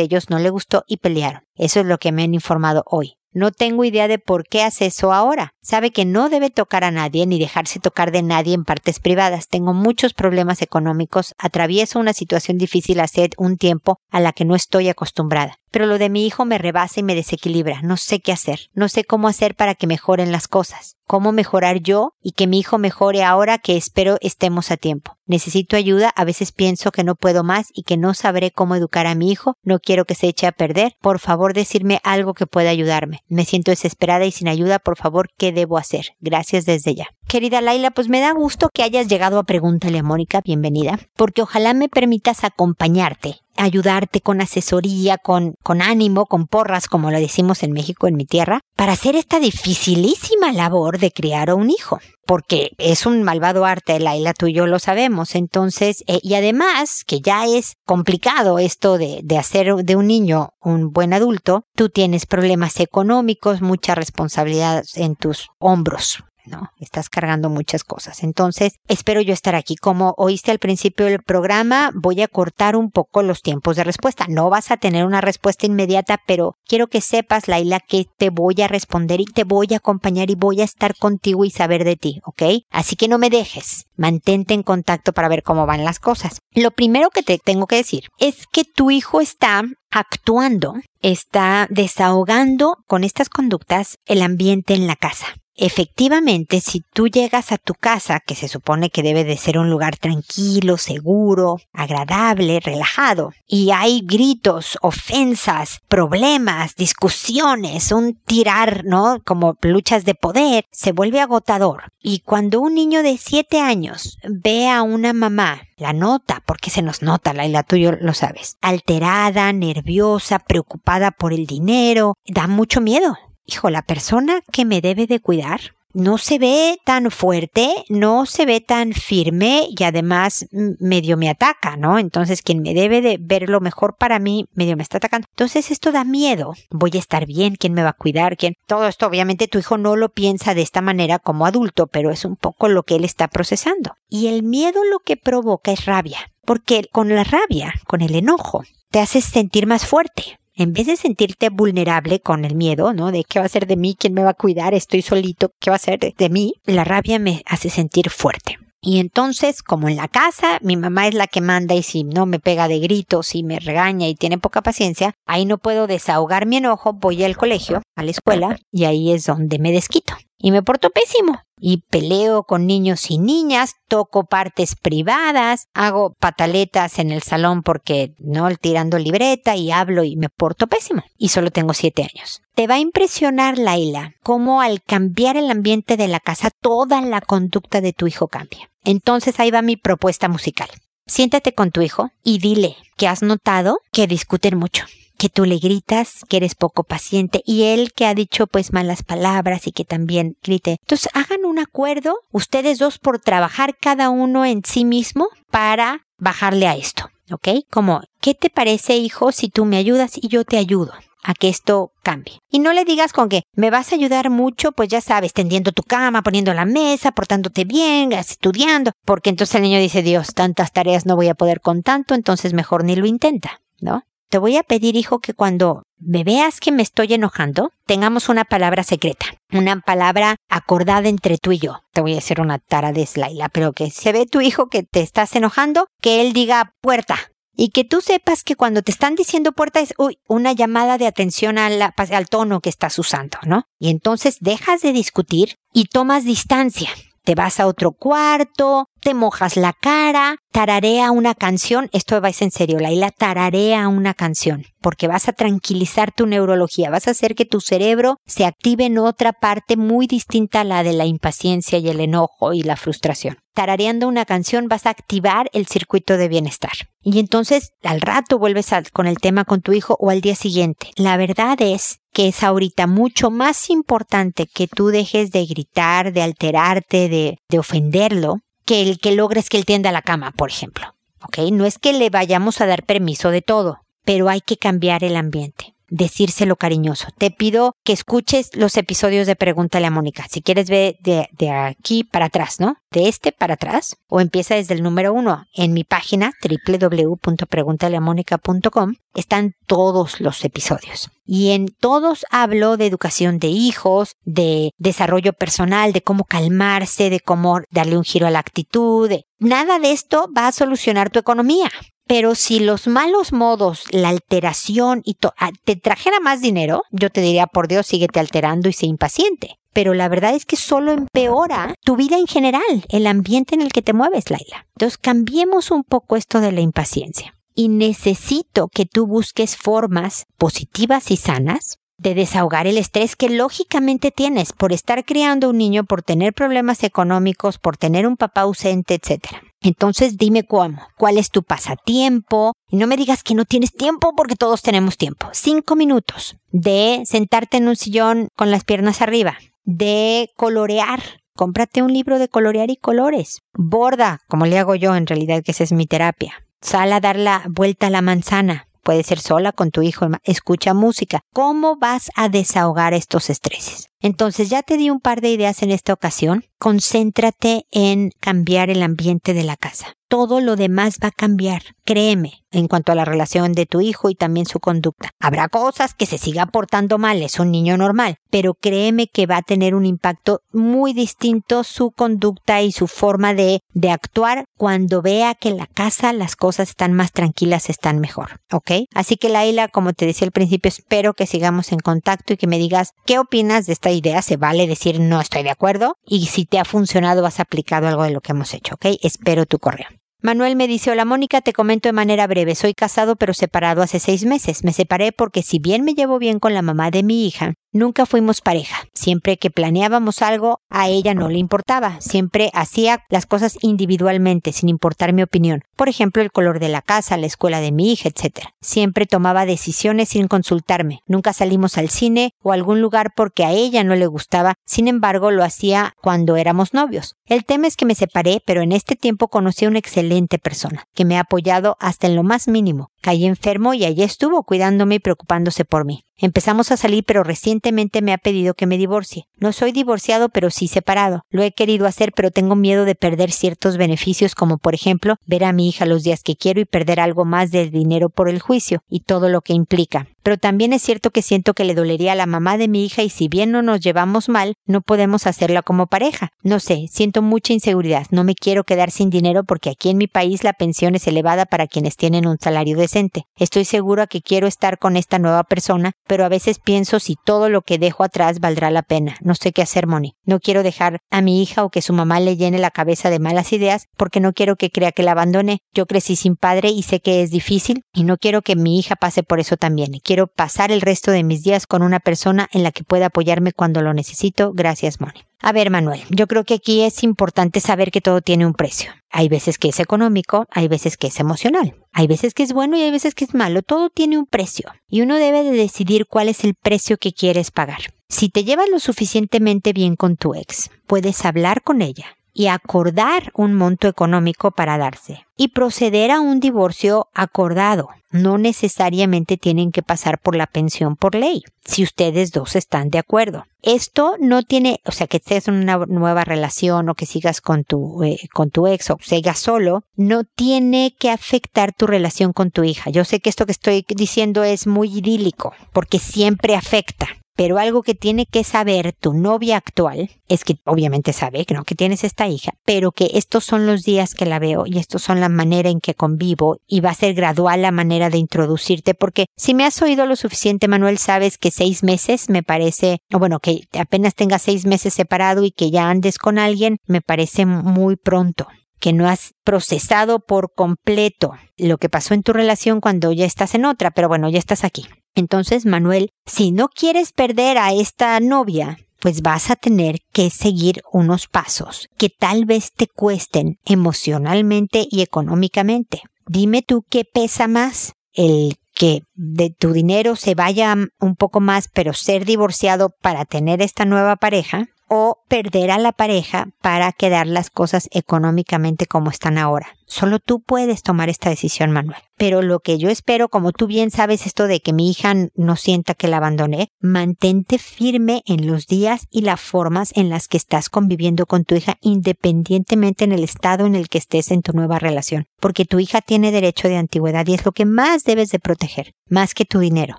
ellos 0.00 0.30
no 0.30 0.38
le 0.38 0.50
gustó 0.50 0.84
y 0.86 0.98
pelearon. 0.98 1.42
Eso 1.54 1.80
es 1.80 1.86
lo 1.86 1.98
que 1.98 2.12
me 2.12 2.24
han 2.24 2.34
informado 2.34 2.84
hoy. 2.86 3.16
No 3.34 3.50
tengo 3.50 3.84
idea 3.84 4.08
de 4.08 4.18
por 4.18 4.46
qué 4.46 4.62
hace 4.62 4.86
eso 4.86 5.12
ahora. 5.12 5.52
Sabe 5.60 5.90
que 5.90 6.04
no 6.04 6.28
debe 6.28 6.50
tocar 6.50 6.84
a 6.84 6.90
nadie 6.90 7.26
ni 7.26 7.38
dejarse 7.38 7.80
tocar 7.80 8.12
de 8.12 8.22
nadie 8.22 8.54
en 8.54 8.64
partes 8.64 9.00
privadas. 9.00 9.48
Tengo 9.48 9.74
muchos 9.74 10.14
problemas 10.14 10.62
económicos. 10.62 11.34
Atravieso 11.36 11.98
una 11.98 12.12
situación 12.12 12.56
difícil 12.56 13.00
hace 13.00 13.30
un 13.36 13.56
tiempo 13.56 13.98
a 14.10 14.20
la 14.20 14.32
que 14.32 14.44
no 14.44 14.54
estoy 14.54 14.88
acostumbrada 14.88 15.58
pero 15.74 15.86
lo 15.86 15.98
de 15.98 16.08
mi 16.08 16.24
hijo 16.24 16.44
me 16.44 16.56
rebasa 16.56 17.00
y 17.00 17.02
me 17.02 17.16
desequilibra. 17.16 17.82
No 17.82 17.96
sé 17.96 18.20
qué 18.20 18.30
hacer. 18.30 18.70
No 18.74 18.88
sé 18.88 19.02
cómo 19.02 19.26
hacer 19.26 19.56
para 19.56 19.74
que 19.74 19.88
mejoren 19.88 20.30
las 20.30 20.46
cosas. 20.46 20.94
Cómo 21.04 21.32
mejorar 21.32 21.80
yo 21.80 22.12
y 22.22 22.30
que 22.30 22.46
mi 22.46 22.60
hijo 22.60 22.78
mejore 22.78 23.24
ahora 23.24 23.58
que 23.58 23.76
espero 23.76 24.16
estemos 24.20 24.70
a 24.70 24.76
tiempo. 24.76 25.18
Necesito 25.26 25.76
ayuda, 25.76 26.10
a 26.14 26.24
veces 26.24 26.52
pienso 26.52 26.92
que 26.92 27.02
no 27.02 27.16
puedo 27.16 27.42
más 27.42 27.70
y 27.74 27.82
que 27.82 27.96
no 27.96 28.14
sabré 28.14 28.52
cómo 28.52 28.76
educar 28.76 29.08
a 29.08 29.16
mi 29.16 29.32
hijo, 29.32 29.54
no 29.64 29.80
quiero 29.80 30.04
que 30.04 30.14
se 30.14 30.28
eche 30.28 30.46
a 30.46 30.52
perder. 30.52 30.94
Por 31.00 31.18
favor, 31.18 31.54
decirme 31.54 32.00
algo 32.04 32.34
que 32.34 32.46
pueda 32.46 32.70
ayudarme. 32.70 33.22
Me 33.28 33.44
siento 33.44 33.70
desesperada 33.70 34.26
y 34.26 34.32
sin 34.32 34.48
ayuda, 34.48 34.78
por 34.78 34.96
favor, 34.96 35.28
¿qué 35.36 35.52
debo 35.52 35.78
hacer? 35.78 36.16
Gracias 36.20 36.66
desde 36.66 36.94
ya. 36.94 37.06
Querida 37.26 37.60
Laila, 37.60 37.90
pues 37.90 38.08
me 38.08 38.20
da 38.20 38.32
gusto 38.32 38.68
que 38.72 38.82
hayas 38.82 39.08
llegado 39.08 39.38
a 39.38 39.44
Pregúntale 39.44 39.98
a 39.98 40.02
Mónica, 40.02 40.40
bienvenida, 40.44 40.98
porque 41.16 41.42
ojalá 41.42 41.72
me 41.74 41.88
permitas 41.88 42.44
acompañarte 42.44 43.43
ayudarte 43.56 44.20
con 44.20 44.40
asesoría, 44.40 45.18
con, 45.18 45.54
con 45.62 45.82
ánimo, 45.82 46.26
con 46.26 46.46
porras, 46.46 46.88
como 46.88 47.10
lo 47.10 47.18
decimos 47.18 47.62
en 47.62 47.72
México, 47.72 48.06
en 48.06 48.16
mi 48.16 48.26
tierra, 48.26 48.60
para 48.76 48.92
hacer 48.92 49.16
esta 49.16 49.40
dificilísima 49.40 50.52
labor 50.52 50.98
de 50.98 51.10
criar 51.10 51.50
a 51.50 51.54
un 51.54 51.70
hijo. 51.70 52.00
Porque 52.26 52.70
es 52.78 53.04
un 53.04 53.22
malvado 53.22 53.66
arte, 53.66 54.00
Laila, 54.00 54.32
tú 54.32 54.46
y 54.46 54.54
yo 54.54 54.66
lo 54.66 54.78
sabemos. 54.78 55.34
Entonces, 55.34 56.04
eh, 56.06 56.20
y 56.22 56.34
además, 56.34 57.04
que 57.06 57.20
ya 57.20 57.44
es 57.46 57.74
complicado 57.84 58.58
esto 58.58 58.96
de, 58.96 59.20
de 59.22 59.38
hacer 59.38 59.74
de 59.74 59.96
un 59.96 60.06
niño 60.06 60.50
un 60.62 60.90
buen 60.90 61.12
adulto, 61.12 61.64
tú 61.74 61.90
tienes 61.90 62.24
problemas 62.24 62.80
económicos, 62.80 63.60
mucha 63.60 63.94
responsabilidad 63.94 64.84
en 64.94 65.16
tus 65.16 65.48
hombros. 65.58 66.24
¿No? 66.46 66.70
Estás 66.78 67.08
cargando 67.08 67.48
muchas 67.48 67.84
cosas. 67.84 68.22
Entonces, 68.22 68.74
espero 68.88 69.20
yo 69.20 69.32
estar 69.32 69.54
aquí. 69.54 69.76
Como 69.76 70.14
oíste 70.16 70.50
al 70.50 70.58
principio 70.58 71.06
del 71.06 71.22
programa, 71.22 71.90
voy 71.94 72.22
a 72.22 72.28
cortar 72.28 72.76
un 72.76 72.90
poco 72.90 73.22
los 73.22 73.42
tiempos 73.42 73.76
de 73.76 73.84
respuesta. 73.84 74.26
No 74.28 74.50
vas 74.50 74.70
a 74.70 74.76
tener 74.76 75.04
una 75.04 75.20
respuesta 75.20 75.66
inmediata, 75.66 76.20
pero 76.26 76.56
quiero 76.66 76.88
que 76.88 77.00
sepas, 77.00 77.48
Laila, 77.48 77.80
que 77.80 78.06
te 78.16 78.30
voy 78.30 78.60
a 78.62 78.68
responder 78.68 79.20
y 79.20 79.26
te 79.26 79.44
voy 79.44 79.68
a 79.72 79.76
acompañar 79.76 80.30
y 80.30 80.34
voy 80.34 80.60
a 80.60 80.64
estar 80.64 80.96
contigo 80.96 81.44
y 81.44 81.50
saber 81.50 81.84
de 81.84 81.96
ti, 81.96 82.20
¿ok? 82.24 82.42
Así 82.70 82.96
que 82.96 83.08
no 83.08 83.18
me 83.18 83.30
dejes. 83.30 83.86
Mantente 83.96 84.54
en 84.54 84.62
contacto 84.62 85.12
para 85.12 85.28
ver 85.28 85.42
cómo 85.42 85.66
van 85.66 85.84
las 85.84 86.00
cosas. 86.00 86.40
Lo 86.52 86.72
primero 86.72 87.10
que 87.10 87.22
te 87.22 87.38
tengo 87.38 87.66
que 87.66 87.76
decir 87.76 88.08
es 88.18 88.46
que 88.50 88.64
tu 88.64 88.90
hijo 88.90 89.20
está 89.20 89.62
actuando, 89.90 90.74
está 91.00 91.68
desahogando 91.70 92.78
con 92.86 93.04
estas 93.04 93.28
conductas 93.28 93.98
el 94.06 94.22
ambiente 94.22 94.74
en 94.74 94.86
la 94.86 94.96
casa. 94.96 95.26
Efectivamente, 95.56 96.60
si 96.60 96.80
tú 96.80 97.06
llegas 97.06 97.52
a 97.52 97.58
tu 97.58 97.74
casa, 97.74 98.18
que 98.18 98.34
se 98.34 98.48
supone 98.48 98.90
que 98.90 99.04
debe 99.04 99.22
de 99.22 99.36
ser 99.36 99.56
un 99.56 99.70
lugar 99.70 99.96
tranquilo, 99.96 100.78
seguro, 100.78 101.58
agradable, 101.72 102.58
relajado, 102.58 103.32
y 103.46 103.70
hay 103.70 104.00
gritos, 104.04 104.78
ofensas, 104.82 105.80
problemas, 105.86 106.74
discusiones, 106.74 107.92
un 107.92 108.14
tirar, 108.26 108.84
¿no? 108.84 109.20
Como 109.24 109.56
luchas 109.62 110.04
de 110.04 110.16
poder, 110.16 110.64
se 110.72 110.90
vuelve 110.90 111.20
agotador. 111.20 111.92
Y 112.00 112.20
cuando 112.20 112.60
un 112.60 112.74
niño 112.74 113.04
de 113.04 113.16
siete 113.16 113.60
años 113.60 114.18
ve 114.28 114.68
a 114.68 114.82
una 114.82 115.12
mamá 115.12 115.62
la 115.76 115.92
nota, 115.92 116.42
porque 116.46 116.70
se 116.70 116.82
nos 116.82 117.02
nota, 117.02 117.32
la 117.32 117.46
y 117.46 117.50
la 117.50 117.64
lo 118.00 118.14
sabes, 118.14 118.56
alterada, 118.60 119.52
nerviosa, 119.52 120.38
preocupada 120.38 121.10
por 121.10 121.32
el 121.32 121.46
dinero, 121.46 122.14
da 122.26 122.46
mucho 122.46 122.80
miedo 122.80 123.16
hijo, 123.46 123.70
la 123.70 123.82
persona 123.82 124.40
que 124.52 124.64
me 124.64 124.80
debe 124.80 125.06
de 125.06 125.20
cuidar 125.20 125.60
no 125.94 126.18
se 126.18 126.38
ve 126.38 126.78
tan 126.84 127.10
fuerte, 127.10 127.72
no 127.88 128.26
se 128.26 128.44
ve 128.44 128.60
tan 128.60 128.92
firme 128.92 129.68
y 129.70 129.84
además 129.84 130.46
medio 130.50 131.16
me 131.16 131.30
ataca, 131.30 131.76
¿no? 131.76 131.98
Entonces 131.98 132.42
quien 132.42 132.62
me 132.62 132.74
debe 132.74 133.00
de 133.00 133.16
ver 133.20 133.48
lo 133.48 133.60
mejor 133.60 133.96
para 133.96 134.18
mí, 134.18 134.46
medio 134.54 134.76
me 134.76 134.82
está 134.82 134.98
atacando. 134.98 135.28
Entonces 135.30 135.70
esto 135.70 135.92
da 135.92 136.04
miedo. 136.04 136.54
Voy 136.70 136.90
a 136.94 136.98
estar 136.98 137.26
bien, 137.26 137.54
¿quién 137.54 137.74
me 137.74 137.84
va 137.84 137.90
a 137.90 137.94
cuidar? 137.94 138.36
¿Quién? 138.36 138.54
Todo 138.66 138.88
esto 138.88 139.06
obviamente 139.06 139.46
tu 139.46 139.58
hijo 139.58 139.78
no 139.78 139.94
lo 139.94 140.08
piensa 140.08 140.54
de 140.54 140.62
esta 140.62 140.80
manera 140.80 141.20
como 141.20 141.46
adulto, 141.46 141.86
pero 141.86 142.10
es 142.10 142.24
un 142.24 142.36
poco 142.36 142.68
lo 142.68 142.82
que 142.82 142.96
él 142.96 143.04
está 143.04 143.28
procesando. 143.28 143.94
Y 144.08 144.26
el 144.26 144.42
miedo 144.42 144.82
lo 144.90 144.98
que 144.98 145.16
provoca 145.16 145.70
es 145.70 145.86
rabia, 145.86 146.32
porque 146.44 146.88
con 146.90 147.08
la 147.14 147.22
rabia, 147.22 147.72
con 147.86 148.00
el 148.00 148.16
enojo, 148.16 148.64
te 148.90 148.98
haces 148.98 149.24
sentir 149.24 149.66
más 149.68 149.86
fuerte 149.86 150.38
en 150.54 150.72
vez 150.72 150.86
de 150.86 150.96
sentirte 150.96 151.50
vulnerable 151.50 152.20
con 152.20 152.44
el 152.44 152.54
miedo, 152.54 152.92
¿no? 152.92 153.10
De 153.12 153.24
qué 153.24 153.40
va 153.40 153.46
a 153.46 153.48
ser 153.48 153.66
de 153.66 153.76
mí, 153.76 153.96
quién 153.98 154.14
me 154.14 154.22
va 154.22 154.30
a 154.30 154.34
cuidar, 154.34 154.74
estoy 154.74 155.02
solito, 155.02 155.52
qué 155.60 155.70
va 155.70 155.76
a 155.76 155.80
ser 155.80 155.98
de 155.98 156.28
mí, 156.28 156.54
la 156.64 156.84
rabia 156.84 157.18
me 157.18 157.42
hace 157.46 157.70
sentir 157.70 158.10
fuerte. 158.10 158.58
Y 158.86 158.98
entonces, 159.00 159.62
como 159.62 159.88
en 159.88 159.96
la 159.96 160.08
casa, 160.08 160.58
mi 160.60 160.76
mamá 160.76 161.08
es 161.08 161.14
la 161.14 161.26
que 161.26 161.40
manda 161.40 161.74
y 161.74 161.82
si 161.82 162.04
no 162.04 162.26
me 162.26 162.38
pega 162.38 162.68
de 162.68 162.80
gritos 162.80 163.34
y 163.34 163.42
me 163.42 163.58
regaña 163.58 164.08
y 164.08 164.14
tiene 164.14 164.36
poca 164.36 164.60
paciencia, 164.60 165.14
ahí 165.24 165.46
no 165.46 165.56
puedo 165.56 165.86
desahogar 165.86 166.44
mi 166.44 166.58
enojo, 166.58 166.92
voy 166.92 167.24
al 167.24 167.38
colegio, 167.38 167.80
a 167.96 168.02
la 168.02 168.10
escuela, 168.10 168.58
y 168.70 168.84
ahí 168.84 169.10
es 169.10 169.24
donde 169.24 169.58
me 169.58 169.72
desquito. 169.72 170.14
Y 170.44 170.50
me 170.50 170.62
porto 170.62 170.90
pésimo 170.90 171.40
y 171.58 171.84
peleo 171.88 172.42
con 172.42 172.66
niños 172.66 173.10
y 173.10 173.16
niñas, 173.16 173.76
toco 173.88 174.26
partes 174.26 174.76
privadas, 174.76 175.68
hago 175.72 176.12
pataletas 176.20 176.98
en 176.98 177.12
el 177.12 177.22
salón 177.22 177.62
porque 177.62 178.12
no 178.18 178.54
tirando 178.56 178.98
libreta 178.98 179.56
y 179.56 179.70
hablo 179.70 180.04
y 180.04 180.16
me 180.16 180.28
porto 180.28 180.66
pésimo. 180.66 181.02
Y 181.16 181.30
solo 181.30 181.50
tengo 181.50 181.72
siete 181.72 182.02
años. 182.02 182.42
Te 182.54 182.66
va 182.66 182.74
a 182.74 182.80
impresionar, 182.80 183.56
Laila, 183.56 184.16
cómo 184.22 184.60
al 184.60 184.82
cambiar 184.82 185.38
el 185.38 185.50
ambiente 185.50 185.96
de 185.96 186.08
la 186.08 186.20
casa, 186.20 186.50
toda 186.50 187.00
la 187.00 187.22
conducta 187.22 187.80
de 187.80 187.94
tu 187.94 188.06
hijo 188.06 188.28
cambia. 188.28 188.70
Entonces 188.84 189.40
ahí 189.40 189.50
va 189.50 189.62
mi 189.62 189.78
propuesta 189.78 190.28
musical. 190.28 190.68
Siéntate 191.06 191.54
con 191.54 191.70
tu 191.70 191.80
hijo 191.80 192.10
y 192.22 192.38
dile 192.38 192.76
que 192.98 193.08
has 193.08 193.22
notado 193.22 193.78
que 193.92 194.06
discuten 194.06 194.58
mucho 194.58 194.84
que 195.24 195.30
tú 195.30 195.46
le 195.46 195.56
gritas, 195.56 196.20
que 196.28 196.36
eres 196.36 196.54
poco 196.54 196.84
paciente 196.84 197.40
y 197.46 197.62
él 197.62 197.94
que 197.94 198.04
ha 198.04 198.12
dicho 198.12 198.46
pues 198.46 198.74
malas 198.74 199.02
palabras 199.02 199.66
y 199.66 199.72
que 199.72 199.86
también 199.86 200.36
grite. 200.42 200.76
Entonces 200.82 201.08
hagan 201.14 201.46
un 201.46 201.58
acuerdo 201.58 202.18
ustedes 202.30 202.78
dos 202.78 202.98
por 202.98 203.20
trabajar 203.20 203.74
cada 203.80 204.10
uno 204.10 204.44
en 204.44 204.60
sí 204.66 204.84
mismo 204.84 205.28
para 205.50 206.04
bajarle 206.18 206.68
a 206.68 206.76
esto. 206.76 207.08
¿Ok? 207.32 207.48
Como, 207.70 208.02
¿qué 208.20 208.34
te 208.34 208.50
parece, 208.50 208.98
hijo, 208.98 209.32
si 209.32 209.48
tú 209.48 209.64
me 209.64 209.78
ayudas 209.78 210.18
y 210.20 210.28
yo 210.28 210.44
te 210.44 210.58
ayudo? 210.58 210.92
a 211.26 211.32
que 211.32 211.48
esto 211.48 211.92
cambie. 212.02 212.38
Y 212.50 212.58
no 212.58 212.74
le 212.74 212.84
digas 212.84 213.14
con 213.14 213.30
que 213.30 213.44
me 213.56 213.70
vas 213.70 213.92
a 213.92 213.94
ayudar 213.94 214.28
mucho, 214.28 214.72
pues 214.72 214.90
ya 214.90 215.00
sabes, 215.00 215.32
tendiendo 215.32 215.72
tu 215.72 215.82
cama, 215.82 216.20
poniendo 216.20 216.52
la 216.52 216.66
mesa, 216.66 217.12
portándote 217.12 217.64
bien, 217.64 218.12
estudiando, 218.12 218.92
porque 219.06 219.30
entonces 219.30 219.54
el 219.54 219.62
niño 219.62 219.78
dice, 219.78 220.02
Dios, 220.02 220.34
tantas 220.34 220.72
tareas 220.72 221.06
no 221.06 221.16
voy 221.16 221.28
a 221.28 221.34
poder 221.34 221.62
con 221.62 221.82
tanto, 221.82 222.14
entonces 222.14 222.52
mejor 222.52 222.84
ni 222.84 222.94
lo 222.94 223.06
intenta, 223.06 223.62
¿no? 223.80 224.02
Te 224.34 224.38
voy 224.38 224.56
a 224.56 224.64
pedir, 224.64 224.96
hijo, 224.96 225.20
que 225.20 225.32
cuando 225.32 225.84
me 225.96 226.24
veas 226.24 226.58
que 226.58 226.72
me 226.72 226.82
estoy 226.82 227.14
enojando, 227.14 227.70
tengamos 227.86 228.28
una 228.28 228.44
palabra 228.44 228.82
secreta, 228.82 229.26
una 229.52 229.80
palabra 229.80 230.34
acordada 230.48 231.08
entre 231.08 231.38
tú 231.38 231.52
y 231.52 231.58
yo. 231.58 231.82
Te 231.92 232.00
voy 232.00 232.16
a 232.16 232.18
hacer 232.18 232.40
una 232.40 232.58
tara 232.58 232.90
de 232.90 233.06
Slaila, 233.06 233.48
pero 233.48 233.72
que 233.72 233.92
se 233.92 234.10
ve 234.10 234.26
tu 234.26 234.40
hijo 234.40 234.66
que 234.66 234.82
te 234.82 235.02
estás 235.02 235.36
enojando, 235.36 235.86
que 236.02 236.20
él 236.20 236.32
diga 236.32 236.74
puerta. 236.80 237.16
Y 237.54 237.68
que 237.68 237.84
tú 237.84 238.00
sepas 238.00 238.42
que 238.42 238.56
cuando 238.56 238.82
te 238.82 238.90
están 238.90 239.14
diciendo 239.14 239.52
puerta 239.52 239.78
es, 239.78 239.94
uy, 239.98 240.18
una 240.26 240.52
llamada 240.52 240.98
de 240.98 241.06
atención 241.06 241.56
al 241.56 242.28
tono 242.28 242.58
que 242.58 242.70
estás 242.70 242.98
usando, 242.98 243.38
¿no? 243.46 243.66
Y 243.78 243.88
entonces 243.90 244.38
dejas 244.40 244.80
de 244.82 244.92
discutir 244.92 245.54
y 245.72 245.84
tomas 245.84 246.24
distancia. 246.24 246.90
Te 247.22 247.36
vas 247.36 247.60
a 247.60 247.68
otro 247.68 247.92
cuarto, 247.92 248.88
te 249.04 249.12
mojas 249.12 249.58
la 249.58 249.74
cara, 249.74 250.36
tararea 250.50 251.10
una 251.10 251.34
canción. 251.34 251.90
Esto 251.92 252.22
va 252.22 252.30
en 252.40 252.50
serio, 252.50 252.78
Laila, 252.78 253.10
tararea 253.10 253.86
una 253.86 254.14
canción, 254.14 254.64
porque 254.80 255.08
vas 255.08 255.28
a 255.28 255.34
tranquilizar 255.34 256.10
tu 256.10 256.26
neurología, 256.26 256.88
vas 256.88 257.06
a 257.06 257.10
hacer 257.10 257.34
que 257.34 257.44
tu 257.44 257.60
cerebro 257.60 258.16
se 258.24 258.46
active 258.46 258.86
en 258.86 258.96
otra 258.96 259.34
parte 259.34 259.76
muy 259.76 260.06
distinta 260.06 260.62
a 260.62 260.64
la 260.64 260.82
de 260.82 260.94
la 260.94 261.04
impaciencia 261.04 261.78
y 261.78 261.90
el 261.90 262.00
enojo 262.00 262.54
y 262.54 262.62
la 262.62 262.76
frustración. 262.76 263.36
Tarareando 263.52 264.08
una 264.08 264.24
canción 264.24 264.68
vas 264.68 264.86
a 264.86 264.90
activar 264.90 265.50
el 265.52 265.66
circuito 265.66 266.16
de 266.16 266.28
bienestar. 266.28 266.72
Y 267.02 267.18
entonces 267.18 267.72
al 267.82 268.00
rato 268.00 268.38
vuelves 268.38 268.70
con 268.94 269.06
el 269.06 269.18
tema 269.18 269.44
con 269.44 269.60
tu 269.60 269.74
hijo 269.74 269.98
o 270.00 270.08
al 270.08 270.22
día 270.22 270.34
siguiente. 270.34 270.92
La 270.96 271.18
verdad 271.18 271.60
es 271.60 271.98
que 272.14 272.28
es 272.28 272.42
ahorita 272.42 272.86
mucho 272.86 273.30
más 273.30 273.68
importante 273.68 274.46
que 274.46 274.66
tú 274.66 274.88
dejes 274.88 275.30
de 275.30 275.44
gritar, 275.44 276.14
de 276.14 276.22
alterarte, 276.22 277.10
de, 277.10 277.38
de 277.50 277.58
ofenderlo, 277.58 278.40
que 278.64 278.82
el 278.82 278.98
que 278.98 279.14
logres 279.14 279.48
que 279.48 279.56
él 279.56 279.64
tienda 279.64 279.92
la 279.92 280.02
cama, 280.02 280.32
por 280.32 280.50
ejemplo. 280.50 280.94
¿Ok? 281.22 281.38
No 281.52 281.64
es 281.64 281.78
que 281.78 281.92
le 281.92 282.10
vayamos 282.10 282.60
a 282.60 282.66
dar 282.66 282.84
permiso 282.84 283.30
de 283.30 283.42
todo, 283.42 283.80
pero 284.04 284.28
hay 284.28 284.40
que 284.40 284.56
cambiar 284.56 285.04
el 285.04 285.16
ambiente 285.16 285.73
decírselo 285.94 286.56
cariñoso. 286.56 287.06
Te 287.16 287.30
pido 287.30 287.76
que 287.84 287.92
escuches 287.92 288.50
los 288.54 288.76
episodios 288.76 289.28
de 289.28 289.36
Pregúntale 289.36 289.86
a 289.86 289.90
Mónica. 289.90 290.26
Si 290.28 290.42
quieres 290.42 290.68
ver 290.68 290.96
de, 291.00 291.28
de, 291.32 291.50
aquí 291.50 292.02
para 292.02 292.26
atrás, 292.26 292.58
¿no? 292.58 292.78
De 292.90 293.08
este 293.08 293.30
para 293.30 293.54
atrás. 293.54 293.96
O 294.08 294.20
empieza 294.20 294.56
desde 294.56 294.74
el 294.74 294.82
número 294.82 295.14
uno. 295.14 295.46
En 295.54 295.72
mi 295.72 295.84
página 295.84 296.32
www.preguntaleamónica.com 296.42 298.94
están 299.14 299.52
todos 299.66 300.20
los 300.20 300.44
episodios. 300.44 301.10
Y 301.24 301.52
en 301.52 301.68
todos 301.68 302.26
hablo 302.30 302.76
de 302.76 302.86
educación 302.86 303.38
de 303.38 303.46
hijos, 303.48 304.16
de 304.24 304.72
desarrollo 304.76 305.32
personal, 305.32 305.92
de 305.92 306.02
cómo 306.02 306.24
calmarse, 306.24 307.08
de 307.08 307.20
cómo 307.20 307.60
darle 307.70 307.96
un 307.96 308.04
giro 308.04 308.26
a 308.26 308.30
la 308.30 308.40
actitud. 308.40 309.10
Nada 309.38 309.78
de 309.78 309.92
esto 309.92 310.28
va 310.36 310.48
a 310.48 310.52
solucionar 310.52 311.10
tu 311.10 311.20
economía. 311.20 311.70
Pero 312.06 312.34
si 312.34 312.60
los 312.60 312.86
malos 312.86 313.32
modos, 313.32 313.84
la 313.90 314.10
alteración 314.10 315.00
y 315.04 315.16
ah, 315.38 315.50
te 315.64 315.76
trajera 315.76 316.20
más 316.20 316.40
dinero, 316.40 316.82
yo 316.90 317.10
te 317.10 317.22
diría, 317.22 317.46
por 317.46 317.66
Dios, 317.66 317.86
síguete 317.86 318.20
alterando 318.20 318.68
y 318.68 318.72
sé 318.74 318.86
impaciente. 318.86 319.58
Pero 319.72 319.94
la 319.94 320.08
verdad 320.08 320.34
es 320.34 320.44
que 320.44 320.56
solo 320.56 320.92
empeora 320.92 321.74
tu 321.82 321.96
vida 321.96 322.16
en 322.16 322.26
general, 322.26 322.84
el 322.88 323.06
ambiente 323.06 323.54
en 323.54 323.62
el 323.62 323.72
que 323.72 323.82
te 323.82 323.92
mueves, 323.92 324.30
Laila. 324.30 324.66
Entonces 324.76 324.98
cambiemos 324.98 325.70
un 325.70 325.82
poco 325.82 326.16
esto 326.16 326.40
de 326.40 326.52
la 326.52 326.60
impaciencia. 326.60 327.34
Y 327.54 327.68
necesito 327.68 328.68
que 328.68 328.86
tú 328.86 329.06
busques 329.06 329.56
formas 329.56 330.26
positivas 330.36 331.10
y 331.10 331.16
sanas 331.16 331.78
de 331.96 332.14
desahogar 332.14 332.66
el 332.66 332.78
estrés 332.78 333.16
que 333.16 333.30
lógicamente 333.30 334.10
tienes 334.10 334.52
por 334.52 334.72
estar 334.72 335.04
criando 335.04 335.50
un 335.50 335.58
niño, 335.58 335.84
por 335.84 336.02
tener 336.02 336.32
problemas 336.32 336.82
económicos, 336.82 337.58
por 337.58 337.76
tener 337.76 338.06
un 338.06 338.16
papá 338.16 338.42
ausente, 338.42 338.94
etc. 338.94 339.28
Entonces 339.64 340.18
dime 340.18 340.44
cómo, 340.44 340.86
cuál 340.98 341.16
es 341.16 341.30
tu 341.30 341.42
pasatiempo 341.42 342.52
y 342.68 342.76
no 342.76 342.86
me 342.86 342.98
digas 342.98 343.22
que 343.22 343.34
no 343.34 343.46
tienes 343.46 343.72
tiempo 343.72 344.12
porque 344.14 344.36
todos 344.36 344.60
tenemos 344.60 344.98
tiempo. 344.98 345.30
Cinco 345.32 345.74
minutos 345.74 346.36
de 346.52 347.02
sentarte 347.06 347.56
en 347.56 347.68
un 347.68 347.74
sillón 347.74 348.28
con 348.36 348.50
las 348.50 348.64
piernas 348.64 349.00
arriba, 349.00 349.38
de 349.64 350.30
colorear. 350.36 351.00
Cómprate 351.34 351.82
un 351.82 351.94
libro 351.94 352.18
de 352.18 352.28
colorear 352.28 352.70
y 352.70 352.76
colores. 352.76 353.40
Borda, 353.54 354.20
como 354.28 354.44
le 354.44 354.58
hago 354.58 354.74
yo 354.74 354.94
en 354.94 355.06
realidad, 355.06 355.42
que 355.42 355.52
esa 355.52 355.64
es 355.64 355.72
mi 355.72 355.86
terapia. 355.86 356.34
Sal 356.60 356.92
a 356.92 357.00
dar 357.00 357.18
la 357.18 357.42
vuelta 357.48 357.86
a 357.86 357.90
la 357.90 358.02
manzana. 358.02 358.68
Puede 358.82 359.02
ser 359.02 359.18
sola 359.18 359.52
con 359.52 359.70
tu 359.70 359.80
hijo. 359.80 360.06
Escucha 360.24 360.74
música. 360.74 361.22
¿Cómo 361.32 361.76
vas 361.76 362.10
a 362.16 362.28
desahogar 362.28 362.92
estos 362.92 363.30
estreses? 363.30 363.88
Entonces 364.04 364.50
ya 364.50 364.62
te 364.62 364.76
di 364.76 364.90
un 364.90 365.00
par 365.00 365.22
de 365.22 365.30
ideas 365.30 365.62
en 365.62 365.70
esta 365.70 365.94
ocasión. 365.94 366.44
Concéntrate 366.58 367.64
en 367.70 368.10
cambiar 368.20 368.68
el 368.68 368.82
ambiente 368.82 369.32
de 369.32 369.44
la 369.44 369.56
casa. 369.56 369.94
Todo 370.08 370.40
lo 370.40 370.56
demás 370.56 370.98
va 371.02 371.08
a 371.08 371.10
cambiar. 371.10 371.62
Créeme, 371.84 372.44
en 372.50 372.68
cuanto 372.68 372.92
a 372.92 372.94
la 372.94 373.04
relación 373.04 373.52
de 373.52 373.66
tu 373.66 373.80
hijo 373.80 374.10
y 374.10 374.14
también 374.14 374.46
su 374.46 374.60
conducta. 374.60 375.10
Habrá 375.18 375.48
cosas 375.48 375.94
que 375.94 376.06
se 376.06 376.18
siga 376.18 376.46
portando 376.46 376.98
mal, 376.98 377.22
es 377.22 377.38
un 377.38 377.50
niño 377.50 377.76
normal, 377.76 378.16
pero 378.30 378.54
créeme 378.54 379.08
que 379.08 379.26
va 379.26 379.38
a 379.38 379.42
tener 379.42 379.74
un 379.74 379.86
impacto 379.86 380.40
muy 380.52 380.92
distinto 380.92 381.64
su 381.64 381.90
conducta 381.90 382.62
y 382.62 382.72
su 382.72 382.86
forma 382.86 383.34
de, 383.34 383.60
de 383.72 383.90
actuar 383.90 384.44
cuando 384.56 385.02
vea 385.02 385.34
que 385.34 385.48
en 385.48 385.56
la 385.56 385.66
casa 385.66 386.12
las 386.12 386.36
cosas 386.36 386.70
están 386.70 386.92
más 386.92 387.12
tranquilas, 387.12 387.68
están 387.68 387.98
mejor. 387.98 388.40
¿Ok? 388.52 388.70
Así 388.94 389.16
que 389.16 389.28
Laila, 389.28 389.68
como 389.68 389.92
te 389.92 390.06
decía 390.06 390.26
al 390.26 390.32
principio, 390.32 390.68
espero 390.68 391.14
que 391.14 391.26
sigamos 391.26 391.72
en 391.72 391.80
contacto 391.80 392.34
y 392.34 392.36
que 392.36 392.46
me 392.46 392.58
digas 392.58 392.92
qué 393.04 393.18
opinas 393.18 393.66
de 393.66 393.72
esta 393.72 393.90
idea, 393.94 394.20
se 394.22 394.36
vale 394.36 394.66
decir 394.66 395.00
no 395.00 395.20
estoy 395.20 395.42
de 395.42 395.50
acuerdo 395.50 395.96
y 396.04 396.26
si 396.26 396.44
te 396.44 396.58
ha 396.58 396.64
funcionado 396.64 397.24
has 397.24 397.40
aplicado 397.40 397.88
algo 397.88 398.02
de 398.02 398.10
lo 398.10 398.20
que 398.20 398.32
hemos 398.32 398.52
hecho, 398.52 398.74
¿ok? 398.74 398.86
Espero 399.02 399.46
tu 399.46 399.58
correo. 399.58 399.88
Manuel 400.20 400.56
me 400.56 400.66
dice, 400.66 400.90
hola 400.90 401.04
Mónica, 401.04 401.42
te 401.42 401.52
comento 401.52 401.88
de 401.88 401.92
manera 401.92 402.26
breve, 402.26 402.54
soy 402.54 402.72
casado 402.72 403.16
pero 403.16 403.34
separado 403.34 403.82
hace 403.82 404.00
seis 404.00 404.24
meses. 404.24 404.64
Me 404.64 404.72
separé 404.72 405.12
porque 405.12 405.42
si 405.42 405.58
bien 405.58 405.84
me 405.84 405.92
llevo 405.92 406.18
bien 406.18 406.38
con 406.38 406.54
la 406.54 406.62
mamá 406.62 406.90
de 406.90 407.02
mi 407.02 407.26
hija, 407.26 407.52
Nunca 407.74 408.06
fuimos 408.06 408.40
pareja. 408.40 408.84
Siempre 408.92 409.36
que 409.36 409.50
planeábamos 409.50 410.22
algo, 410.22 410.60
a 410.70 410.88
ella 410.88 411.12
no 411.12 411.28
le 411.28 411.38
importaba. 411.38 412.00
Siempre 412.00 412.52
hacía 412.54 413.02
las 413.08 413.26
cosas 413.26 413.58
individualmente, 413.62 414.52
sin 414.52 414.68
importar 414.68 415.12
mi 415.12 415.24
opinión. 415.24 415.64
Por 415.74 415.88
ejemplo, 415.88 416.22
el 416.22 416.30
color 416.30 416.60
de 416.60 416.68
la 416.68 416.82
casa, 416.82 417.16
la 417.16 417.26
escuela 417.26 417.60
de 417.60 417.72
mi 417.72 417.92
hija, 417.92 418.08
etc. 418.08 418.46
Siempre 418.60 419.06
tomaba 419.06 419.44
decisiones 419.44 420.10
sin 420.10 420.28
consultarme. 420.28 421.00
Nunca 421.08 421.32
salimos 421.32 421.76
al 421.76 421.90
cine 421.90 422.30
o 422.44 422.52
a 422.52 422.54
algún 422.54 422.80
lugar 422.80 423.10
porque 423.16 423.44
a 423.44 423.50
ella 423.50 423.82
no 423.82 423.96
le 423.96 424.06
gustaba. 424.06 424.54
Sin 424.64 424.86
embargo, 424.86 425.32
lo 425.32 425.42
hacía 425.42 425.94
cuando 426.00 426.36
éramos 426.36 426.74
novios. 426.74 427.16
El 427.26 427.44
tema 427.44 427.66
es 427.66 427.74
que 427.74 427.86
me 427.86 427.96
separé, 427.96 428.40
pero 428.46 428.62
en 428.62 428.70
este 428.70 428.94
tiempo 428.94 429.26
conocí 429.26 429.64
a 429.64 429.68
una 429.68 429.80
excelente 429.80 430.38
persona, 430.38 430.84
que 430.94 431.04
me 431.04 431.16
ha 431.16 431.22
apoyado 431.22 431.76
hasta 431.80 432.06
en 432.06 432.14
lo 432.14 432.22
más 432.22 432.46
mínimo. 432.46 432.90
Caí 433.00 433.26
enfermo 433.26 433.74
y 433.74 433.84
allí 433.84 434.04
estuvo 434.04 434.44
cuidándome 434.44 434.94
y 434.94 435.00
preocupándose 435.00 435.64
por 435.64 435.84
mí. 435.84 436.04
Empezamos 436.18 436.70
a 436.70 436.76
salir, 436.76 437.04
pero 437.04 437.24
recientemente 437.24 438.00
me 438.00 438.12
ha 438.12 438.18
pedido 438.18 438.54
que 438.54 438.66
me 438.66 438.78
divorcie. 438.78 439.26
No 439.38 439.52
soy 439.52 439.72
divorciado, 439.72 440.28
pero 440.28 440.50
sí 440.50 440.68
separado. 440.68 441.24
Lo 441.30 441.42
he 441.42 441.52
querido 441.52 441.86
hacer, 441.86 442.12
pero 442.14 442.30
tengo 442.30 442.54
miedo 442.54 442.84
de 442.84 442.94
perder 442.94 443.32
ciertos 443.32 443.76
beneficios, 443.76 444.34
como 444.34 444.58
por 444.58 444.74
ejemplo 444.74 445.16
ver 445.26 445.44
a 445.44 445.52
mi 445.52 445.68
hija 445.68 445.86
los 445.86 446.04
días 446.04 446.22
que 446.22 446.36
quiero 446.36 446.60
y 446.60 446.64
perder 446.64 447.00
algo 447.00 447.24
más 447.24 447.50
del 447.50 447.70
dinero 447.70 448.10
por 448.10 448.28
el 448.28 448.40
juicio 448.40 448.82
y 448.88 449.00
todo 449.00 449.28
lo 449.28 449.40
que 449.40 449.52
implica. 449.52 450.06
Pero 450.22 450.38
también 450.38 450.72
es 450.72 450.80
cierto 450.80 451.10
que 451.10 451.20
siento 451.20 451.52
que 451.52 451.64
le 451.64 451.74
dolería 451.74 452.12
a 452.12 452.14
la 452.14 452.24
mamá 452.24 452.56
de 452.56 452.66
mi 452.66 452.86
hija 452.86 453.02
y 453.02 453.10
si 453.10 453.28
bien 453.28 453.50
no 453.50 453.60
nos 453.60 453.80
llevamos 453.80 454.30
mal, 454.30 454.54
no 454.64 454.80
podemos 454.80 455.26
hacerla 455.26 455.60
como 455.60 455.86
pareja. 455.86 456.32
No 456.42 456.60
sé, 456.60 456.86
siento 456.90 457.20
mucha 457.20 457.52
inseguridad. 457.52 458.06
No 458.10 458.24
me 458.24 458.34
quiero 458.34 458.64
quedar 458.64 458.90
sin 458.90 459.10
dinero 459.10 459.44
porque 459.44 459.68
aquí 459.68 459.90
en 459.90 459.98
mi 459.98 460.06
país 460.06 460.42
la 460.42 460.54
pensión 460.54 460.94
es 460.94 461.06
elevada 461.06 461.44
para 461.44 461.66
quienes 461.66 461.96
tienen 461.96 462.26
un 462.26 462.38
salario 462.40 462.78
decente. 462.78 463.26
Estoy 463.36 463.66
segura 463.66 464.06
que 464.06 464.22
quiero 464.22 464.46
estar 464.46 464.78
con 464.78 464.96
esta 464.96 465.18
nueva 465.18 465.44
persona, 465.44 465.92
pero 466.06 466.24
a 466.24 466.28
veces 466.28 466.58
pienso 466.58 467.00
si 467.00 467.16
todo 467.22 467.48
lo 467.48 467.62
que 467.62 467.78
dejo 467.78 468.04
atrás 468.04 468.40
valdrá 468.40 468.70
la 468.70 468.82
pena. 468.82 469.16
No 469.20 469.34
sé 469.34 469.52
qué 469.52 469.62
hacer, 469.62 469.86
Moni. 469.86 470.14
No 470.24 470.40
quiero 470.40 470.62
dejar 470.62 471.00
a 471.10 471.22
mi 471.22 471.42
hija 471.42 471.64
o 471.64 471.70
que 471.70 471.82
su 471.82 471.92
mamá 471.92 472.20
le 472.20 472.36
llene 472.36 472.58
la 472.58 472.70
cabeza 472.70 473.10
de 473.10 473.18
malas 473.18 473.52
ideas 473.52 473.86
porque 473.96 474.20
no 474.20 474.32
quiero 474.32 474.56
que 474.56 474.70
crea 474.70 474.92
que 474.92 475.02
la 475.02 475.12
abandone. 475.12 475.60
Yo 475.72 475.86
crecí 475.86 476.16
sin 476.16 476.36
padre 476.36 476.70
y 476.70 476.82
sé 476.82 477.00
que 477.00 477.22
es 477.22 477.30
difícil 477.30 477.82
y 477.92 478.04
no 478.04 478.16
quiero 478.16 478.42
que 478.42 478.56
mi 478.56 478.78
hija 478.78 478.96
pase 478.96 479.22
por 479.22 479.40
eso 479.40 479.56
también. 479.56 479.92
Quiero 480.02 480.26
pasar 480.26 480.72
el 480.72 480.80
resto 480.80 481.10
de 481.10 481.24
mis 481.24 481.42
días 481.42 481.66
con 481.66 481.82
una 481.82 482.00
persona 482.00 482.48
en 482.52 482.62
la 482.62 482.72
que 482.72 482.84
pueda 482.84 483.06
apoyarme 483.06 483.52
cuando 483.52 483.82
lo 483.82 483.94
necesito. 483.94 484.52
Gracias, 484.52 485.00
Moni. 485.00 485.20
A 485.40 485.52
ver, 485.52 485.70
Manuel, 485.70 486.00
yo 486.10 486.26
creo 486.26 486.44
que 486.44 486.54
aquí 486.54 486.82
es 486.82 487.02
importante 487.02 487.60
saber 487.60 487.90
que 487.90 488.00
todo 488.00 488.20
tiene 488.20 488.46
un 488.46 488.54
precio. 488.54 488.92
Hay 489.10 489.28
veces 489.28 489.58
que 489.58 489.68
es 489.68 489.80
económico, 489.80 490.46
hay 490.50 490.68
veces 490.68 490.96
que 490.96 491.08
es 491.08 491.20
emocional, 491.20 491.76
hay 491.92 492.06
veces 492.06 492.34
que 492.34 492.42
es 492.42 492.52
bueno 492.52 492.76
y 492.76 492.82
hay 492.82 492.90
veces 492.90 493.14
que 493.14 493.24
es 493.24 493.34
malo. 493.34 493.62
Todo 493.62 493.90
tiene 493.90 494.18
un 494.18 494.26
precio 494.26 494.70
y 494.88 495.02
uno 495.02 495.16
debe 495.16 495.42
de 495.42 495.52
decidir 495.52 496.06
cuál 496.06 496.28
es 496.28 496.44
el 496.44 496.54
precio 496.54 496.96
que 496.96 497.12
quieres 497.12 497.50
pagar. 497.50 497.80
Si 498.08 498.28
te 498.28 498.44
llevas 498.44 498.68
lo 498.70 498.78
suficientemente 498.78 499.72
bien 499.72 499.96
con 499.96 500.16
tu 500.16 500.34
ex, 500.34 500.70
puedes 500.86 501.24
hablar 501.24 501.62
con 501.62 501.82
ella 501.82 502.16
y 502.34 502.48
acordar 502.48 503.30
un 503.34 503.54
monto 503.54 503.86
económico 503.86 504.50
para 504.50 504.76
darse 504.76 505.24
y 505.36 505.48
proceder 505.48 506.10
a 506.10 506.20
un 506.20 506.40
divorcio 506.40 507.08
acordado. 507.14 507.88
No 508.10 508.38
necesariamente 508.38 509.36
tienen 509.36 509.72
que 509.72 509.82
pasar 509.82 510.20
por 510.20 510.36
la 510.36 510.46
pensión 510.46 510.94
por 510.94 511.14
ley, 511.14 511.42
si 511.64 511.82
ustedes 511.82 512.30
dos 512.30 512.54
están 512.54 512.90
de 512.90 512.98
acuerdo. 512.98 513.44
Esto 513.62 514.16
no 514.20 514.42
tiene, 514.42 514.80
o 514.84 514.92
sea, 514.92 515.06
que 515.06 515.16
estés 515.16 515.48
en 515.48 515.54
una 515.54 515.78
nueva 515.86 516.24
relación 516.24 516.88
o 516.88 516.94
que 516.94 517.06
sigas 517.06 517.40
con 517.40 517.64
tu, 517.64 518.04
eh, 518.04 518.18
con 518.32 518.50
tu 518.50 518.66
ex 518.68 518.90
o 518.90 518.98
sigas 519.00 519.38
solo, 519.38 519.82
no 519.96 520.22
tiene 520.24 520.94
que 520.96 521.10
afectar 521.10 521.72
tu 521.72 521.86
relación 521.86 522.32
con 522.32 522.50
tu 522.50 522.62
hija. 522.62 522.90
Yo 522.90 523.04
sé 523.04 523.18
que 523.20 523.30
esto 523.30 523.46
que 523.46 523.52
estoy 523.52 523.84
diciendo 523.88 524.44
es 524.44 524.66
muy 524.66 524.98
idílico, 524.98 525.52
porque 525.72 525.98
siempre 525.98 526.54
afecta 526.54 527.08
Pero 527.36 527.58
algo 527.58 527.82
que 527.82 527.94
tiene 527.94 528.26
que 528.26 528.44
saber 528.44 528.92
tu 528.92 529.12
novia 529.12 529.56
actual 529.56 530.10
es 530.28 530.44
que 530.44 530.56
obviamente 530.64 531.12
sabe 531.12 531.44
no 531.52 531.64
que 531.64 531.74
tienes 531.74 532.04
esta 532.04 532.28
hija, 532.28 532.52
pero 532.64 532.92
que 532.92 533.10
estos 533.14 533.44
son 533.44 533.66
los 533.66 533.82
días 533.82 534.14
que 534.14 534.26
la 534.26 534.38
veo 534.38 534.64
y 534.66 534.78
estos 534.78 535.02
son 535.02 535.20
la 535.20 535.28
manera 535.28 535.68
en 535.68 535.80
que 535.80 535.94
convivo 535.94 536.58
y 536.66 536.80
va 536.80 536.90
a 536.90 536.94
ser 536.94 537.14
gradual 537.14 537.62
la 537.62 537.70
manera 537.70 538.10
de 538.10 538.18
introducirte 538.18 538.94
porque 538.94 539.26
si 539.36 539.54
me 539.54 539.64
has 539.64 539.80
oído 539.82 540.06
lo 540.06 540.16
suficiente 540.16 540.68
Manuel 540.68 540.98
sabes 540.98 541.38
que 541.38 541.50
seis 541.50 541.82
meses 541.82 542.30
me 542.30 542.42
parece, 542.42 542.98
o 543.12 543.18
bueno, 543.18 543.40
que 543.40 543.62
apenas 543.78 544.14
tengas 544.14 544.42
seis 544.42 544.64
meses 544.64 544.94
separado 544.94 545.44
y 545.44 545.50
que 545.50 545.70
ya 545.70 545.90
andes 545.90 546.18
con 546.18 546.38
alguien 546.38 546.78
me 546.86 547.00
parece 547.00 547.46
muy 547.46 547.96
pronto 547.96 548.46
que 548.84 548.92
no 548.92 549.08
has 549.08 549.32
procesado 549.44 550.18
por 550.20 550.52
completo 550.52 551.32
lo 551.56 551.78
que 551.78 551.88
pasó 551.88 552.12
en 552.12 552.22
tu 552.22 552.34
relación 552.34 552.82
cuando 552.82 553.12
ya 553.12 553.24
estás 553.24 553.54
en 553.54 553.64
otra, 553.64 553.92
pero 553.92 554.08
bueno, 554.08 554.28
ya 554.28 554.38
estás 554.38 554.62
aquí. 554.62 554.86
Entonces, 555.14 555.64
Manuel, 555.64 556.10
si 556.26 556.52
no 556.52 556.68
quieres 556.68 557.12
perder 557.12 557.56
a 557.56 557.72
esta 557.72 558.20
novia, 558.20 558.76
pues 559.00 559.22
vas 559.22 559.50
a 559.50 559.56
tener 559.56 560.00
que 560.12 560.28
seguir 560.28 560.82
unos 560.92 561.28
pasos 561.28 561.88
que 561.96 562.10
tal 562.10 562.44
vez 562.44 562.72
te 562.76 562.86
cuesten 562.86 563.56
emocionalmente 563.64 564.86
y 564.90 565.00
económicamente. 565.00 566.02
Dime 566.26 566.60
tú 566.60 566.84
qué 566.86 567.04
pesa 567.10 567.48
más, 567.48 567.94
el 568.12 568.56
que 568.74 569.00
de 569.14 569.48
tu 569.48 569.72
dinero 569.72 570.14
se 570.14 570.34
vaya 570.34 570.76
un 571.00 571.16
poco 571.16 571.40
más, 571.40 571.70
pero 571.72 571.94
ser 571.94 572.26
divorciado 572.26 572.90
para 573.00 573.24
tener 573.24 573.62
esta 573.62 573.86
nueva 573.86 574.16
pareja, 574.16 574.66
o 574.88 575.22
perder 575.28 575.70
a 575.70 575.78
la 575.78 575.92
pareja 575.92 576.48
para 576.60 576.92
quedar 576.92 577.26
las 577.26 577.50
cosas 577.50 577.88
económicamente 577.92 578.86
como 578.86 579.10
están 579.10 579.38
ahora. 579.38 579.76
Solo 579.86 580.18
tú 580.18 580.40
puedes 580.40 580.82
tomar 580.82 581.08
esta 581.08 581.30
decisión, 581.30 581.70
Manuel. 581.70 581.98
Pero 582.16 582.42
lo 582.42 582.60
que 582.60 582.78
yo 582.78 582.90
espero, 582.90 583.28
como 583.28 583.52
tú 583.52 583.66
bien 583.66 583.90
sabes 583.90 584.26
esto 584.26 584.46
de 584.46 584.60
que 584.60 584.72
mi 584.72 584.88
hija 584.88 585.14
no 585.34 585.56
sienta 585.56 585.94
que 585.94 586.06
la 586.06 586.18
abandoné, 586.18 586.70
mantente 586.80 587.58
firme 587.58 588.22
en 588.26 588.46
los 588.46 588.66
días 588.66 589.06
y 589.10 589.22
las 589.22 589.40
formas 589.40 589.92
en 589.96 590.08
las 590.08 590.28
que 590.28 590.36
estás 590.36 590.68
conviviendo 590.68 591.26
con 591.26 591.44
tu 591.44 591.56
hija 591.56 591.76
independientemente 591.80 593.04
en 593.04 593.12
el 593.12 593.24
estado 593.24 593.66
en 593.66 593.74
el 593.74 593.88
que 593.88 593.98
estés 593.98 594.30
en 594.30 594.42
tu 594.42 594.52
nueva 594.52 594.78
relación. 594.78 595.26
Porque 595.40 595.64
tu 595.64 595.80
hija 595.80 596.00
tiene 596.00 596.30
derecho 596.30 596.68
de 596.68 596.76
antigüedad 596.76 597.26
y 597.26 597.34
es 597.34 597.44
lo 597.44 597.52
que 597.52 597.64
más 597.64 598.04
debes 598.04 598.30
de 598.30 598.38
proteger, 598.38 598.94
más 599.08 599.34
que 599.34 599.44
tu 599.44 599.58
dinero. 599.58 599.98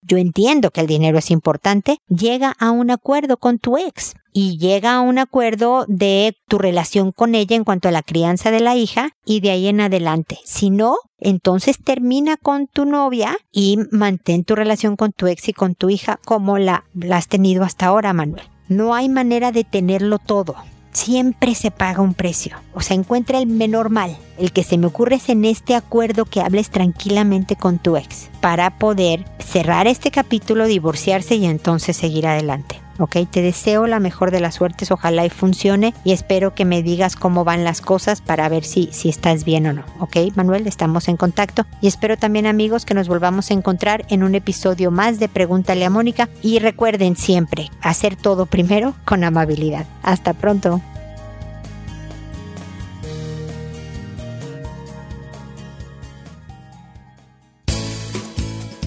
Yo 0.00 0.16
entiendo 0.16 0.70
que 0.70 0.80
el 0.80 0.86
dinero 0.86 1.18
es 1.18 1.30
importante, 1.30 1.98
llega 2.08 2.54
a 2.58 2.70
un 2.70 2.90
acuerdo 2.90 3.36
con 3.36 3.58
tu 3.58 3.76
ex 3.76 4.14
y 4.32 4.58
llega 4.58 4.94
a 4.94 5.00
un 5.00 5.18
acuerdo 5.18 5.84
de 5.88 6.36
tu 6.48 6.58
relación 6.58 7.12
con 7.12 7.34
ella 7.34 7.56
en 7.56 7.64
cuanto 7.64 7.88
a 7.88 7.92
la 7.92 8.02
crianza 8.02 8.50
de 8.50 8.60
la 8.60 8.76
hija 8.76 9.10
y 9.24 9.40
de 9.40 9.50
adelante. 9.80 10.38
Si 10.44 10.70
no, 10.70 10.96
entonces 11.18 11.78
termina 11.82 12.36
con 12.36 12.66
tu 12.66 12.84
novia 12.84 13.36
y 13.52 13.78
mantén 13.90 14.44
tu 14.44 14.54
relación 14.54 14.96
con 14.96 15.12
tu 15.12 15.26
ex 15.26 15.48
y 15.48 15.52
con 15.52 15.74
tu 15.74 15.90
hija 15.90 16.18
como 16.24 16.58
la, 16.58 16.84
la 16.94 17.16
has 17.16 17.28
tenido 17.28 17.64
hasta 17.64 17.86
ahora, 17.86 18.12
Manuel. 18.12 18.42
No 18.68 18.94
hay 18.94 19.08
manera 19.08 19.52
de 19.52 19.64
tenerlo 19.64 20.18
todo. 20.18 20.56
Siempre 20.92 21.54
se 21.54 21.70
paga 21.70 22.02
un 22.02 22.14
precio. 22.14 22.56
O 22.74 22.80
sea, 22.80 22.96
encuentra 22.96 23.38
el 23.38 23.46
menor 23.46 23.90
mal. 23.90 24.16
El 24.38 24.52
que 24.52 24.64
se 24.64 24.78
me 24.78 24.86
ocurre 24.86 25.16
es 25.16 25.28
en 25.28 25.44
este 25.44 25.74
acuerdo 25.74 26.24
que 26.24 26.40
hables 26.40 26.70
tranquilamente 26.70 27.56
con 27.56 27.78
tu 27.78 27.96
ex 27.96 28.30
para 28.40 28.78
poder 28.78 29.24
cerrar 29.38 29.86
este 29.86 30.10
capítulo, 30.10 30.66
divorciarse 30.66 31.36
y 31.36 31.46
entonces 31.46 31.96
seguir 31.96 32.26
adelante. 32.26 32.80
¿Ok? 32.98 33.16
Te 33.30 33.42
deseo 33.42 33.86
la 33.86 34.00
mejor 34.00 34.30
de 34.30 34.40
las 34.40 34.56
suertes, 34.56 34.90
ojalá 34.90 35.24
y 35.24 35.30
funcione 35.30 35.94
y 36.04 36.12
espero 36.12 36.54
que 36.54 36.64
me 36.64 36.82
digas 36.82 37.16
cómo 37.16 37.44
van 37.44 37.64
las 37.64 37.80
cosas 37.80 38.20
para 38.20 38.48
ver 38.48 38.64
si, 38.64 38.88
si 38.92 39.08
estás 39.08 39.44
bien 39.44 39.66
o 39.66 39.72
no, 39.72 39.84
¿ok? 40.00 40.16
Manuel, 40.34 40.66
estamos 40.66 41.08
en 41.08 41.16
contacto 41.16 41.66
y 41.80 41.88
espero 41.88 42.16
también 42.16 42.46
amigos 42.46 42.84
que 42.84 42.94
nos 42.94 43.08
volvamos 43.08 43.50
a 43.50 43.54
encontrar 43.54 44.04
en 44.08 44.22
un 44.22 44.34
episodio 44.34 44.90
más 44.90 45.18
de 45.18 45.28
Pregúntale 45.28 45.84
a 45.84 45.90
Mónica 45.90 46.28
y 46.42 46.58
recuerden 46.58 47.16
siempre 47.16 47.70
hacer 47.80 48.16
todo 48.16 48.46
primero 48.46 48.94
con 49.04 49.24
amabilidad. 49.24 49.86
Hasta 50.02 50.32
pronto. 50.32 50.80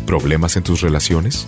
¿Problemas 0.05 0.57
en 0.57 0.63
tus 0.63 0.81
relaciones? 0.81 1.47